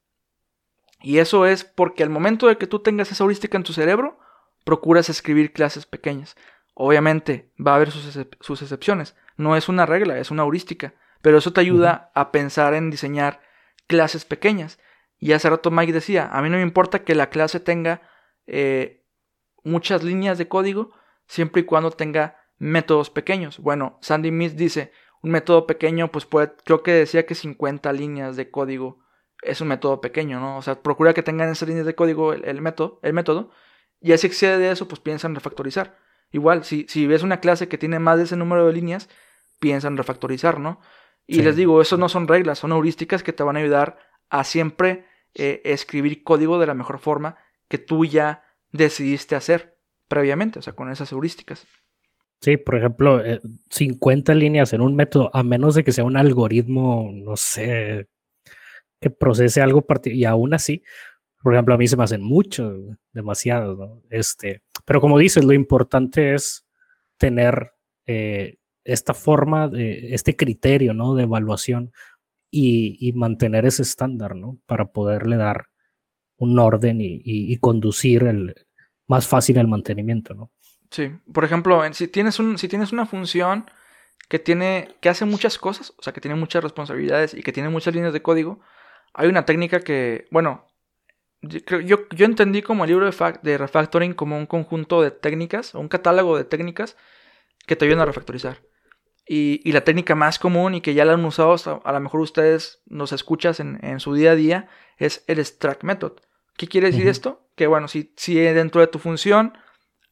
Y 1.02 1.20
eso 1.20 1.46
es 1.46 1.64
porque 1.64 2.04
al 2.04 2.10
momento 2.10 2.48
de 2.48 2.58
que 2.58 2.68
tú 2.68 2.80
tengas 2.80 3.12
esa 3.12 3.24
heurística 3.24 3.58
en 3.58 3.64
tu 3.64 3.74
cerebro, 3.74 4.20
procuras 4.64 5.10
escribir 5.10 5.54
clases 5.54 5.86
pequeñas. 5.86 6.36
Obviamente 6.76 7.52
va 7.58 7.72
a 7.72 7.76
haber 7.78 7.90
sus, 7.90 8.20
sus 8.40 8.62
excepciones. 8.62 9.16
No 9.38 9.56
es 9.56 9.68
una 9.68 9.88
regla, 9.88 10.20
es 10.20 10.30
una 10.30 10.44
heurística. 10.44 10.94
Pero 11.22 11.40
eso 11.40 11.52
te 11.54 11.62
ayuda 11.62 12.12
a 12.14 12.32
pensar 12.32 12.76
en 12.76 12.92
diseñar 12.92 13.42
clases 13.88 14.26
pequeñas. 14.26 14.78
Y 15.18 15.32
hace 15.32 15.50
rato 15.50 15.72
Mike 15.72 15.94
decía, 15.94 16.30
a 16.32 16.42
mí 16.44 16.50
no 16.50 16.58
me 16.58 16.62
importa 16.62 17.04
que 17.04 17.16
la 17.16 17.30
clase 17.30 17.60
tenga 17.60 18.02
eh, 18.46 19.04
muchas 19.64 20.04
líneas 20.04 20.38
de 20.38 20.48
código, 20.48 20.92
siempre 21.26 21.62
y 21.62 21.66
cuando 21.66 21.90
tenga 21.90 22.38
métodos 22.58 23.10
pequeños. 23.10 23.60
Bueno, 23.60 23.98
Sandy 24.02 24.32
Miss 24.32 24.56
dice, 24.56 24.92
un 25.22 25.32
método 25.32 25.66
pequeño, 25.66 26.12
pues 26.12 26.26
puede, 26.26 26.54
creo 26.64 26.84
que 26.84 26.92
decía 26.92 27.26
que 27.26 27.34
50 27.34 27.92
líneas 27.94 28.36
de 28.36 28.52
código 28.52 29.04
es 29.42 29.62
un 29.62 29.70
método 29.70 30.02
pequeño, 30.02 30.40
¿no? 30.40 30.58
O 30.58 30.62
sea, 30.62 30.82
procura 30.82 31.14
que 31.14 31.24
tengan 31.24 31.50
esas 31.50 31.68
líneas 31.68 31.86
de 31.86 31.96
código 31.96 32.34
el, 32.34 32.62
método, 32.62 33.00
el 33.02 33.14
método, 33.14 33.52
y 34.00 34.14
así 34.14 34.28
excede 34.28 34.58
de 34.58 34.72
eso, 34.72 34.88
pues 34.88 35.00
piensa 35.00 35.28
en 35.28 35.36
refactorizar. 35.36 35.98
Igual, 36.32 36.64
si, 36.64 36.86
si 36.90 37.08
ves 37.08 37.24
una 37.24 37.40
clase 37.40 37.68
que 37.68 37.78
tiene 37.78 38.00
más 38.00 38.18
de 38.18 38.24
ese 38.26 38.36
número 38.36 38.66
de 38.66 38.74
líneas, 38.74 39.10
piensa 39.60 39.88
en 39.88 39.98
refactorizar, 39.98 40.60
¿no? 40.60 40.80
Y 41.28 41.42
les 41.42 41.56
digo, 41.56 41.82
eso 41.82 41.98
no 41.98 42.08
son 42.08 42.28
reglas, 42.28 42.60
son 42.60 42.72
heurísticas 42.72 43.24
que 43.24 43.34
te 43.34 43.42
van 43.42 43.56
a 43.56 43.60
ayudar 43.60 43.98
a 44.30 44.44
siempre 44.44 45.06
eh, 45.34 45.62
escribir 45.66 46.24
código 46.24 46.60
de 46.60 46.68
la 46.68 46.76
mejor 46.76 47.00
forma 47.00 47.38
que 47.68 47.78
tú 47.80 48.06
ya 48.06 48.44
decidiste 48.72 49.36
hacer 49.36 49.78
previamente, 50.08 50.60
o 50.60 50.62
sea, 50.62 50.74
con 50.74 50.92
esas 50.92 51.12
heurísticas. 51.12 51.66
Sí, 52.42 52.58
por 52.58 52.76
ejemplo, 52.76 53.24
50 53.72 54.32
eh, 54.32 54.36
líneas 54.36 54.74
en 54.74 54.82
un 54.82 54.96
método, 54.96 55.32
a 55.34 55.42
menos 55.42 55.74
de 55.74 55.84
que 55.84 55.92
sea 55.92 56.04
un 56.04 56.18
algoritmo, 56.18 57.10
no 57.12 57.36
sé, 57.38 58.08
que 59.02 59.10
procese 59.10 59.62
algo 59.62 59.86
y 60.06 60.26
aún 60.26 60.54
así, 60.54 60.84
por 61.46 61.54
ejemplo, 61.54 61.76
a 61.76 61.78
mí 61.78 61.88
se 61.88 61.96
me 61.96 62.04
hacen 62.04 62.24
mucho, 62.24 62.74
demasiado, 63.14 63.76
¿no? 63.76 64.02
Este, 64.10 64.64
pero 64.84 65.00
como 65.00 65.20
dices, 65.20 65.46
lo 65.46 65.54
importante 65.54 66.34
es 66.34 66.66
tener 67.20 67.72
eh, 68.08 68.58
esta 68.84 69.14
forma, 69.14 69.68
de, 69.68 70.16
este 70.16 70.36
criterio, 70.36 70.96
¿no? 70.96 71.14
De 71.14 71.22
evaluación 71.22 71.92
y, 72.50 73.14
mantener 73.14 73.68
ese 73.68 73.84
estándar, 73.84 74.36
¿no? 74.36 74.58
Para 74.66 74.86
poderle 74.86 75.38
dar 75.38 75.68
un 76.38 76.58
orden 76.58 76.98
y, 77.00 77.56
conducir 77.58 78.24
el, 78.24 78.56
más 79.06 79.28
fácil 79.28 79.60
el 79.60 79.68
mantenimiento, 79.68 80.34
¿no? 80.34 80.52
Sí, 80.90 81.12
por 81.32 81.46
ejemplo, 81.46 81.80
si 81.94 82.08
tienes, 82.08 82.40
un, 82.40 82.58
si 82.58 82.68
tienes 82.68 82.92
una 82.92 83.06
función 83.06 83.70
que, 84.30 84.40
tiene, 84.40 84.96
que 85.00 85.10
hace 85.10 85.26
muchas 85.26 85.60
cosas, 85.60 85.94
o 85.96 86.02
sea, 86.02 86.12
que 86.12 86.22
tiene 86.22 86.34
muchas 86.34 86.64
responsabilidades 86.64 87.36
y 87.36 87.44
que 87.44 87.52
tiene 87.52 87.70
muchas 87.70 87.94
líneas 87.94 88.14
de 88.14 88.24
código, 88.24 88.62
hay 89.14 89.30
una 89.30 89.46
técnica 89.46 89.82
que, 89.82 90.28
bueno, 90.32 90.66
yo, 91.42 91.80
yo, 91.80 92.10
yo 92.10 92.26
entendí 92.26 92.62
como 92.62 92.84
el 92.84 92.90
libro 92.90 93.10
de, 93.10 93.40
de 93.42 93.58
refactoring 93.58 94.14
como 94.14 94.38
un 94.38 94.46
conjunto 94.46 95.02
de 95.02 95.12
técnicas, 95.12 95.76
un 95.76 95.88
catálogo 95.88 96.38
de 96.38 96.44
técnicas 96.44 96.98
que 97.66 97.76
te 97.76 97.86
ayudan 97.86 98.02
a 98.02 98.06
refactorizar. 98.06 98.62
Y, 99.28 99.72
la 99.72 99.82
técnica 99.82 100.14
más 100.14 100.38
común 100.38 100.76
y 100.76 100.82
que 100.82 100.94
ya 100.94 101.04
la 101.04 101.14
han 101.14 101.26
usado, 101.26 101.82
a, 101.84 101.92
lo 101.92 102.00
mejor 102.00 102.22
ustedes 102.22 102.84
nos 102.86 103.12
escuchas 103.12 103.60
en, 103.60 104.00
su 104.00 104.14
día 104.14 104.32
a 104.32 104.36
día, 104.36 104.70
es 104.98 105.24
el 105.28 105.40
extract 105.40 105.84
method. 105.84 106.14
¿Qué 106.58 106.68
quiere 106.68 106.92
decir 106.92 107.08
esto? 107.08 107.50
Que 107.56 107.66
bueno, 107.66 107.88
si, 107.88 108.14
si 108.18 108.36
dentro 108.36 108.82
de 108.82 108.88
tu 108.88 109.00
función 109.00 109.58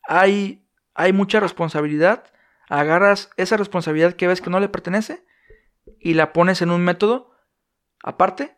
hay, 0.07 0.67
hay 0.95 1.13
mucha 1.13 1.39
responsabilidad, 1.39 2.25
agarras 2.69 3.29
esa 3.37 3.55
responsabilidad 3.55 4.13
que 4.13 4.27
ves 4.27 4.41
que 4.41 4.49
no 4.49 4.59
le 4.59 4.67
pertenece 4.67 5.23
y 5.99 6.15
la 6.15 6.33
pones 6.33 6.63
en 6.63 6.71
un 6.71 6.83
método 6.83 7.31
aparte. 8.03 8.57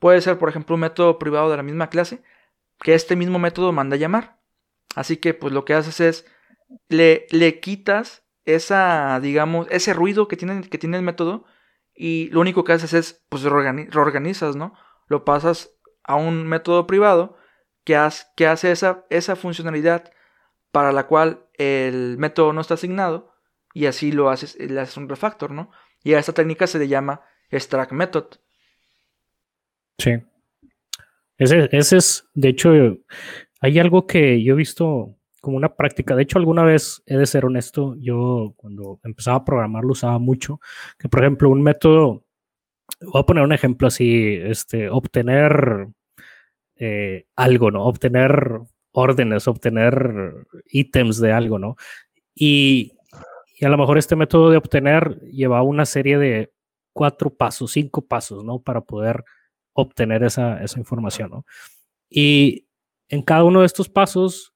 Puede 0.00 0.20
ser, 0.20 0.38
por 0.38 0.48
ejemplo, 0.48 0.74
un 0.74 0.80
método 0.80 1.18
privado 1.20 1.50
de 1.50 1.56
la 1.56 1.62
misma 1.62 1.90
clase 1.90 2.22
que 2.80 2.94
este 2.94 3.14
mismo 3.14 3.38
método 3.38 3.72
manda 3.72 3.94
a 3.94 3.98
llamar. 3.98 4.40
Así 4.96 5.18
que 5.18 5.34
pues 5.34 5.52
lo 5.52 5.64
que 5.64 5.74
haces 5.74 6.00
es 6.00 6.26
le, 6.88 7.26
le 7.30 7.60
quitas 7.60 8.24
esa, 8.44 9.20
digamos, 9.20 9.68
ese 9.70 9.94
ruido 9.94 10.26
que 10.26 10.36
tiene, 10.36 10.62
que 10.68 10.78
tiene 10.78 10.96
el 10.96 11.02
método 11.04 11.44
y 11.94 12.30
lo 12.30 12.40
único 12.40 12.64
que 12.64 12.72
haces 12.72 12.94
es, 12.94 13.24
pues, 13.28 13.42
reorganizas, 13.42 14.56
¿no? 14.56 14.74
Lo 15.06 15.24
pasas 15.24 15.70
a 16.02 16.14
un 16.16 16.46
método 16.46 16.86
privado 16.86 17.36
que, 17.84 17.98
que 18.36 18.46
hace 18.46 18.72
esa, 18.72 19.04
esa 19.10 19.36
funcionalidad 19.36 20.10
para 20.72 20.92
la 20.92 21.06
cual 21.06 21.46
el 21.54 22.16
método 22.18 22.52
no 22.52 22.60
está 22.60 22.74
asignado 22.74 23.34
y 23.74 23.86
así 23.86 24.12
lo 24.12 24.30
haces, 24.30 24.56
le 24.58 24.80
haces 24.80 24.96
un 24.96 25.08
refactor, 25.08 25.50
¿no? 25.50 25.70
Y 26.02 26.14
a 26.14 26.18
esta 26.18 26.32
técnica 26.32 26.66
se 26.66 26.78
le 26.78 26.88
llama 26.88 27.22
extract 27.50 27.92
method. 27.92 28.36
Sí. 30.00 30.12
Ese, 31.36 31.68
ese 31.72 31.96
es, 31.96 32.28
de 32.34 32.48
hecho, 32.48 32.72
hay 33.60 33.78
algo 33.78 34.06
que 34.06 34.42
yo 34.42 34.54
he 34.54 34.56
visto 34.56 35.16
como 35.40 35.56
una 35.56 35.74
práctica. 35.74 36.14
De 36.14 36.22
hecho, 36.22 36.38
alguna 36.38 36.64
vez, 36.64 37.02
he 37.06 37.16
de 37.16 37.26
ser 37.26 37.44
honesto, 37.44 37.96
yo 37.98 38.54
cuando 38.56 39.00
empezaba 39.04 39.38
a 39.38 39.44
programar 39.44 39.84
lo 39.84 39.92
usaba 39.92 40.18
mucho, 40.18 40.60
que 40.98 41.08
por 41.08 41.20
ejemplo 41.20 41.50
un 41.50 41.62
método, 41.62 42.24
voy 43.00 43.20
a 43.20 43.26
poner 43.26 43.44
un 43.44 43.52
ejemplo 43.52 43.88
así, 43.88 44.34
este, 44.42 44.90
obtener 44.90 45.88
eh, 46.76 47.26
algo, 47.36 47.70
¿no? 47.70 47.84
Obtener 47.84 48.60
órdenes, 48.92 49.48
obtener 49.48 50.34
ítems 50.66 51.20
de 51.20 51.32
algo, 51.32 51.58
¿no? 51.58 51.76
Y, 52.34 52.92
y, 53.58 53.64
a 53.64 53.68
lo 53.68 53.78
mejor 53.78 53.98
este 53.98 54.16
método 54.16 54.50
de 54.50 54.56
obtener 54.58 55.20
lleva 55.20 55.62
una 55.62 55.86
serie 55.86 56.18
de 56.18 56.52
cuatro 56.92 57.30
pasos, 57.30 57.72
cinco 57.72 58.06
pasos, 58.06 58.44
¿no? 58.44 58.60
Para 58.62 58.82
poder 58.82 59.24
obtener 59.72 60.22
esa, 60.22 60.62
esa 60.62 60.78
información, 60.78 61.30
¿no? 61.30 61.46
Y 62.08 62.66
en 63.08 63.22
cada 63.22 63.44
uno 63.44 63.60
de 63.60 63.66
estos 63.66 63.88
pasos 63.88 64.52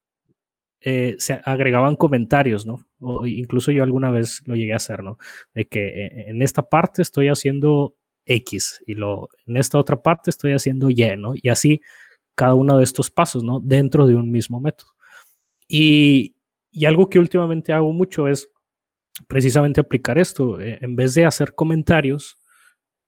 eh, 0.81 1.17
se 1.19 1.41
agregaban 1.45 1.97
comentarios, 1.97 2.67
¿no? 2.67 2.87
O 3.01 3.27
incluso 3.27 3.73
yo 3.73 3.83
alguna 3.83 4.11
vez 4.11 4.43
lo 4.47 4.55
llegué 4.55 4.75
a 4.75 4.77
hacer, 4.77 5.03
¿no? 5.03 5.19
De 5.55 5.67
que 5.67 5.89
eh, 5.89 6.25
en 6.29 6.43
esta 6.43 6.63
parte 6.69 7.03
estoy 7.03 7.29
haciendo 7.29 7.97
X 8.27 8.83
y 8.87 8.95
lo, 8.95 9.29
en 9.47 9.57
esta 9.57 9.79
otra 9.79 10.03
parte 10.03 10.31
estoy 10.31 10.53
haciendo 10.53 10.91
Y, 10.91 11.17
¿no? 11.17 11.33
Y 11.35 11.49
así 11.49 11.81
cada 12.35 12.55
uno 12.55 12.79
de 12.79 12.85
estos 12.85 13.11
pasos, 13.11 13.43
¿no? 13.43 13.61
Dentro 13.61 14.07
de 14.07 14.15
un 14.15 14.31
mismo 14.31 14.61
método. 14.61 14.91
Y, 15.69 16.35
y 16.71 16.85
algo 16.85 17.09
que 17.09 17.19
últimamente 17.19 17.73
hago 17.73 17.93
mucho 17.93 18.29
es 18.29 18.51
precisamente 19.27 19.81
aplicar 19.81 20.19
esto. 20.19 20.61
Eh, 20.61 20.79
en 20.81 20.97
vez 20.97 21.15
de 21.15 21.25
hacer 21.25 21.55
comentarios, 21.55 22.37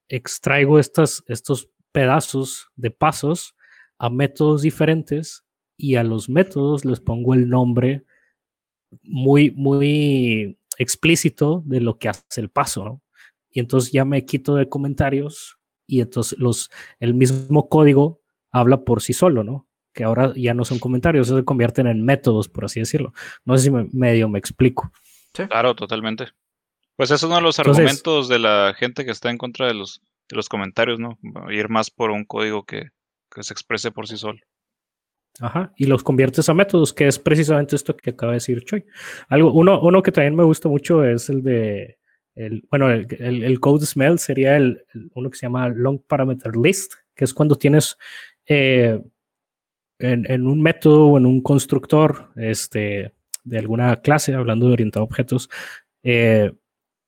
extraigo 0.09 0.79
estas, 0.79 1.23
estos 1.27 1.69
pedazos 1.97 2.69
de 2.75 2.91
pasos 2.91 3.55
a 3.97 4.11
métodos 4.11 4.61
diferentes 4.61 5.43
y 5.77 5.95
a 5.95 6.03
los 6.03 6.29
métodos 6.29 6.85
les 6.85 6.99
pongo 6.99 7.33
el 7.33 7.49
nombre 7.49 8.03
muy, 9.01 9.49
muy 9.49 10.59
explícito 10.77 11.63
de 11.65 11.81
lo 11.81 11.97
que 11.97 12.09
hace 12.09 12.39
el 12.39 12.49
paso, 12.49 12.85
¿no? 12.85 13.01
Y 13.49 13.61
entonces 13.61 13.91
ya 13.91 14.05
me 14.05 14.23
quito 14.25 14.53
de 14.53 14.69
comentarios 14.69 15.57
y 15.87 16.01
entonces 16.01 16.37
los, 16.37 16.69
el 16.99 17.15
mismo 17.15 17.67
código 17.67 18.21
habla 18.51 18.83
por 18.83 19.01
sí 19.01 19.13
solo, 19.13 19.43
¿no? 19.43 19.67
Que 19.91 20.03
ahora 20.03 20.33
ya 20.35 20.53
no 20.53 20.65
son 20.65 20.77
comentarios, 20.77 21.29
se 21.29 21.43
convierten 21.43 21.87
en 21.87 22.05
métodos, 22.05 22.47
por 22.47 22.65
así 22.65 22.79
decirlo. 22.79 23.11
No 23.43 23.57
sé 23.57 23.63
si 23.63 23.71
me, 23.71 23.87
medio 23.91 24.29
me 24.29 24.37
explico. 24.37 24.91
Claro, 25.33 25.73
totalmente. 25.73 26.27
Pues 26.95 27.09
es 27.09 27.23
uno 27.23 27.37
de 27.37 27.41
los 27.41 27.57
argumentos 27.57 28.27
de 28.27 28.37
la 28.37 28.75
gente 28.77 29.03
que 29.03 29.11
está 29.11 29.31
en 29.31 29.39
contra 29.39 29.65
de 29.65 29.73
los, 29.73 29.99
de 30.29 30.35
los 30.35 30.49
comentarios, 30.49 30.99
¿no? 30.99 31.17
Ir 31.49 31.69
más 31.69 31.89
por 31.89 32.11
un 32.11 32.25
código 32.25 32.65
que, 32.65 32.89
que 33.33 33.43
se 33.43 33.53
exprese 33.53 33.91
por 33.91 34.07
sí 34.07 34.17
solo. 34.17 34.39
Ajá, 35.39 35.71
y 35.77 35.85
los 35.85 36.03
conviertes 36.03 36.49
a 36.49 36.53
métodos, 36.53 36.93
que 36.93 37.07
es 37.07 37.19
precisamente 37.19 37.75
esto 37.75 37.95
que 37.95 38.09
acaba 38.09 38.31
de 38.31 38.37
decir 38.37 38.63
Choi. 38.65 38.85
Algo, 39.27 39.51
uno, 39.53 39.79
uno 39.81 40.01
que 40.01 40.11
también 40.11 40.35
me 40.35 40.43
gusta 40.43 40.67
mucho 40.67 41.03
es 41.03 41.29
el 41.29 41.43
de, 41.43 41.99
el, 42.37 42.63
bueno, 42.69 42.89
el, 42.91 43.07
el, 43.43 43.59
code 43.59 43.85
smell 43.85 44.19
sería 44.19 44.57
el, 44.57 44.83
uno 45.13 45.29
que 45.29 45.37
se 45.37 45.45
llama 45.45 45.69
long 45.69 45.99
parameter 46.07 46.55
list, 46.55 46.93
que 47.15 47.25
es 47.25 47.33
cuando 47.33 47.55
tienes 47.55 47.97
eh, 48.45 49.01
en, 49.99 50.31
en, 50.31 50.47
un 50.47 50.61
método 50.61 51.07
o 51.07 51.17
en 51.17 51.25
un 51.25 51.41
constructor 51.41 52.31
este, 52.35 53.13
de 53.43 53.57
alguna 53.57 54.01
clase, 54.01 54.35
hablando 54.35 54.67
de 54.67 54.73
orientado 54.73 55.03
a 55.03 55.05
objetos, 55.05 55.49
eh, 56.03 56.51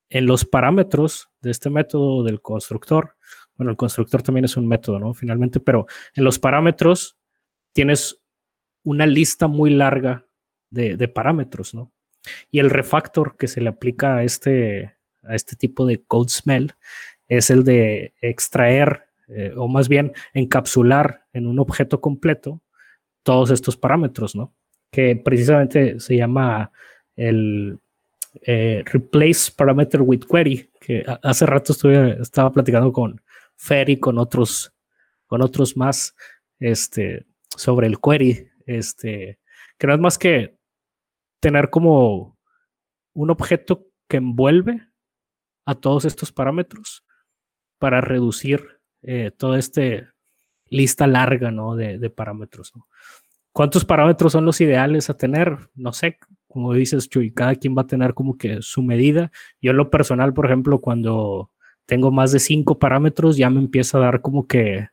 en 0.09 0.25
los 0.25 0.45
parámetros 0.45 1.28
de 1.41 1.51
este 1.51 1.69
método 1.69 2.23
del 2.23 2.41
constructor, 2.41 3.15
bueno, 3.59 3.71
el 3.71 3.77
constructor 3.77 4.23
también 4.23 4.45
es 4.45 4.55
un 4.55 4.65
método, 4.67 4.99
¿no? 4.99 5.13
Finalmente, 5.13 5.59
pero 5.59 5.85
en 6.15 6.23
los 6.23 6.39
parámetros 6.39 7.17
tienes 7.73 8.21
una 8.83 9.05
lista 9.05 9.47
muy 9.47 9.69
larga 9.69 10.25
de, 10.69 11.07
parámetros, 11.09 11.73
¿no? 11.73 11.91
Y 12.51 12.59
el 12.59 12.69
refactor 12.69 13.35
que 13.35 13.49
se 13.49 13.59
le 13.59 13.67
aplica 13.67 14.15
a 14.15 14.23
este, 14.23 14.95
a 15.23 15.35
este 15.35 15.57
tipo 15.57 15.85
de 15.85 16.01
code 16.03 16.29
smell 16.29 16.73
es 17.27 17.49
el 17.49 17.65
de 17.65 18.13
extraer 18.21 19.09
eh, 19.27 19.53
o 19.57 19.67
más 19.67 19.89
bien 19.89 20.13
encapsular 20.33 21.25
en 21.33 21.45
un 21.45 21.59
objeto 21.59 21.99
completo 21.99 22.61
todos 23.23 23.51
estos 23.51 23.75
parámetros, 23.75 24.35
¿no? 24.35 24.53
Que 24.89 25.17
precisamente 25.17 25.99
se 25.99 26.15
llama 26.15 26.71
el 27.17 27.77
eh, 28.41 28.83
replace 28.85 29.51
parameter 29.51 30.01
with 30.01 30.21
query, 30.29 30.69
que 30.79 31.03
hace 31.23 31.45
rato 31.45 31.73
estuve, 31.73 32.21
estaba 32.21 32.51
platicando 32.51 32.91
con 32.91 33.21
Fer 33.55 33.89
y 33.89 33.99
con 33.99 34.17
otros, 34.17 34.73
con 35.27 35.41
otros 35.41 35.75
más 35.75 36.15
este, 36.59 37.25
sobre 37.55 37.87
el 37.87 37.99
query, 37.99 38.49
este, 38.65 39.39
que 39.77 39.87
no 39.87 39.93
es 39.93 39.99
más 39.99 40.17
que 40.17 40.57
tener 41.39 41.69
como 41.69 42.37
un 43.13 43.29
objeto 43.29 43.87
que 44.07 44.17
envuelve 44.17 44.87
a 45.65 45.75
todos 45.75 46.05
estos 46.05 46.31
parámetros 46.31 47.05
para 47.77 48.01
reducir 48.01 48.79
eh, 49.01 49.31
toda 49.35 49.57
esta 49.57 49.81
lista 50.65 51.07
larga 51.07 51.51
¿no? 51.51 51.75
de, 51.75 52.09
parámetros. 52.09 52.73
¿Cuántos 53.51 53.85
parámetros 53.85 54.33
son 54.33 54.45
los 54.45 54.61
ideales 54.61 55.09
a 55.09 55.17
tener? 55.17 55.57
No 55.75 55.93
sé, 55.93 56.17
como 56.49 56.73
dices, 56.73 57.07
Chuy, 57.07 57.31
cada 57.31 57.55
quien 57.55 57.77
va 57.77 57.83
a 57.83 57.87
tener 57.87 58.13
como 58.13 58.37
que 58.37 58.61
su 58.61 58.81
medida. 58.81 59.31
Yo 59.61 59.71
en 59.71 59.77
lo 59.77 59.89
personal, 59.89 60.33
por 60.33 60.47
ejemplo, 60.47 60.81
cuando 60.81 61.51
tengo 61.85 62.11
más 62.11 62.31
de 62.31 62.39
cinco 62.39 62.79
parámetros, 62.79 63.37
ya 63.37 63.49
me 63.49 63.59
empieza 63.59 63.97
a 63.97 64.01
dar 64.01 64.21
como 64.21 64.47
que 64.47 64.89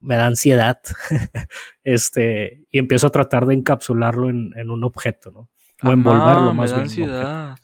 me 0.00 0.16
da 0.16 0.26
ansiedad 0.26 0.80
este, 1.84 2.64
y 2.70 2.78
empiezo 2.78 3.06
a 3.06 3.10
tratar 3.10 3.46
de 3.46 3.54
encapsularlo 3.54 4.28
en, 4.28 4.52
en 4.56 4.70
un 4.70 4.82
objeto, 4.82 5.30
¿no? 5.30 5.50
O 5.82 5.92
envolverlo 5.92 6.54
más 6.54 6.70
me 6.70 6.76
da 6.76 6.82
ansiedad. 6.82 7.58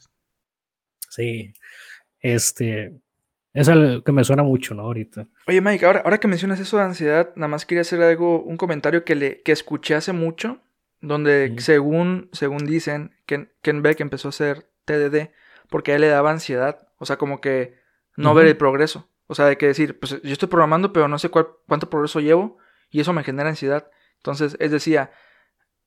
Sí, 1.09 1.53
este, 2.19 3.01
es 3.53 3.69
algo 3.69 4.03
que 4.03 4.11
me 4.11 4.23
suena 4.23 4.43
mucho, 4.43 4.75
¿no? 4.75 4.83
Ahorita. 4.83 5.27
Oye, 5.47 5.61
Mike, 5.61 5.85
ahora, 5.85 6.01
ahora 6.05 6.19
que 6.19 6.27
mencionas 6.27 6.59
eso 6.59 6.77
de 6.77 6.83
ansiedad, 6.83 7.33
nada 7.35 7.47
más 7.47 7.65
quería 7.65 7.81
hacer 7.81 8.01
algo, 8.01 8.43
un 8.43 8.57
comentario 8.57 9.03
que, 9.03 9.15
le, 9.15 9.41
que 9.41 9.51
escuché 9.51 9.95
hace 9.95 10.13
mucho, 10.13 10.61
donde 11.01 11.55
según, 11.59 12.29
según 12.31 12.65
dicen, 12.65 13.15
Ken, 13.25 13.51
Ken, 13.61 13.81
Beck 13.81 13.99
empezó 13.99 14.27
a 14.27 14.29
hacer 14.29 14.69
TDD 14.85 15.31
porque 15.69 15.91
a 15.91 15.95
él 15.95 16.01
le 16.01 16.07
daba 16.07 16.31
ansiedad, 16.31 16.87
o 16.97 17.05
sea, 17.05 17.17
como 17.17 17.41
que 17.41 17.79
no 18.15 18.33
ver 18.33 18.47
el 18.47 18.57
progreso. 18.57 19.09
O 19.27 19.35
sea, 19.35 19.45
de 19.45 19.57
que 19.57 19.67
decir, 19.67 19.97
pues 19.99 20.21
yo 20.21 20.33
estoy 20.33 20.49
programando, 20.49 20.91
pero 20.91 21.07
no 21.07 21.17
sé 21.17 21.29
cuál, 21.29 21.47
cuánto 21.67 21.89
progreso 21.89 22.19
llevo 22.19 22.57
y 22.89 22.99
eso 22.99 23.13
me 23.13 23.23
genera 23.23 23.49
ansiedad. 23.49 23.89
Entonces, 24.17 24.57
él 24.59 24.71
decía, 24.71 25.11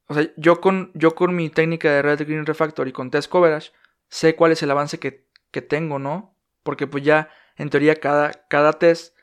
o 0.07 0.15
sea, 0.15 0.31
yo 0.37 0.61
con, 0.61 0.91
yo 0.95 1.15
con 1.15 1.37
mi 1.37 1.51
técnica 1.51 1.91
de 1.91 2.03
Red 2.03 2.27
Green 2.27 2.47
Refactor 2.47 2.89
y 2.89 2.93
con 2.93 3.11
Test 3.11 3.31
Coverage, 3.31 3.73
sé 4.09 4.35
cuál 4.35 4.53
es 4.53 4.62
el 4.62 4.71
avance 4.71 4.99
que, 4.99 5.27
que 5.51 5.61
tengo, 5.61 5.99
¿no? 5.99 6.35
Porque 6.62 6.87
pues 6.87 7.05
ya 7.05 7.29
en 7.57 7.71
teoría, 7.71 7.97
cada, 7.97 8.33
cada 8.49 8.73
test, 8.75 9.17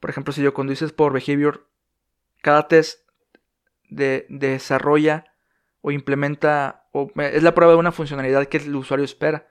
por 0.00 0.10
ejemplo, 0.10 0.32
si 0.32 0.42
yo 0.42 0.54
conduces 0.54 0.92
por 0.92 1.12
behavior, 1.12 1.68
cada 2.42 2.68
test 2.68 3.07
de, 3.88 4.26
desarrolla 4.28 5.24
o 5.80 5.90
implementa, 5.90 6.88
o 6.92 7.10
es 7.16 7.42
la 7.42 7.54
prueba 7.54 7.72
de 7.72 7.78
una 7.78 7.92
funcionalidad 7.92 8.46
que 8.46 8.58
el 8.58 8.74
usuario 8.74 9.04
espera. 9.04 9.48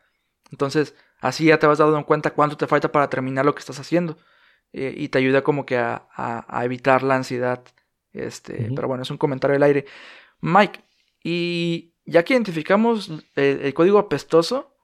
Entonces, 0.52 0.96
así 1.20 1.46
ya 1.46 1.60
te 1.60 1.68
vas 1.68 1.78
dando 1.78 2.06
cuenta 2.06 2.32
cuánto 2.32 2.58
te 2.58 2.68
falta 2.68 2.92
para 2.92 3.10
terminar 3.10 3.46
lo 3.46 3.54
que 3.56 3.60
estás 3.60 3.80
haciendo. 3.80 4.18
Eh, 4.74 4.94
y 4.96 5.10
te 5.10 5.18
ayuda 5.18 5.44
como 5.44 5.66
que 5.66 5.78
a, 5.78 6.08
a, 6.16 6.66
evitar 6.66 7.04
la 7.04 7.16
ansiedad. 7.16 7.64
Este, 8.12 8.70
Pero 8.76 8.88
bueno, 8.88 9.04
es 9.04 9.12
un 9.12 9.18
comentario 9.18 9.54
del 9.54 9.64
aire. 9.64 9.86
Mike, 10.42 10.84
y 11.24 11.94
ya 12.06 12.24
que 12.24 12.34
identificamos 12.34 13.12
el 13.36 13.74
código 13.74 14.00
apestoso, 14.00 14.76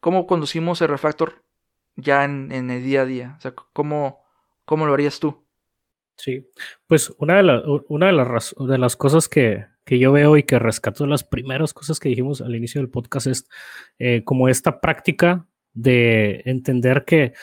¿cómo 0.00 0.26
conducimos 0.26 0.80
el 0.80 0.88
refactor 0.88 1.42
ya 1.96 2.24
en, 2.24 2.52
el 2.52 2.84
día 2.84 3.02
a 3.02 3.06
día? 3.06 3.34
O 3.38 3.40
sea, 3.40 3.54
¿cómo, 3.72 4.22
cómo 4.64 4.86
lo 4.86 4.94
harías 4.94 5.20
tú? 5.20 5.45
Sí, 6.16 6.46
pues 6.86 7.12
una 7.18 7.42
de, 7.42 7.62
una 7.88 8.06
de, 8.06 8.12
las, 8.12 8.54
de 8.58 8.78
las 8.78 8.96
cosas 8.96 9.28
que, 9.28 9.66
que, 9.84 9.98
yo 9.98 10.12
veo 10.12 10.36
y 10.36 10.44
que 10.44 10.58
rescato 10.58 11.04
de 11.04 11.10
las 11.10 11.24
primeras 11.24 11.74
cosas 11.74 12.00
que 12.00 12.08
dijimos 12.08 12.40
al 12.40 12.54
inicio 12.54 12.80
del 12.80 12.90
podcast 12.90 13.26
es 13.26 13.48
eh, 13.98 14.22
como 14.24 14.48
esta 14.48 14.80
práctica 14.80 15.46
de 15.74 16.42
entender 16.46 17.04
que 17.04 17.34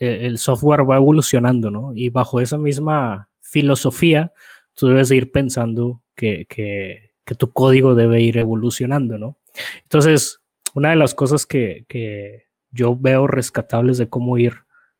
eh, 0.00 0.26
el 0.26 0.38
software 0.38 0.88
va 0.88 0.96
evolucionando, 0.96 1.70
¿no? 1.70 1.92
Y 1.94 2.08
bajo 2.08 2.40
esa 2.40 2.56
misma 2.56 3.28
filosofía, 3.40 4.32
tú 4.74 4.88
debes 4.88 5.10
ir 5.10 5.32
pensando 5.32 6.02
que, 6.14 6.46
que, 6.48 7.14
que, 7.24 7.34
tu 7.34 7.52
código 7.52 7.96
debe 7.96 8.20
ir 8.20 8.38
evolucionando, 8.38 9.18
¿no? 9.18 9.38
Entonces, 9.82 10.40
una 10.74 10.90
de 10.90 10.96
las 10.96 11.14
cosas 11.14 11.46
que, 11.46 11.84
que 11.88 12.44
yo 12.70 12.96
veo 12.96 13.26
rescatables 13.26 13.98
de 13.98 14.08
cómo 14.08 14.38
ir 14.38 14.54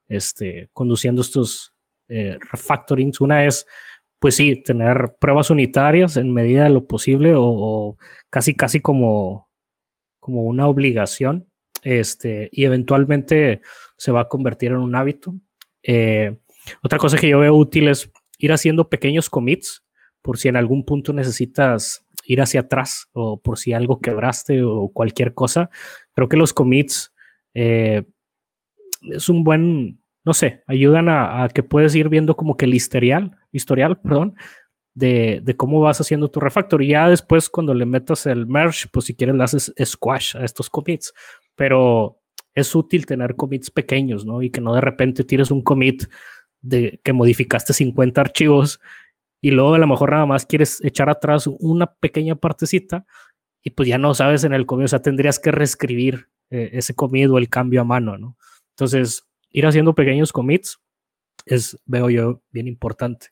este, 0.09 0.69
conduciendo 0.73 1.23
estos 1.23 1.74
eh, 2.15 2.39
refactorings. 2.53 3.21
Una 3.21 3.45
es, 3.45 3.67
pues 4.21 4.37
sí, 4.37 4.63
tener 4.63 5.17
pruebas 5.19 5.51
unitarias 5.51 6.17
en 6.17 6.33
medida 6.33 6.65
de 6.65 6.71
lo 6.71 6.87
posible 6.87 7.33
o, 7.37 7.97
casi, 8.31 8.55
casi 8.55 8.81
como, 8.81 9.51
como 10.21 10.45
una 10.45 10.69
obligación. 10.69 11.49
Este, 11.83 12.49
y 12.53 12.65
eventualmente 12.65 13.61
se 13.97 14.13
va 14.13 14.23
a 14.23 14.29
convertir 14.29 14.71
en 14.71 14.79
un 14.79 14.95
hábito. 14.95 15.35
Eh, 15.83 16.37
otra 16.83 16.99
cosa 16.99 17.19
que 17.19 17.29
yo 17.29 17.41
veo 17.41 17.55
útil 17.55 17.89
es 17.89 18.11
ir 18.39 18.53
haciendo 18.53 18.89
pequeños 18.89 19.29
commits 19.29 19.85
por 20.23 20.39
si 20.39 20.49
en 20.49 20.57
algún 20.57 20.85
punto 20.85 21.13
necesitas 21.13 22.07
ir 22.25 22.41
hacia 22.41 22.61
atrás 22.61 23.09
o 23.13 23.41
por 23.41 23.59
si 23.59 23.73
algo 23.73 24.01
quebraste 24.01 24.63
o 24.63 24.89
cualquier 24.89 25.35
cosa. 25.35 25.69
Creo 26.15 26.29
que 26.29 26.37
los 26.37 26.55
commits 26.55 27.13
eh, 27.55 28.05
es 29.03 29.29
un 29.29 29.45
buen, 29.45 30.01
no 30.25 30.35
sé, 30.35 30.63
ayudan 30.67 31.09
a, 31.09 31.49
que 31.53 31.63
puedes 31.63 31.95
ir 31.95 32.09
viendo 32.09 32.37
como 32.37 32.57
que 32.57 32.65
el 32.65 32.75
historial, 32.75 33.37
historial, 33.53 34.01
perdón, 34.01 34.35
de, 34.95 35.41
de, 35.43 35.57
cómo 35.57 35.81
vas 35.81 36.01
haciendo 36.01 36.31
tu 36.31 36.41
refactor. 36.41 36.83
Y 36.83 36.89
ya 36.89 37.09
después 37.09 37.51
cuando 37.51 37.75
le 37.75 37.85
metas 37.85 38.27
el 38.27 38.47
merge, 38.47 38.89
pues 38.91 39.07
si 39.07 39.15
quieres 39.15 39.37
le 39.37 39.45
haces 39.45 39.73
squash 39.85 40.37
a 40.37 40.45
estos 40.45 40.71
commits. 40.71 41.13
Pero 41.57 42.21
es 42.55 42.75
útil 42.75 43.07
tener 43.07 43.37
commits 43.37 43.71
pequeños, 43.71 44.25
¿no? 44.25 44.41
Y 44.43 44.51
que 44.51 44.61
no 44.61 44.75
de 44.75 44.81
repente 44.81 45.25
tires 45.25 45.51
un 45.51 45.63
commit 45.63 46.05
de 46.63 47.01
que 47.05 47.13
modificaste 47.13 47.73
50 47.73 48.21
archivos 48.21 48.81
y 49.43 49.51
luego 49.51 49.75
a 49.75 49.79
lo 49.79 49.87
mejor 49.87 50.13
nada 50.13 50.25
más 50.25 50.47
quieres 50.47 50.83
echar 50.83 51.11
atrás 51.11 51.47
una 51.47 51.95
pequeña 51.95 52.37
partecita 52.37 53.05
y 53.63 53.71
pues 53.71 53.89
ya 53.89 53.99
no 53.99 54.15
sabes 54.15 54.45
en 54.45 54.55
el 54.55 54.65
commit, 54.65 54.87
o 54.87 54.89
sea, 54.89 55.03
tendrías 55.03 55.39
que 55.39 55.51
reescribir 55.51 56.29
eh, 56.51 56.71
ese 56.73 56.95
commit 56.95 57.29
o 57.29 57.39
el 57.39 57.49
cambio 57.49 57.83
a 57.83 57.85
mano, 57.85 58.17
¿no? 58.17 58.39
Entonces, 58.71 59.27
ir 59.55 59.67
haciendo 59.67 59.95
pequeños 59.95 60.33
commits 60.33 60.81
es, 61.47 61.79
veo 61.87 62.11
yo, 62.11 62.43
bien 62.51 62.67
importante. 62.67 63.29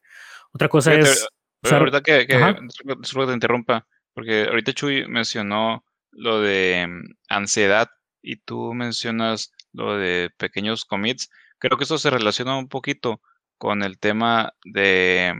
Otra 0.52 0.68
cosa 0.68 0.94
es... 0.94 1.28
ahorita 1.70 2.00
que, 2.02 2.26
que 2.26 2.36
te 2.36 3.32
interrumpa, 3.32 3.86
porque 4.14 4.44
ahorita 4.44 4.72
Chuy 4.72 5.06
mencionó 5.08 5.84
lo 6.12 6.40
de 6.40 6.86
mm, 6.88 7.14
ansiedad 7.28 7.88
y 8.22 8.36
tú 8.36 8.72
mencionas 8.72 9.52
lo 9.72 9.96
de 9.96 10.30
pequeños 10.36 10.84
commits. 10.84 11.28
Creo 11.58 11.76
que 11.76 11.84
eso 11.84 11.98
se 11.98 12.10
relaciona 12.10 12.56
un 12.56 12.68
poquito 12.68 13.20
con 13.58 13.82
el 13.82 13.98
tema 13.98 14.52
de, 14.64 15.34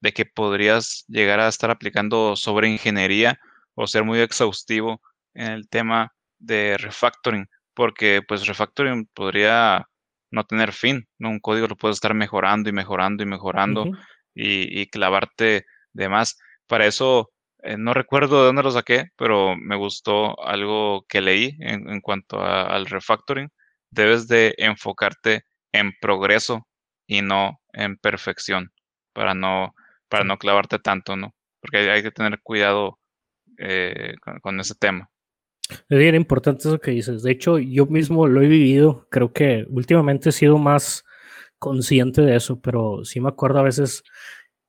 de 0.00 0.12
que 0.12 0.26
podrías 0.26 1.04
llegar 1.08 1.40
a 1.40 1.48
estar 1.48 1.70
aplicando 1.70 2.36
sobre 2.36 2.68
ingeniería 2.68 3.38
o 3.74 3.86
ser 3.86 4.04
muy 4.04 4.20
exhaustivo 4.20 5.00
en 5.32 5.52
el 5.52 5.68
tema 5.68 6.12
de 6.38 6.76
refactoring, 6.78 7.48
porque 7.72 8.20
pues 8.26 8.46
refactoring 8.46 9.06
podría 9.14 9.88
no 10.34 10.44
tener 10.44 10.72
fin, 10.72 11.08
¿no? 11.18 11.30
Un 11.30 11.40
código 11.40 11.66
lo 11.68 11.76
puedes 11.76 11.96
estar 11.96 12.14
mejorando 12.14 12.68
y 12.68 12.72
mejorando 12.72 13.22
y 13.22 13.26
mejorando 13.26 13.86
y, 14.34 14.86
clavarte 14.88 15.64
de 15.92 16.08
más. 16.08 16.38
Para 16.66 16.86
eso, 16.86 17.30
eh, 17.62 17.76
no 17.78 17.94
recuerdo 17.94 18.40
de 18.40 18.46
dónde 18.46 18.62
lo 18.62 18.70
saqué, 18.70 19.10
pero 19.16 19.56
me 19.56 19.76
gustó 19.76 20.42
algo 20.44 21.04
que 21.08 21.20
leí 21.20 21.56
en, 21.60 22.00
cuanto 22.00 22.42
al 22.42 22.86
refactoring. 22.86 23.48
Debes 23.90 24.28
de 24.28 24.54
enfocarte 24.58 25.44
en 25.72 25.92
progreso 26.00 26.66
y 27.06 27.22
no 27.22 27.60
en 27.72 27.96
perfección 27.98 28.72
para 29.12 29.34
no, 29.34 29.74
para 30.08 30.24
no 30.24 30.36
clavarte 30.38 30.78
tanto, 30.78 31.16
¿no? 31.16 31.34
Porque 31.60 31.90
hay, 31.90 32.02
que 32.02 32.10
tener 32.10 32.40
cuidado 32.42 32.98
eh, 33.58 34.14
con, 34.42 34.60
ese 34.60 34.74
tema. 34.74 35.10
Es 35.70 35.98
bien 35.98 36.14
importante 36.14 36.68
eso 36.68 36.78
que 36.78 36.90
dices. 36.90 37.22
De 37.22 37.32
hecho, 37.32 37.58
yo 37.58 37.86
mismo 37.86 38.26
lo 38.26 38.42
he 38.42 38.48
vivido. 38.48 39.06
Creo 39.10 39.32
que 39.32 39.66
últimamente 39.70 40.28
he 40.28 40.32
sido 40.32 40.58
más 40.58 41.04
consciente 41.58 42.22
de 42.22 42.36
eso, 42.36 42.60
pero 42.60 43.04
sí 43.04 43.20
me 43.20 43.30
acuerdo 43.30 43.60
a 43.60 43.62
veces 43.62 44.04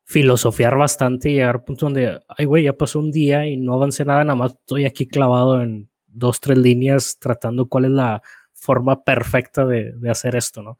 filosofiar 0.06 0.78
bastante 0.78 1.30
y 1.30 1.34
llegar 1.36 1.56
a 1.56 1.58
un 1.60 1.66
punto 1.66 1.88
donde, 1.88 2.20
ay, 2.30 2.46
güey, 2.46 2.64
ya 2.64 2.74
pasó 2.74 3.00
un 3.00 3.12
día 3.12 3.46
y 3.48 3.58
no 3.58 3.74
avancé 3.74 4.06
nada, 4.06 4.24
nada 4.24 4.36
más 4.36 4.54
estoy 4.54 4.86
aquí 4.86 5.08
clavado 5.08 5.62
en 5.62 5.89
dos, 6.08 6.39
tres 6.39 6.58
líneas 6.58 7.18
tratando 7.20 7.68
cuál 7.68 7.86
es 7.86 7.91
la 7.91 8.22
forma 8.54 9.04
perfecta 9.04 9.66
de, 9.66 9.93
de 9.93 10.10
hacer 10.10 10.36
esto, 10.36 10.62
¿no? 10.62 10.78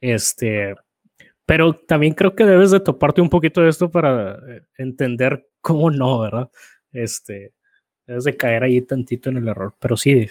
Este, 0.00 0.74
pero 1.46 1.74
también 1.74 2.14
creo 2.14 2.34
que 2.34 2.44
debes 2.44 2.70
de 2.70 2.80
toparte 2.80 3.20
un 3.20 3.30
poquito 3.30 3.60
de 3.62 3.70
esto 3.70 3.90
para 3.90 4.38
eh, 4.48 4.62
entender 4.76 5.48
cómo 5.60 5.90
no, 5.90 6.20
¿verdad? 6.20 6.50
Este, 6.92 7.54
debes 8.06 8.24
de 8.24 8.36
caer 8.36 8.62
ahí 8.62 8.80
tantito 8.80 9.30
en 9.30 9.38
el 9.38 9.48
error, 9.48 9.74
pero 9.78 9.96
sí, 9.96 10.28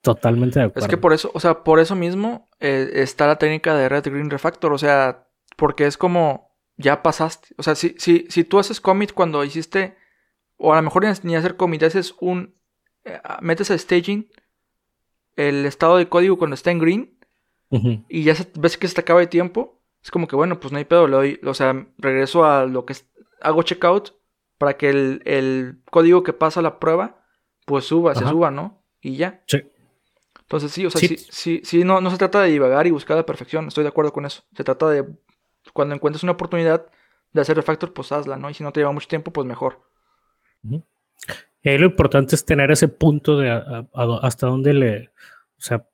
totalmente 0.00 0.58
de 0.58 0.66
acuerdo. 0.66 0.86
Es 0.86 0.90
que 0.90 0.96
por 0.96 1.12
eso, 1.12 1.30
o 1.34 1.40
sea, 1.40 1.64
por 1.64 1.80
eso 1.80 1.94
mismo 1.94 2.48
eh, 2.60 2.90
está 2.94 3.26
la 3.26 3.38
técnica 3.38 3.74
de 3.74 3.88
Red 3.88 4.04
Green 4.04 4.30
Refactor, 4.30 4.72
o 4.72 4.78
sea, 4.78 5.26
porque 5.56 5.86
es 5.86 5.96
como, 5.96 6.54
ya 6.76 7.02
pasaste, 7.02 7.54
o 7.56 7.62
sea, 7.62 7.74
si, 7.74 7.94
si, 7.98 8.26
si 8.28 8.44
tú 8.44 8.58
haces 8.58 8.80
commit 8.80 9.12
cuando 9.12 9.44
hiciste, 9.44 9.96
o 10.56 10.72
a 10.72 10.76
lo 10.76 10.82
mejor 10.82 11.04
ni 11.22 11.36
hacer 11.36 11.56
commit, 11.56 11.82
haces 11.82 12.14
un, 12.20 12.54
eh, 13.04 13.20
metes 13.40 13.70
a 13.70 13.78
staging 13.78 14.28
el 15.36 15.66
estado 15.66 15.96
de 15.96 16.08
código 16.08 16.38
cuando 16.38 16.54
está 16.54 16.70
en 16.70 16.78
green, 16.78 17.10
y 18.08 18.22
ya 18.22 18.36
ves 18.54 18.78
que 18.78 18.86
se 18.86 18.94
te 18.94 19.00
acaba 19.00 19.18
de 19.18 19.26
tiempo, 19.26 19.82
es 20.00 20.12
como 20.12 20.28
que 20.28 20.36
bueno, 20.36 20.60
pues 20.60 20.70
no 20.70 20.78
hay 20.78 20.84
pedo, 20.84 21.08
le 21.08 21.16
doy, 21.16 21.40
o 21.42 21.54
sea, 21.54 21.88
regreso 21.98 22.44
a 22.44 22.66
lo 22.66 22.84
que 22.84 22.94
hago 23.40 23.64
checkout 23.64 24.14
para 24.64 24.78
que 24.78 24.88
el, 24.88 25.82
código 25.90 26.22
que 26.22 26.32
pasa 26.32 26.62
la 26.62 26.78
prueba, 26.78 27.22
pues 27.66 27.84
suba, 27.84 28.14
se 28.14 28.26
suba, 28.26 28.50
¿no? 28.50 28.82
Y 29.02 29.16
ya. 29.16 29.42
Sí. 29.46 29.58
Entonces 30.40 30.72
sí, 30.72 30.86
o 30.86 30.90
sea, 30.90 31.00
sí, 31.00 31.18
sí, 31.18 31.60
sí, 31.62 31.84
no, 31.84 32.00
no 32.00 32.10
se 32.10 32.16
trata 32.16 32.40
de 32.40 32.50
divagar 32.50 32.86
y 32.86 32.90
buscar 32.90 33.18
la 33.18 33.26
perfección, 33.26 33.68
estoy 33.68 33.84
de 33.84 33.88
acuerdo 33.88 34.10
con 34.10 34.24
eso. 34.24 34.42
Se 34.56 34.64
trata 34.64 34.88
de, 34.88 35.04
cuando 35.74 35.94
encuentres 35.94 36.22
una 36.22 36.32
oportunidad 36.32 36.86
de 37.34 37.40
hacer 37.42 37.56
refactor, 37.56 37.92
pues 37.92 38.10
hazla, 38.10 38.38
¿no? 38.38 38.48
Y 38.48 38.54
si 38.54 38.62
no 38.62 38.72
te 38.72 38.80
lleva 38.80 38.90
mucho 38.90 39.06
tiempo, 39.06 39.34
pues 39.34 39.46
mejor. 39.46 39.82
Y 40.62 41.76
lo 41.76 41.84
importante 41.84 42.36
es 42.36 42.46
tener 42.46 42.70
ese 42.70 42.88
punto 42.88 43.36
de 43.36 43.50
hasta 43.92 44.46
dónde 44.46 44.72
le, 44.72 45.08
o 45.58 45.60
sea, 45.60 45.86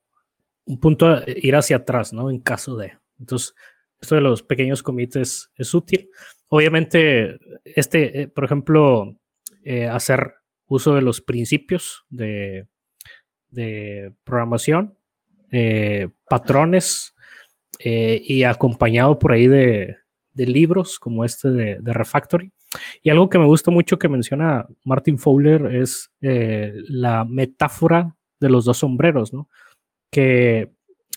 un 0.66 0.78
punto 0.78 1.22
ir 1.26 1.56
hacia 1.56 1.78
atrás, 1.78 2.12
¿no? 2.12 2.30
En 2.30 2.38
caso 2.38 2.76
de. 2.76 2.92
Entonces, 3.18 3.52
esto 4.00 4.14
de 4.14 4.20
los 4.20 4.44
pequeños 4.44 4.84
comités 4.84 5.50
es 5.56 5.74
útil. 5.74 6.08
Obviamente, 6.52 7.38
este, 7.64 8.22
eh, 8.22 8.28
por 8.28 8.44
ejemplo, 8.44 9.16
eh, 9.62 9.86
hacer 9.86 10.34
uso 10.66 10.96
de 10.96 11.02
los 11.02 11.20
principios 11.20 12.04
de, 12.10 12.66
de 13.50 14.12
programación, 14.24 14.98
eh, 15.52 16.08
patrones 16.28 17.14
y 17.82 18.42
acompañado 18.42 19.18
por 19.18 19.32
ahí 19.32 19.46
de, 19.46 19.96
de 20.34 20.46
libros 20.46 20.98
como 20.98 21.24
este 21.24 21.50
de, 21.50 21.78
de, 21.80 21.92
Refactory. 21.94 22.52
Y 23.02 23.08
algo 23.08 23.30
que 23.30 23.38
me 23.38 23.46
gusta 23.46 23.70
mucho 23.70 23.98
que 23.98 24.08
menciona 24.08 24.66
Martin 24.84 25.18
Fowler 25.18 25.74
es 25.74 26.10
la 26.20 27.24
metáfora 27.24 28.14
de 28.38 28.50
los 28.50 28.66
dos 28.66 28.78
sombreros, 28.78 29.32
¿no? 29.32 29.48
Que 30.10 30.70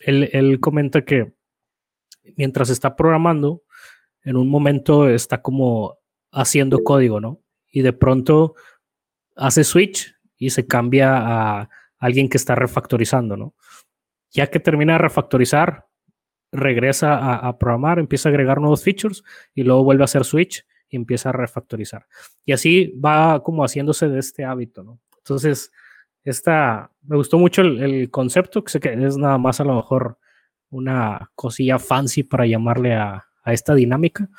él, 0.05 0.29
él 0.31 0.61
comenta 0.61 1.03
que 1.03 1.34
mientras 2.38 2.69
está 2.69 2.95
programando, 2.95 3.62
en 4.24 4.38
un 4.38 4.49
momento 4.49 5.09
está 5.09 5.41
como 5.41 5.97
haciendo 6.32 6.84
código, 6.84 7.19
¿no? 7.19 7.41
Y 7.71 7.82
de 7.82 7.93
pronto 7.93 8.55
hace 9.36 9.63
switch 9.63 10.15
y 10.38 10.49
se 10.49 10.65
cambia 10.65 11.17
a 11.17 11.69
alguien 11.99 12.30
que 12.30 12.38
está 12.38 12.55
refactorizando, 12.55 13.38
¿no? 13.38 13.53
Ya 14.32 14.49
que 14.49 14.59
termina 14.59 14.93
de 14.93 14.99
refactorizar, 14.99 15.88
regresa 16.51 17.36
a, 17.36 17.57
programar, 17.57 17.99
empieza 17.99 18.30
a 18.30 18.32
agregar 18.32 18.59
nuevos 18.59 18.84
features 18.84 19.24
y 19.53 19.63
luego 19.63 19.84
vuelve 19.84 20.03
a 20.03 20.05
hacer 20.05 20.24
switch 20.24 20.65
y 20.89 20.95
empieza 20.95 21.30
a 21.30 21.34
refactorizar. 21.34 22.05
Y 22.45 22.53
así 22.53 22.93
va 23.03 23.41
como 23.43 23.63
haciéndose 23.63 24.07
de 24.07 24.19
este 24.19 24.45
hábito, 24.45 24.84
¿no? 24.84 24.99
Entonces, 25.17 25.71
esta, 26.24 26.91
me 27.01 27.17
gustó 27.17 27.38
mucho 27.38 27.61
el, 27.61 27.82
el 27.82 28.11
concepto, 28.11 28.63
que 28.63 28.71
sé 28.71 28.80
que 28.80 28.93
es 28.93 29.17
nada 29.17 29.38
más 29.38 29.59
a 29.59 29.63
lo 29.63 29.76
mejor 29.76 30.17
una 30.69 31.32
cosilla 31.36 31.80
fancy 31.80 32.24
para 32.24 32.45
llamarle 32.45 32.93
a, 32.93 33.28
esta 33.51 33.75
dinámica, 33.75 34.29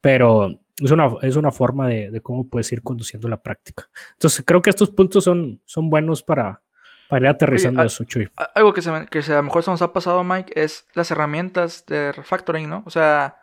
pero 0.00 0.50
es 0.78 0.90
una, 0.90 1.10
es 1.22 1.36
una 1.36 1.50
forma 1.50 1.88
de, 1.88 2.20
cómo 2.22 2.48
puedes 2.48 2.70
ir 2.72 2.82
conduciendo 2.82 3.28
la 3.28 3.40
práctica. 3.40 3.88
Entonces, 4.12 4.42
creo 4.44 4.60
que 4.60 4.70
estos 4.70 4.90
puntos 4.90 5.24
son, 5.24 5.60
son 5.64 5.88
buenos 5.88 6.22
para, 6.22 6.60
para 7.08 7.26
ir 7.26 7.28
aterrizando 7.28 7.82
eso, 7.82 8.04
Chuy. 8.04 8.28
Algo 8.54 8.72
que, 8.72 8.82
se, 8.82 8.90
que 9.10 9.20
a 9.20 9.36
lo 9.36 9.42
mejor 9.44 9.62
se 9.62 9.70
nos 9.70 9.82
ha 9.82 9.92
pasado, 9.92 10.24
Mike, 10.24 10.52
es 10.60 10.86
las 10.94 11.10
herramientas 11.10 11.86
de 11.86 12.12
refactoring, 12.12 12.68
¿no? 12.68 12.82
O 12.84 12.90
sea, 12.90 13.36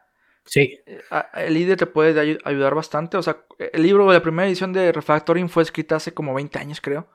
sí. 0.43 0.77
Eh, 0.85 1.01
el 1.35 1.53
líder 1.53 1.77
te 1.77 1.85
puede 1.85 2.39
ayudar 2.43 2.75
bastante. 2.75 3.17
O 3.17 3.23
sea, 3.23 3.37
el 3.57 3.83
libro 3.83 4.07
de 4.07 4.13
la 4.13 4.21
primera 4.21 4.47
edición 4.47 4.73
de 4.73 4.91
refactoring 4.91 5.49
fue 5.49 5.63
escrita 5.63 5.95
hace 5.95 6.13
como 6.13 6.33
20 6.33 6.59
años, 6.59 6.81
creo. 6.81 7.07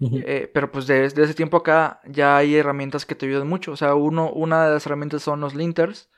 Eh, 0.00 0.50
pero 0.52 0.70
pues 0.70 0.86
desde, 0.86 1.22
ese 1.22 1.34
tiempo 1.34 1.56
acá 1.58 2.00
ya 2.04 2.36
hay 2.36 2.56
herramientas 2.56 3.06
que 3.06 3.14
te 3.14 3.26
ayudan 3.26 3.48
mucho. 3.48 3.72
O 3.72 3.76
sea, 3.76 3.94
uno, 3.94 4.30
una 4.30 4.66
de 4.66 4.74
las 4.74 4.86
herramientas 4.86 5.22
son 5.22 5.40
los 5.40 5.54
linters, 5.54 6.10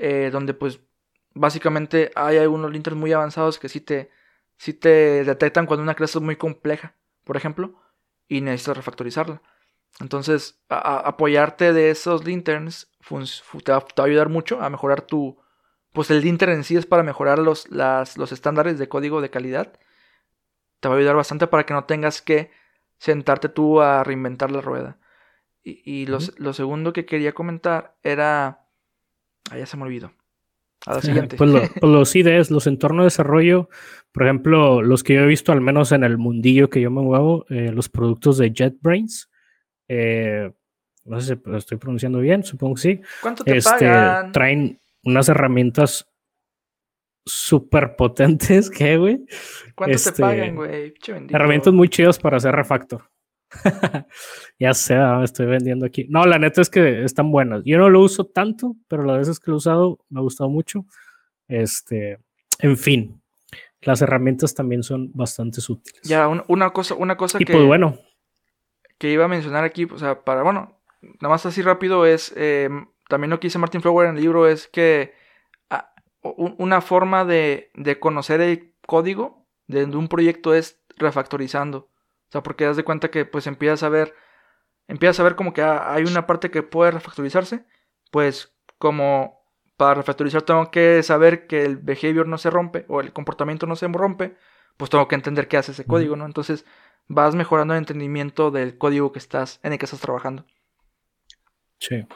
eh, 0.00 0.30
donde 0.32 0.54
pues 0.54 0.80
básicamente 1.34 2.10
hay 2.16 2.38
algunos 2.38 2.72
linters 2.72 2.96
muy 2.96 3.12
avanzados 3.12 3.58
que 3.58 3.68
sí 3.68 3.80
te, 3.80 4.10
sí 4.56 4.72
te 4.74 5.24
detectan 5.24 5.66
cuando 5.66 5.82
una 5.82 5.94
clase 5.94 6.18
es 6.18 6.24
muy 6.24 6.36
compleja, 6.36 6.96
por 7.24 7.36
ejemplo, 7.36 7.80
y 8.26 8.40
necesitas 8.40 8.76
refactorizarla. 8.76 9.42
Entonces, 10.00 10.62
apoyarte 10.68 11.72
de 11.72 11.90
esos 11.90 12.24
linters 12.24 12.90
te 13.64 13.72
va, 13.72 13.84
a 13.96 14.02
ayudar 14.02 14.28
mucho 14.28 14.60
a 14.60 14.70
mejorar 14.70 15.02
tu... 15.02 15.38
Pues 15.92 16.10
el 16.10 16.20
linter 16.20 16.50
en 16.50 16.62
sí 16.62 16.76
es 16.76 16.86
para 16.86 17.02
mejorar 17.02 17.40
los, 17.40 17.68
las, 17.70 18.16
los 18.16 18.30
estándares 18.30 18.78
de 18.78 18.88
código 18.88 19.20
de 19.20 19.30
calidad. 19.30 19.72
Te 20.78 20.88
va 20.88 20.94
a 20.94 20.98
ayudar 20.98 21.16
bastante 21.16 21.48
para 21.48 21.66
que 21.66 21.74
no 21.74 21.84
tengas 21.84 22.22
que 22.22 22.52
sentarte 22.98 23.48
tú 23.48 23.80
a 23.80 24.04
reinventar 24.04 24.52
la 24.52 24.60
rueda. 24.60 24.98
Y, 25.62 26.06
lo, 26.06 26.20
segundo 26.52 26.92
que 26.92 27.04
quería 27.06 27.32
comentar 27.32 27.96
era... 28.02 28.59
Ah, 29.50 29.58
ya 29.58 29.66
se 29.66 29.76
me 29.76 29.84
olvidó. 29.84 30.12
A 30.86 30.94
la 30.94 31.02
siguiente. 31.02 31.36
pues, 31.36 31.50
pues 31.80 31.92
los 31.92 32.16
IDEs, 32.16 32.50
los 32.50 32.66
entornos 32.66 33.04
de 33.04 33.06
desarrollo, 33.06 33.68
por 34.12 34.24
ejemplo, 34.24 34.82
los 34.82 35.04
que 35.04 35.14
yo 35.14 35.20
he 35.20 35.26
visto, 35.26 35.52
al 35.52 35.60
menos 35.60 35.92
en 35.92 36.04
el 36.04 36.18
mundillo 36.18 36.70
que 36.70 36.80
yo 36.80 36.90
me 36.90 37.02
muevo, 37.02 37.46
eh, 37.48 37.70
los 37.72 37.88
productos 37.88 38.38
de 38.38 38.52
JetBrains. 38.52 39.30
Eh, 39.88 40.50
no 41.04 41.20
sé 41.20 41.34
si 41.34 41.40
lo 41.44 41.56
estoy 41.56 41.78
pronunciando 41.78 42.20
bien, 42.20 42.44
supongo 42.44 42.74
que 42.74 42.80
sí. 42.80 43.00
¿Cuánto 43.20 43.44
te 43.44 43.56
este, 43.56 43.70
pagan? 43.70 44.32
Traen 44.32 44.80
unas 45.04 45.28
herramientas 45.28 46.06
súper 47.24 47.96
potentes, 47.96 48.70
¿qué, 48.70 48.96
güey? 48.96 49.24
¿Cuánto 49.74 49.96
te 49.96 50.08
este, 50.08 50.20
pagan, 50.20 50.56
güey? 50.56 50.94
Herramientas 51.28 51.72
muy 51.72 51.88
chidas 51.88 52.18
para 52.18 52.36
hacer 52.36 52.54
refactor. 52.54 53.02
ya 54.58 54.74
sé, 54.74 54.96
me 54.96 55.24
estoy 55.24 55.46
vendiendo 55.46 55.86
aquí. 55.86 56.06
No, 56.08 56.24
la 56.26 56.38
neta 56.38 56.60
es 56.60 56.70
que 56.70 57.04
están 57.04 57.30
buenas. 57.30 57.62
Yo 57.64 57.78
no 57.78 57.90
lo 57.90 58.00
uso 58.00 58.24
tanto, 58.24 58.76
pero 58.88 59.04
las 59.04 59.18
veces 59.18 59.40
que 59.40 59.50
lo 59.50 59.56
he 59.56 59.58
usado 59.58 59.98
me 60.08 60.20
ha 60.20 60.22
gustado 60.22 60.50
mucho. 60.50 60.84
Este, 61.48 62.18
en 62.60 62.76
fin, 62.76 63.22
las 63.82 64.02
herramientas 64.02 64.54
también 64.54 64.82
son 64.82 65.10
bastante 65.12 65.60
útiles. 65.60 66.02
Ya, 66.02 66.28
una 66.28 66.70
cosa, 66.70 66.94
una 66.94 67.16
cosa 67.16 67.38
que. 67.38 67.46
Pues 67.46 67.66
bueno. 67.66 67.98
Que 68.98 69.10
iba 69.10 69.24
a 69.24 69.28
mencionar 69.28 69.64
aquí, 69.64 69.84
o 69.90 69.98
sea, 69.98 70.22
para, 70.24 70.42
bueno, 70.42 70.78
nada 71.00 71.28
más 71.30 71.46
así 71.46 71.62
rápido 71.62 72.06
es. 72.06 72.32
Eh, 72.36 72.68
también 73.08 73.30
lo 73.30 73.40
que 73.40 73.46
dice 73.48 73.58
Martin 73.58 73.82
Flower 73.82 74.08
en 74.08 74.16
el 74.16 74.22
libro 74.22 74.46
es 74.46 74.68
que 74.68 75.14
una 76.22 76.80
forma 76.80 77.24
de, 77.24 77.70
conocer 77.98 78.40
el 78.40 78.72
código 78.86 79.46
de 79.66 79.84
un 79.84 80.08
proyecto 80.08 80.54
es 80.54 80.80
refactorizando. 80.96 81.88
O 82.30 82.32
sea, 82.32 82.42
porque 82.44 82.64
das 82.64 82.76
de 82.76 82.84
cuenta 82.84 83.10
que 83.10 83.24
pues 83.24 83.48
empiezas 83.48 83.82
a 83.82 83.88
ver, 83.88 84.14
empiezas 84.86 85.18
a 85.18 85.24
ver 85.24 85.34
como 85.34 85.52
que 85.52 85.62
hay 85.62 86.04
una 86.04 86.26
parte 86.28 86.50
que 86.52 86.62
puede 86.62 86.92
refactorizarse, 86.92 87.64
pues 88.12 88.54
como 88.78 89.42
para 89.76 89.94
refactorizar 89.94 90.42
tengo 90.42 90.70
que 90.70 91.02
saber 91.02 91.48
que 91.48 91.64
el 91.64 91.76
behavior 91.76 92.28
no 92.28 92.38
se 92.38 92.50
rompe 92.50 92.84
o 92.88 93.00
el 93.00 93.12
comportamiento 93.12 93.66
no 93.66 93.74
se 93.74 93.88
rompe, 93.88 94.36
pues 94.76 94.90
tengo 94.90 95.08
que 95.08 95.16
entender 95.16 95.48
qué 95.48 95.56
hace 95.56 95.72
ese 95.72 95.86
código, 95.86 96.14
¿no? 96.14 96.24
Entonces 96.24 96.64
vas 97.08 97.34
mejorando 97.34 97.74
el 97.74 97.78
entendimiento 97.78 98.52
del 98.52 98.78
código 98.78 99.10
que 99.10 99.18
estás, 99.18 99.58
en 99.64 99.72
el 99.72 99.78
que 99.78 99.86
estás 99.86 100.00
trabajando. 100.00 100.46
Sí. 101.80 102.06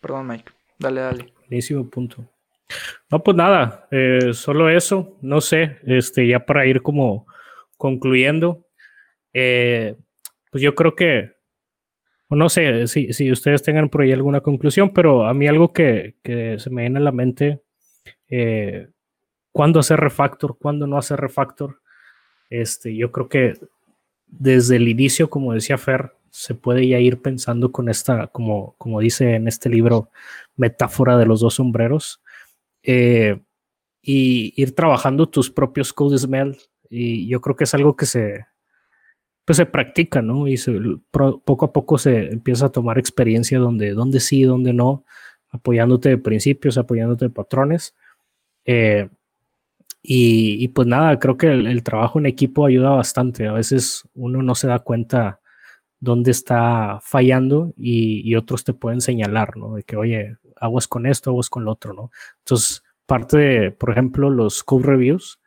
Perdón, 0.00 0.28
Mike. 0.28 0.52
Dale, 0.78 1.00
dale. 1.00 1.34
Buenísimo 1.48 1.90
punto. 1.90 2.28
No, 3.10 3.22
pues 3.22 3.36
nada, 3.36 3.88
eh, 3.90 4.32
solo 4.32 4.70
eso, 4.70 5.18
no 5.20 5.40
sé, 5.40 5.78
este, 5.86 6.28
ya 6.28 6.46
para 6.46 6.64
ir 6.66 6.82
como 6.82 7.26
concluyendo, 7.76 8.64
eh, 9.32 9.96
pues 10.50 10.62
yo 10.62 10.74
creo 10.74 10.94
que, 10.94 11.32
no 12.30 12.48
sé 12.48 12.86
si, 12.86 13.12
si, 13.12 13.30
ustedes 13.30 13.62
tengan 13.62 13.88
por 13.88 14.02
ahí 14.02 14.12
alguna 14.12 14.40
conclusión, 14.40 14.92
pero 14.92 15.26
a 15.26 15.34
mí 15.34 15.46
algo 15.46 15.72
que, 15.72 16.16
que 16.22 16.58
se 16.58 16.70
me 16.70 16.82
viene 16.82 16.98
a 16.98 17.02
la 17.02 17.12
mente, 17.12 17.62
eh, 18.28 18.88
cuándo 19.52 19.80
hacer 19.80 20.00
refactor, 20.00 20.56
cuándo 20.58 20.86
no 20.86 20.98
hacer 20.98 21.20
refactor, 21.20 21.80
este, 22.48 22.96
yo 22.96 23.12
creo 23.12 23.28
que 23.28 23.54
desde 24.26 24.76
el 24.76 24.88
inicio, 24.88 25.28
como 25.30 25.52
decía 25.52 25.78
Fer, 25.78 26.12
se 26.30 26.54
puede 26.54 26.88
ya 26.88 26.98
ir 26.98 27.20
pensando 27.20 27.72
con 27.72 27.90
esta, 27.90 28.28
como, 28.28 28.74
como 28.78 29.00
dice 29.00 29.34
en 29.34 29.48
este 29.48 29.68
libro, 29.68 30.10
metáfora 30.56 31.18
de 31.18 31.26
los 31.26 31.40
dos 31.40 31.54
sombreros, 31.54 32.22
eh, 32.82 33.40
y 34.00 34.54
ir 34.56 34.74
trabajando 34.74 35.28
tus 35.28 35.50
propios 35.50 35.92
code 35.92 36.18
smell. 36.18 36.56
Y 36.88 37.28
yo 37.28 37.40
creo 37.40 37.56
que 37.56 37.64
es 37.64 37.74
algo 37.74 37.96
que 37.96 38.06
se, 38.06 38.46
pues 39.44 39.56
se 39.56 39.66
practica, 39.66 40.22
¿no? 40.22 40.46
Y 40.46 40.56
poco 41.10 41.64
a 41.64 41.72
poco 41.72 41.98
se 41.98 42.32
empieza 42.32 42.66
a 42.66 42.72
tomar 42.72 42.98
experiencia 42.98 43.58
donde, 43.58 43.92
donde 43.92 44.20
sí, 44.20 44.44
donde 44.44 44.72
no, 44.72 45.04
apoyándote 45.50 46.10
de 46.10 46.18
principios, 46.18 46.78
apoyándote 46.78 47.26
de 47.26 47.30
patrones. 47.30 47.94
Eh, 48.64 49.08
y, 50.04 50.68
pues 50.68 50.88
nada, 50.88 51.18
creo 51.18 51.36
que 51.36 51.48
el, 51.48 51.82
trabajo 51.84 52.18
en 52.18 52.26
equipo 52.26 52.66
ayuda 52.66 52.90
bastante. 52.90 53.46
A 53.46 53.52
veces 53.52 54.08
uno 54.14 54.42
no 54.42 54.54
se 54.54 54.66
da 54.66 54.80
cuenta 54.80 55.40
dónde 56.00 56.32
está 56.32 56.98
fallando 57.02 57.72
y, 57.76 58.34
otros 58.34 58.64
te 58.64 58.74
pueden 58.74 59.00
señalar, 59.00 59.56
¿no? 59.56 59.74
De 59.74 59.84
que, 59.84 59.96
oye, 59.96 60.36
aguas 60.56 60.88
con 60.88 61.06
esto, 61.06 61.30
aguas 61.30 61.50
con 61.50 61.64
lo 61.64 61.72
otro, 61.72 61.92
¿no? 61.94 62.10
Entonces, 62.38 62.82
parte 63.06 63.38
de, 63.38 63.70
por 63.72 63.90
ejemplo, 63.90 64.30
los 64.30 64.64
code 64.64 64.84
reviews 64.86 65.40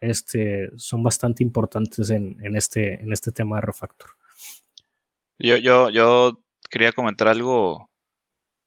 este, 0.00 0.70
son 0.76 1.02
bastante 1.02 1.42
importantes 1.42 2.10
en, 2.10 2.38
este, 2.56 3.00
en 3.02 3.12
este 3.12 3.32
tema 3.32 3.56
de 3.56 3.62
refactor. 3.62 4.10
Yo, 5.38 5.56
yo, 5.56 5.90
yo 5.90 6.40
quería 6.70 6.92
comentar 6.92 7.28
algo 7.28 7.90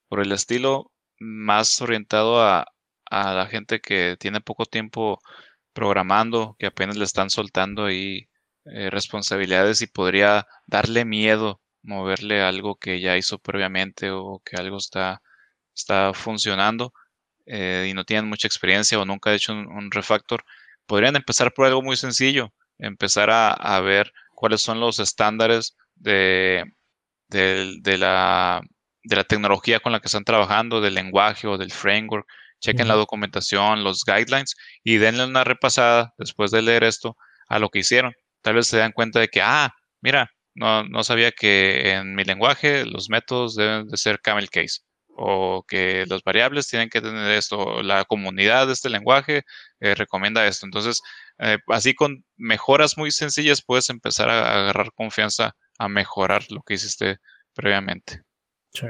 por 0.07 0.21
el 0.21 0.31
estilo 0.31 0.91
más 1.19 1.81
orientado 1.81 2.41
a, 2.41 2.65
la 3.09 3.45
gente 3.47 3.81
que 3.81 4.15
tiene 4.17 4.39
poco 4.39 4.65
tiempo 4.65 5.19
programando, 5.73 6.55
que 6.57 6.67
apenas 6.67 6.95
le 6.95 7.03
están 7.03 7.29
soltando 7.29 7.85
ahí 7.85 8.29
eh, 8.65 8.89
responsabilidades 8.89 9.81
y 9.81 9.87
podría 9.87 10.47
darle 10.65 11.03
miedo 11.03 11.61
moverle 11.83 12.41
algo 12.41 12.75
que 12.75 12.99
ya 13.01 13.17
hizo 13.17 13.39
previamente 13.39 14.11
o 14.11 14.41
que 14.45 14.55
algo 14.57 14.77
está, 14.77 15.21
está 15.75 16.13
funcionando 16.13 16.93
eh, 17.45 17.87
y 17.89 17.93
no 17.93 18.05
tienen 18.05 18.29
mucha 18.29 18.47
experiencia 18.47 18.99
o 18.99 19.05
nunca 19.05 19.31
ha 19.31 19.35
hecho 19.35 19.53
un, 19.53 19.91
refactor, 19.91 20.43
podrían 20.85 21.15
empezar 21.15 21.53
por 21.53 21.65
algo 21.65 21.81
muy 21.81 21.97
sencillo, 21.97 22.53
empezar 22.77 23.29
a, 23.31 23.79
ver 23.81 24.11
cuáles 24.35 24.61
son 24.61 24.79
los 24.79 24.99
estándares 24.99 25.75
de, 25.95 26.63
de, 27.29 27.97
la, 27.97 28.61
de 29.03 29.15
la 29.15 29.23
tecnología 29.23 29.79
con 29.79 29.91
la 29.91 29.99
que 29.99 30.07
están 30.07 30.23
trabajando, 30.23 30.81
del 30.81 30.95
lenguaje 30.95 31.47
o 31.47 31.57
del 31.57 31.71
framework, 31.71 32.27
chequen 32.59 32.87
la 32.87 32.95
documentación, 32.95 33.83
los 33.83 34.03
guidelines 34.05 34.55
y 34.83 34.97
denle 34.97 35.25
una 35.25 35.43
repasada 35.43 36.13
después 36.17 36.51
de 36.51 36.61
leer 36.61 36.83
esto 36.83 37.17
a 37.47 37.59
lo 37.59 37.69
que 37.69 37.79
hicieron. 37.79 38.13
Tal 38.41 38.55
vez 38.55 38.67
se 38.67 38.77
dan 38.77 38.91
cuenta 38.91 39.19
de 39.19 39.27
que, 39.29 39.41
ah, 39.41 39.73
mira, 40.01 40.31
no, 40.53 40.83
no 40.83 41.03
sabía 41.03 41.31
que 41.31 41.93
en 41.93 42.15
mi 42.15 42.23
lenguaje 42.23 42.85
los 42.85 43.09
métodos 43.09 43.55
deben 43.55 43.87
de 43.87 43.97
ser 43.97 44.19
camel 44.21 44.49
case 44.49 44.81
o 45.23 45.63
que 45.67 46.05
las 46.07 46.23
variables 46.23 46.67
tienen 46.67 46.89
que 46.89 46.99
tener 46.99 47.31
esto, 47.31 47.83
la 47.83 48.05
comunidad 48.05 48.65
de 48.65 48.73
este 48.73 48.89
lenguaje 48.89 49.43
eh, 49.79 49.93
recomienda 49.93 50.47
esto. 50.47 50.65
Entonces, 50.65 51.01
eh, 51.37 51.59
así 51.67 51.93
con 51.93 52.25
mejoras 52.37 52.97
muy 52.97 53.11
sencillas 53.11 53.61
puedes 53.61 53.89
empezar 53.91 54.29
a, 54.29 54.61
agarrar 54.61 54.91
confianza 54.93 55.55
a 55.77 55.87
mejorar 55.87 56.43
lo 56.49 56.63
que 56.63 56.73
hiciste 56.73 57.19
previamente. 57.53 58.23
Sí. 58.73 58.87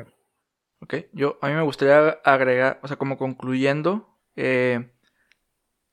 Ok, 0.79 0.95
yo 1.11 1.38
a 1.41 1.49
mí 1.49 1.53
me 1.53 1.63
gustaría 1.63 2.21
agregar, 2.23 2.79
o 2.82 2.88
sea, 2.88 2.97
como 2.97 3.17
concluyendo, 3.17 4.17
eh, 4.36 4.89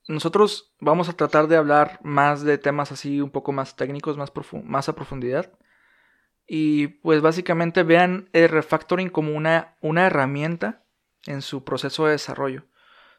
nosotros 0.06 0.72
vamos 0.80 1.08
a 1.08 1.14
tratar 1.14 1.48
de 1.48 1.56
hablar 1.56 1.98
más 2.02 2.42
de 2.42 2.58
temas 2.58 2.92
así 2.92 3.20
un 3.20 3.30
poco 3.30 3.52
más 3.52 3.74
técnicos, 3.74 4.16
más, 4.16 4.32
más 4.64 4.88
a 4.88 4.94
profundidad. 4.94 5.52
Y 6.48 6.88
pues 6.88 7.20
básicamente 7.20 7.82
vean 7.82 8.28
el 8.32 8.48
refactoring 8.48 9.10
como 9.10 9.36
una, 9.36 9.76
una 9.80 10.06
herramienta 10.06 10.82
en 11.26 11.42
su 11.42 11.62
proceso 11.62 12.06
de 12.06 12.12
desarrollo. 12.12 12.64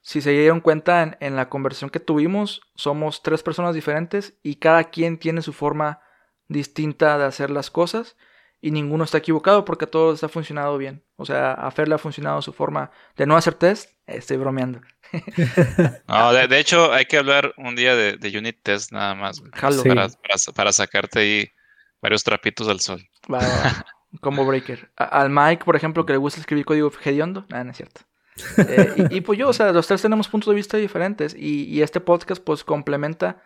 Si 0.01 0.21
se 0.21 0.31
dieron 0.31 0.61
cuenta 0.61 1.03
en, 1.03 1.17
en, 1.19 1.35
la 1.35 1.47
conversión 1.49 1.89
que 1.89 1.99
tuvimos, 1.99 2.61
somos 2.75 3.21
tres 3.21 3.43
personas 3.43 3.75
diferentes 3.75 4.33
y 4.41 4.55
cada 4.55 4.85
quien 4.85 5.19
tiene 5.19 5.41
su 5.41 5.53
forma 5.53 6.01
distinta 6.47 7.17
de 7.17 7.25
hacer 7.25 7.51
las 7.51 7.69
cosas 7.69 8.15
y 8.61 8.71
ninguno 8.71 9.03
está 9.03 9.19
equivocado 9.19 9.63
porque 9.65 9.87
todo 9.87 10.13
está 10.13 10.27
funcionado 10.27 10.77
bien. 10.77 11.03
O 11.15 11.25
sea, 11.25 11.53
a 11.53 11.71
Fer 11.71 11.87
le 11.87 11.95
ha 11.95 11.99
funcionado 11.99 12.41
su 12.41 12.53
forma 12.53 12.91
de 13.15 13.25
no 13.25 13.37
hacer 13.37 13.53
test, 13.53 13.91
estoy 14.05 14.37
bromeando. 14.37 14.81
no, 16.07 16.33
de, 16.33 16.59
hecho, 16.59 16.91
hay 16.91 17.05
que 17.05 17.17
hablar 17.17 17.53
un 17.57 17.75
día 17.75 17.95
de, 17.95 18.37
unit 18.37 18.59
test 18.61 18.91
nada 18.91 19.15
más. 19.15 19.41
Para, 20.55 20.73
sacarte 20.73 21.19
ahí 21.19 21.51
varios 22.01 22.23
trapitos 22.23 22.67
al 22.67 22.79
sol. 22.79 23.07
Combo 24.21 24.45
breaker. 24.45 24.91
al 24.95 25.29
Mike, 25.29 25.63
por 25.65 25.75
ejemplo, 25.75 26.05
que 26.05 26.13
le 26.13 26.17
gusta 26.17 26.39
escribir 26.39 26.65
código 26.65 26.91
hediondo. 27.03 27.45
Ah, 27.51 27.63
no 27.63 27.71
es 27.71 27.77
cierto. 27.77 28.01
Eh, 28.57 29.07
y, 29.11 29.21
pues 29.21 29.37
yo, 29.37 29.49
o 29.49 29.53
sea, 29.53 29.71
los 29.71 29.85
tres 29.85 30.01
tenemos 30.01 30.27
puntos 30.27 30.49
de 30.49 30.55
vista 30.55 30.77
diferentes. 30.77 31.35
Y, 31.37 31.81
este 31.81 31.99
podcast, 31.99 32.43
pues, 32.43 32.63
complementa 32.63 33.43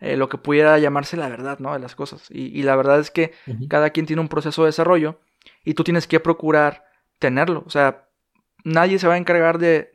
eh, 0.00 0.16
lo 0.16 0.28
que 0.28 0.38
pudiera 0.38 0.78
llamarse 0.78 1.16
la 1.16 1.28
verdad, 1.28 1.58
¿no? 1.58 1.74
De 1.74 1.80
las 1.80 1.94
cosas. 1.94 2.26
Y, 2.30 2.62
la 2.62 2.76
verdad 2.76 3.00
es 3.00 3.10
que 3.10 3.34
cada 3.68 3.90
quien 3.90 4.06
tiene 4.06 4.22
un 4.22 4.28
proceso 4.28 4.62
de 4.62 4.68
desarrollo 4.68 5.20
y 5.64 5.74
tú 5.74 5.84
tienes 5.84 6.06
que 6.06 6.20
procurar 6.20 6.84
tenerlo. 7.18 7.62
O 7.66 7.70
sea, 7.70 8.08
nadie 8.64 8.98
se 8.98 9.08
va 9.08 9.14
a 9.14 9.18
encargar 9.18 9.58
de 9.58 9.90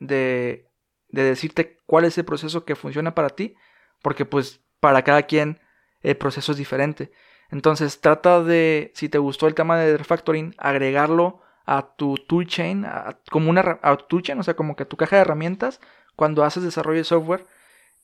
de 1.12 1.22
decirte 1.22 1.78
cuál 1.86 2.06
es 2.06 2.18
el 2.18 2.24
proceso 2.24 2.64
que 2.64 2.74
funciona 2.74 3.14
para 3.14 3.30
ti, 3.30 3.54
porque 4.02 4.24
pues 4.24 4.60
para 4.80 5.02
cada 5.02 5.22
quien 5.22 5.60
el 6.00 6.16
proceso 6.16 6.52
es 6.52 6.58
diferente. 6.58 7.12
Entonces 7.52 8.00
trata 8.00 8.42
de, 8.42 8.92
si 8.94 9.10
te 9.10 9.18
gustó 9.18 9.46
el 9.46 9.54
tema 9.54 9.76
de 9.76 9.98
refactoring, 9.98 10.54
agregarlo 10.56 11.42
a 11.66 11.94
tu 11.94 12.16
toolchain, 12.16 12.86
como 13.30 13.50
una 13.50 13.78
a 13.82 13.96
toolchain, 13.98 14.40
o 14.40 14.42
sea, 14.42 14.56
como 14.56 14.74
que 14.74 14.84
a 14.84 14.88
tu 14.88 14.96
caja 14.96 15.16
de 15.16 15.22
herramientas 15.22 15.78
cuando 16.16 16.44
haces 16.44 16.62
desarrollo 16.62 16.98
de 16.98 17.04
software 17.04 17.46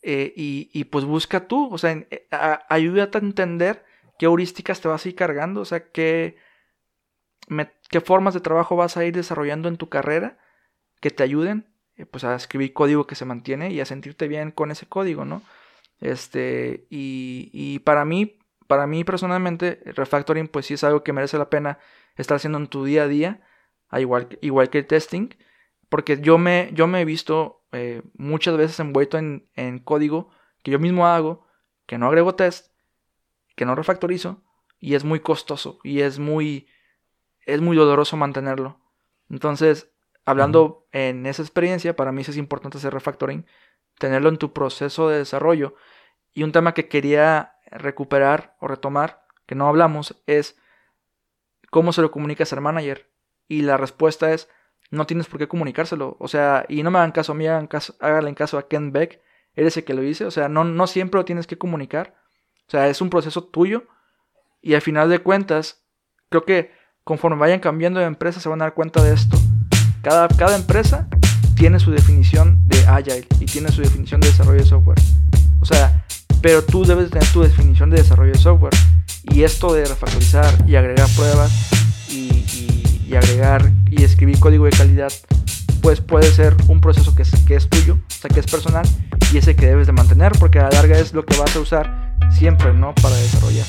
eh, 0.03 0.35
y, 0.37 0.85
pues 0.85 1.07
busca 1.07 1.49
tú, 1.49 1.73
o 1.73 1.79
sea, 1.79 1.93
eh, 1.93 2.29
ayúdate 2.69 3.17
a 3.19 3.23
entender 3.23 3.85
qué 4.19 4.27
heurísticas 4.27 4.83
te 4.83 4.89
vas 4.89 5.05
a 5.05 5.09
ir 5.09 5.15
cargando, 5.15 5.63
o 5.63 5.65
sea, 5.65 5.91
qué, 5.91 6.37
qué 7.89 8.01
formas 8.03 8.35
de 8.35 8.41
trabajo 8.41 8.77
vas 8.77 8.99
a 8.99 9.05
ir 9.07 9.15
desarrollando 9.15 9.69
en 9.69 9.79
tu 9.79 9.89
carrera 9.89 10.37
que 11.01 11.11
te 11.11 11.23
ayuden 11.23 11.67
eh, 11.97 12.05
pues 12.05 12.23
a 12.25 12.35
escribir 12.35 12.75
código 12.75 13.07
que 13.07 13.15
se 13.15 13.25
mantiene 13.25 13.71
y 13.73 13.81
a 13.81 13.87
sentirte 13.87 14.29
bien 14.29 14.51
con 14.51 14.71
ese 14.71 14.87
código, 14.87 15.25
¿no? 15.25 15.41
Este, 16.01 16.87
y, 16.91 17.51
y 17.53 17.79
para 17.79 18.05
mí, 18.05 18.38
para 18.69 18.87
mí 18.87 19.03
personalmente, 19.03 19.81
refactoring 19.85 20.47
pues 20.47 20.67
sí 20.67 20.75
es 20.75 20.85
algo 20.85 21.03
que 21.03 21.13
merece 21.13 21.39
la 21.39 21.51
pena 21.51 21.81
estar 22.17 22.37
haciendo 22.37 22.59
en 22.59 22.69
tu 22.69 22.85
día 22.85 23.03
a 23.03 23.09
día, 23.09 23.43
igual, 23.93 24.39
igual 24.41 24.71
que 24.71 24.79
el 24.79 24.87
testing, 24.87 25.31
porque 25.89 26.21
yo 26.21 26.39
me, 26.39 26.71
yo 26.73 26.87
me 26.87 27.01
he 27.01 27.05
visto 27.05 27.65
eh, 27.73 28.03
muchas 28.15 28.57
veces 28.57 28.79
envuelto 28.79 29.19
en, 29.19 29.49
en 29.55 29.81
código 29.81 30.31
que 30.63 30.71
yo 30.71 30.79
mismo 30.79 31.09
hago, 31.09 31.45
que 31.87 31.99
no 31.99 32.07
agrego 32.07 32.37
test, 32.37 32.73
que 33.57 33.65
no 33.65 33.75
refactorizo, 33.75 34.45
y 34.79 34.95
es 34.95 35.03
muy 35.03 35.19
costoso, 35.19 35.81
y 35.83 36.03
es 36.03 36.21
muy, 36.21 36.69
es 37.47 37.61
muy 37.61 37.77
doloroso 37.77 38.17
mantenerlo. 38.17 38.79
Entonces, 39.29 39.91
Hablando 40.29 40.87
en 40.93 41.25
esa 41.25 41.41
experiencia, 41.41 41.97
para 41.97 42.13
mí 42.13 42.21
es 42.21 42.37
importante 42.37 42.77
hacer 42.77 42.93
refactoring, 42.93 43.47
tenerlo 43.99 44.29
en 44.29 44.37
tu 44.37 44.53
proceso 44.53 45.09
de 45.09 45.17
desarrollo. 45.17 45.75
Y 46.39 46.45
un 46.45 46.53
tema 46.53 46.73
que 46.73 46.87
quería 46.87 47.57
recuperar 47.69 48.55
o 48.61 48.69
retomar, 48.69 49.25
que 49.45 49.57
no 49.57 49.67
hablamos, 49.67 50.23
es 50.29 50.57
cómo 51.69 51.93
se 51.93 52.01
lo 52.01 52.13
comunicas 52.13 52.53
al 52.53 52.61
manager. 52.61 53.11
Y 53.49 53.63
la 53.63 53.77
respuesta 53.77 54.33
es, 54.33 54.49
no 54.93 55.05
tienes 55.05 55.27
por 55.27 55.41
qué 55.41 55.49
comunicárselo. 55.49 56.17
O 56.21 56.29
sea, 56.29 56.65
y 56.69 56.85
no 56.85 56.93
me 56.93 56.99
hagan 56.99 57.11
caso 57.11 57.33
a 57.33 57.35
mí, 57.35 57.49
hagan 57.49 57.67
caso, 57.67 57.97
háganle 57.99 58.37
caso 58.37 58.57
a 58.57 58.69
Ken 58.69 58.93
Beck, 58.93 59.21
eres 59.57 59.77
el 59.79 59.83
que 59.83 59.95
lo 59.95 60.01
dice. 60.01 60.27
O 60.27 60.31
sea, 60.31 60.49
no, 60.49 60.63
no 60.63 60.87
siempre 60.87 61.19
lo 61.19 61.25
tienes 61.25 61.49
que 61.49 61.59
comunicar. 61.59 62.15
O 62.69 62.71
sea, 62.71 62.87
es 62.87 63.01
un 63.01 63.11
proceso 63.11 63.43
tuyo. 63.43 63.89
Y 64.63 64.75
al 64.75 64.81
final 64.81 65.11
de 65.11 65.19
cuentas, 65.19 65.83
creo 66.29 66.45
que 66.45 66.71
conforme 67.03 67.37
vayan 67.37 67.59
cambiando 67.59 67.99
de 67.99 68.07
empresa 68.07 68.39
se 68.39 68.49
van 68.49 68.63
a 68.63 68.67
dar 68.67 68.75
cuenta 68.75 69.03
de 69.03 69.13
esto. 69.13 69.37
Cada, 70.03 70.55
empresa 70.55 71.09
tiene 71.57 71.81
su 71.81 71.91
definición 71.91 72.65
de 72.69 72.87
Agile 72.87 73.27
y 73.41 73.47
tiene 73.47 73.73
su 73.73 73.83
definición 73.83 74.21
de 74.21 74.29
desarrollo 74.29 74.61
de 74.61 74.67
software. 74.67 74.99
O 75.61 75.65
sea, 75.65 76.05
pero 76.41 76.63
tú 76.63 76.85
debes 76.85 77.11
tener 77.11 77.27
tu 77.33 77.43
definición 77.43 77.91
de 77.91 77.99
desarrollo 77.99 78.33
de 78.33 78.39
software. 78.39 78.75
Y 79.25 79.43
esto 79.43 79.73
de 79.73 79.85
refactorizar 79.85 80.65
y 80.67 80.77
agregar 80.77 81.09
pruebas 81.17 81.53
y, 82.11 82.45
y 83.07 83.15
agregar 83.15 83.71
y 83.91 84.03
escribir 84.03 84.39
código 84.39 84.65
de 84.65 84.71
calidad, 84.71 85.13
pues 85.81 86.01
puede 86.01 86.31
ser 86.31 86.57
un 86.69 86.81
proceso 86.81 87.15
que 87.15 87.23
es, 87.23 87.31
que 87.47 87.57
es 87.57 87.69
tuyo, 87.69 87.95
o 87.95 88.13
sea, 88.13 88.31
que 88.31 88.41
es 88.41 88.47
personal 88.47 88.87
y 89.33 89.39
ese 89.39 89.57
que 89.57 89.67
debes 89.67 89.87
de 89.87 89.93
mantener 89.93 90.33
porque 90.39 90.59
a 90.59 90.65
la 90.65 90.71
larga 90.71 90.99
es 90.99 91.13
lo 91.13 91.25
que 91.25 91.37
vas 91.37 91.55
a 91.55 91.61
usar 91.61 92.17
siempre, 92.31 92.73
¿no? 92.73 92.95
Para 92.95 93.15
desarrollar. 93.17 93.67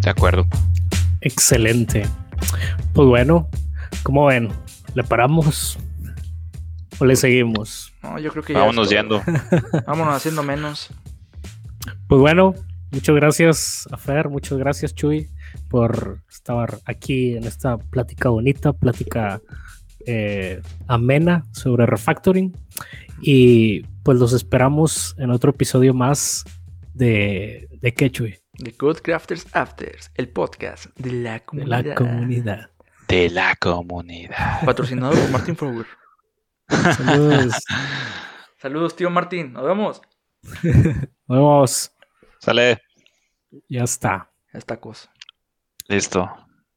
De 0.00 0.10
acuerdo. 0.10 0.46
Excelente. 1.20 2.06
Pues 2.92 3.08
bueno, 3.08 3.48
¿cómo 4.02 4.26
ven? 4.26 4.50
¿Le 4.94 5.04
paramos 5.04 5.78
o 6.98 7.04
le 7.04 7.16
seguimos? 7.16 7.92
No, 8.02 8.18
yo 8.18 8.30
creo 8.30 8.42
que 8.42 8.52
ya 8.52 8.60
Vámonos 8.60 8.90
yendo. 8.90 9.22
Vámonos 9.86 10.14
haciendo 10.14 10.42
menos. 10.42 10.90
Pues 12.08 12.20
bueno, 12.20 12.54
muchas 12.90 13.14
gracias 13.16 13.88
a 13.90 13.96
Fer, 13.96 14.28
muchas 14.28 14.58
gracias 14.58 14.94
Chuy 14.94 15.28
por 15.68 16.20
estar 16.30 16.78
aquí 16.84 17.36
en 17.36 17.44
esta 17.44 17.78
plática 17.78 18.28
bonita, 18.28 18.72
plática 18.72 19.40
eh, 20.06 20.60
amena 20.86 21.44
sobre 21.52 21.86
refactoring. 21.86 22.56
Y 23.20 23.82
pues 24.02 24.18
los 24.18 24.32
esperamos 24.32 25.14
en 25.18 25.30
otro 25.30 25.50
episodio 25.50 25.92
más 25.94 26.44
de, 26.94 27.68
de 27.80 27.94
qué, 27.94 28.10
Chuy? 28.10 28.38
The 28.54 28.72
Code 28.72 29.00
Crafters 29.02 29.46
Afters, 29.52 30.10
el 30.14 30.28
podcast 30.28 30.86
de 30.96 31.12
la 31.12 31.32
De 31.34 31.44
comunidad. 31.44 31.84
la 31.84 31.94
comunidad. 31.94 32.70
De 33.08 33.30
la 33.30 33.56
comunidad. 33.56 34.64
Patrocinado 34.64 35.12
por 35.12 35.30
Martin 35.30 35.56
Forward. 35.56 35.86
Saludos. 36.68 37.54
Saludos, 38.58 38.96
tío 38.96 39.10
Martín. 39.10 39.52
Nos 39.52 39.64
vemos. 39.64 40.02
Nos 40.62 41.38
vemos. 41.38 41.92
Sale. 42.40 42.82
Ya 43.68 43.84
está. 43.84 44.30
Esta 44.52 44.78
cosa. 44.78 45.10
Listo. 45.88 46.47